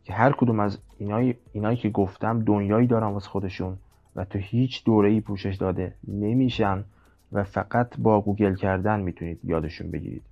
که 0.04 0.12
هر 0.12 0.32
کدوم 0.32 0.60
از 0.60 0.78
اینایی, 0.98 1.34
اینایی 1.52 1.76
که 1.76 1.90
گفتم 1.90 2.40
دنیایی 2.44 2.86
دارن 2.86 3.06
واسه 3.06 3.28
خودشون. 3.28 3.78
و 4.16 4.24
تو 4.24 4.38
هیچ 4.38 4.84
دوره 4.84 5.08
ای 5.08 5.20
پوشش 5.20 5.56
داده 5.56 5.94
نمیشن 6.08 6.84
و 7.32 7.44
فقط 7.44 7.96
با 7.98 8.20
گوگل 8.20 8.54
کردن 8.54 9.00
می‌تونید 9.00 9.40
یادشون 9.44 9.90
بگیرید. 9.90 10.22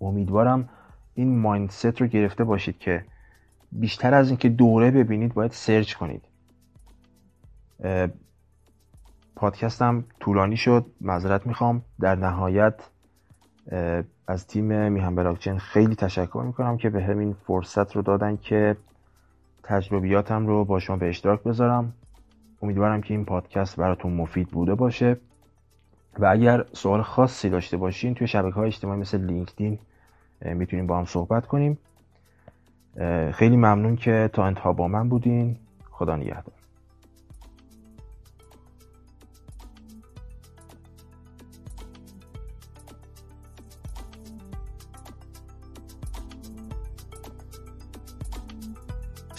امیدوارم 0.00 0.68
این 1.14 1.38
mindset 1.38 2.00
رو 2.00 2.06
گرفته 2.06 2.44
باشید 2.44 2.78
که 2.78 3.04
بیشتر 3.72 4.14
از 4.14 4.28
اینکه 4.28 4.48
دوره 4.48 4.90
ببینید 4.90 5.34
باید 5.34 5.50
search 5.50 5.94
کنید. 5.94 6.24
پادکستم 9.36 10.04
طولانی 10.20 10.56
شد 10.56 10.86
معذرت 11.00 11.46
می‌خوام. 11.46 11.82
در 12.00 12.14
نهایت 12.14 12.74
از 14.26 14.46
تیم 14.46 14.92
میهم 14.92 15.14
بلاکچین 15.14 15.58
خیلی 15.58 15.94
تشکر 15.94 16.42
می‌کنم 16.46 16.76
که 16.76 16.90
به 16.90 17.02
همین 17.02 17.32
فرصت 17.32 17.96
رو 17.96 18.02
دادن 18.02 18.36
که 18.36 18.76
تجربیاتم 19.62 20.46
رو 20.46 20.64
با 20.64 20.80
شما 20.80 20.96
به 20.96 21.08
اشتراک 21.08 21.42
بذارم. 21.42 21.92
امیدوارم 22.62 23.00
که 23.00 23.14
این 23.14 23.24
پادکست 23.24 23.76
براتون 23.76 24.12
مفید 24.12 24.48
بوده 24.48 24.74
باشه. 24.74 25.16
و 26.18 26.26
اگر 26.26 26.64
سوال 26.72 27.02
خاصی 27.02 27.48
داشته 27.48 27.76
باشین 27.76 28.14
توی 28.14 28.26
شبکه 28.26 28.54
های 28.54 28.66
اجتماعی 28.66 29.00
مثل 29.00 29.20
لینکدین 29.20 29.78
می‌تونیم 30.44 30.86
با 30.86 30.98
هم 30.98 31.04
صحبت 31.04 31.46
کنیم. 31.46 31.78
خیلی 33.32 33.56
ممنون 33.56 33.96
که 33.96 34.30
تا 34.32 34.44
انتها 34.44 34.72
با 34.72 34.88
من 34.88 35.08
بودین. 35.08 35.56
خدا 35.90 36.16
نگهدار. 36.16 36.61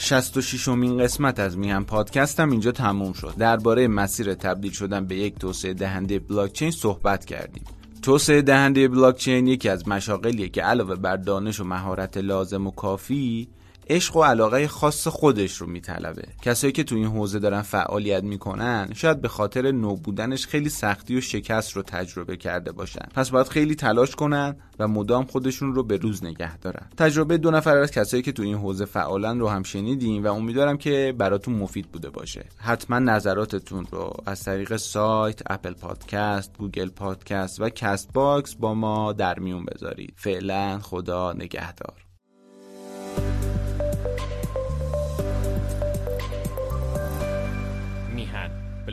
66 0.03 0.67
امین 0.67 0.97
قسمت 0.97 1.39
از 1.39 1.57
میهن 1.57 1.85
پادکست 1.85 2.35
هم 2.35 2.51
اینجا 2.51 2.71
تموم 2.71 3.13
شد. 3.13 3.33
درباره 3.37 3.87
مسیر 3.87 4.33
تبدیل 4.33 4.71
شدن 4.71 5.05
به 5.05 5.15
یک 5.15 5.35
توسعه 5.39 5.73
دهنده 5.73 6.19
بلاکچین 6.19 6.71
صحبت 6.71 7.25
کردیم. 7.25 7.63
توسعه 8.01 8.41
دهنده 8.41 8.87
بلاکچین 8.87 9.47
یکی 9.47 9.69
از 9.69 9.87
مشاغلیه 9.87 10.49
که 10.49 10.61
علاوه 10.61 10.95
بر 10.95 11.17
دانش 11.17 11.59
و 11.59 11.63
مهارت 11.63 12.17
لازم 12.17 12.67
و 12.67 12.71
کافی 12.71 13.47
عشق 13.89 14.15
و 14.15 14.23
علاقه 14.23 14.67
خاص 14.67 15.07
خودش 15.07 15.57
رو 15.57 15.67
میطلبه. 15.67 16.27
کسایی 16.41 16.73
که 16.73 16.83
تو 16.83 16.95
این 16.95 17.07
حوزه 17.07 17.39
دارن 17.39 17.61
فعالیت 17.61 18.23
می‌کنن 18.23 18.89
شاید 18.95 19.21
به 19.21 19.27
خاطر 19.27 19.71
نو 19.71 19.95
بودنش 19.95 20.47
خیلی 20.47 20.69
سختی 20.69 21.17
و 21.17 21.21
شکست 21.21 21.71
رو 21.71 21.81
تجربه 21.81 22.37
کرده 22.37 22.71
باشن. 22.71 23.05
پس 23.15 23.29
باید 23.29 23.47
خیلی 23.47 23.75
تلاش 23.75 24.15
کنن 24.15 24.55
و 24.79 24.87
مدام 24.87 25.25
خودشون 25.25 25.75
رو 25.75 25.83
به 25.83 25.97
روز 25.97 26.23
نگه 26.23 26.57
دارن. 26.57 26.89
تجربه 26.97 27.37
دو 27.37 27.51
نفر 27.51 27.77
از 27.77 27.91
کسایی 27.91 28.23
که 28.23 28.31
تو 28.31 28.43
این 28.43 28.55
حوزه 28.55 28.85
فعالن 28.85 29.39
رو 29.39 29.49
هم 29.49 29.63
شنیدیم 29.63 30.23
و 30.23 30.27
امیدوارم 30.27 30.77
که 30.77 31.15
براتون 31.17 31.55
مفید 31.55 31.91
بوده 31.91 32.09
باشه. 32.09 32.45
حتما 32.57 32.99
نظراتتون 32.99 33.87
رو 33.91 34.13
از 34.25 34.43
طریق 34.43 34.75
سایت 34.75 35.41
اپل 35.49 35.73
پادکست 35.73 36.57
گوگل 36.57 36.89
پادکست 36.89 37.61
و 37.61 37.69
کست 37.69 38.13
باکس 38.13 38.55
با 38.55 38.73
ما 38.73 39.13
در 39.13 39.39
میون 39.39 39.65
بذارید. 39.65 40.13
فعلا 40.17 40.79
خدا 40.79 41.33
نگهدار. 41.33 42.02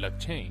Biloxi, 0.01 0.51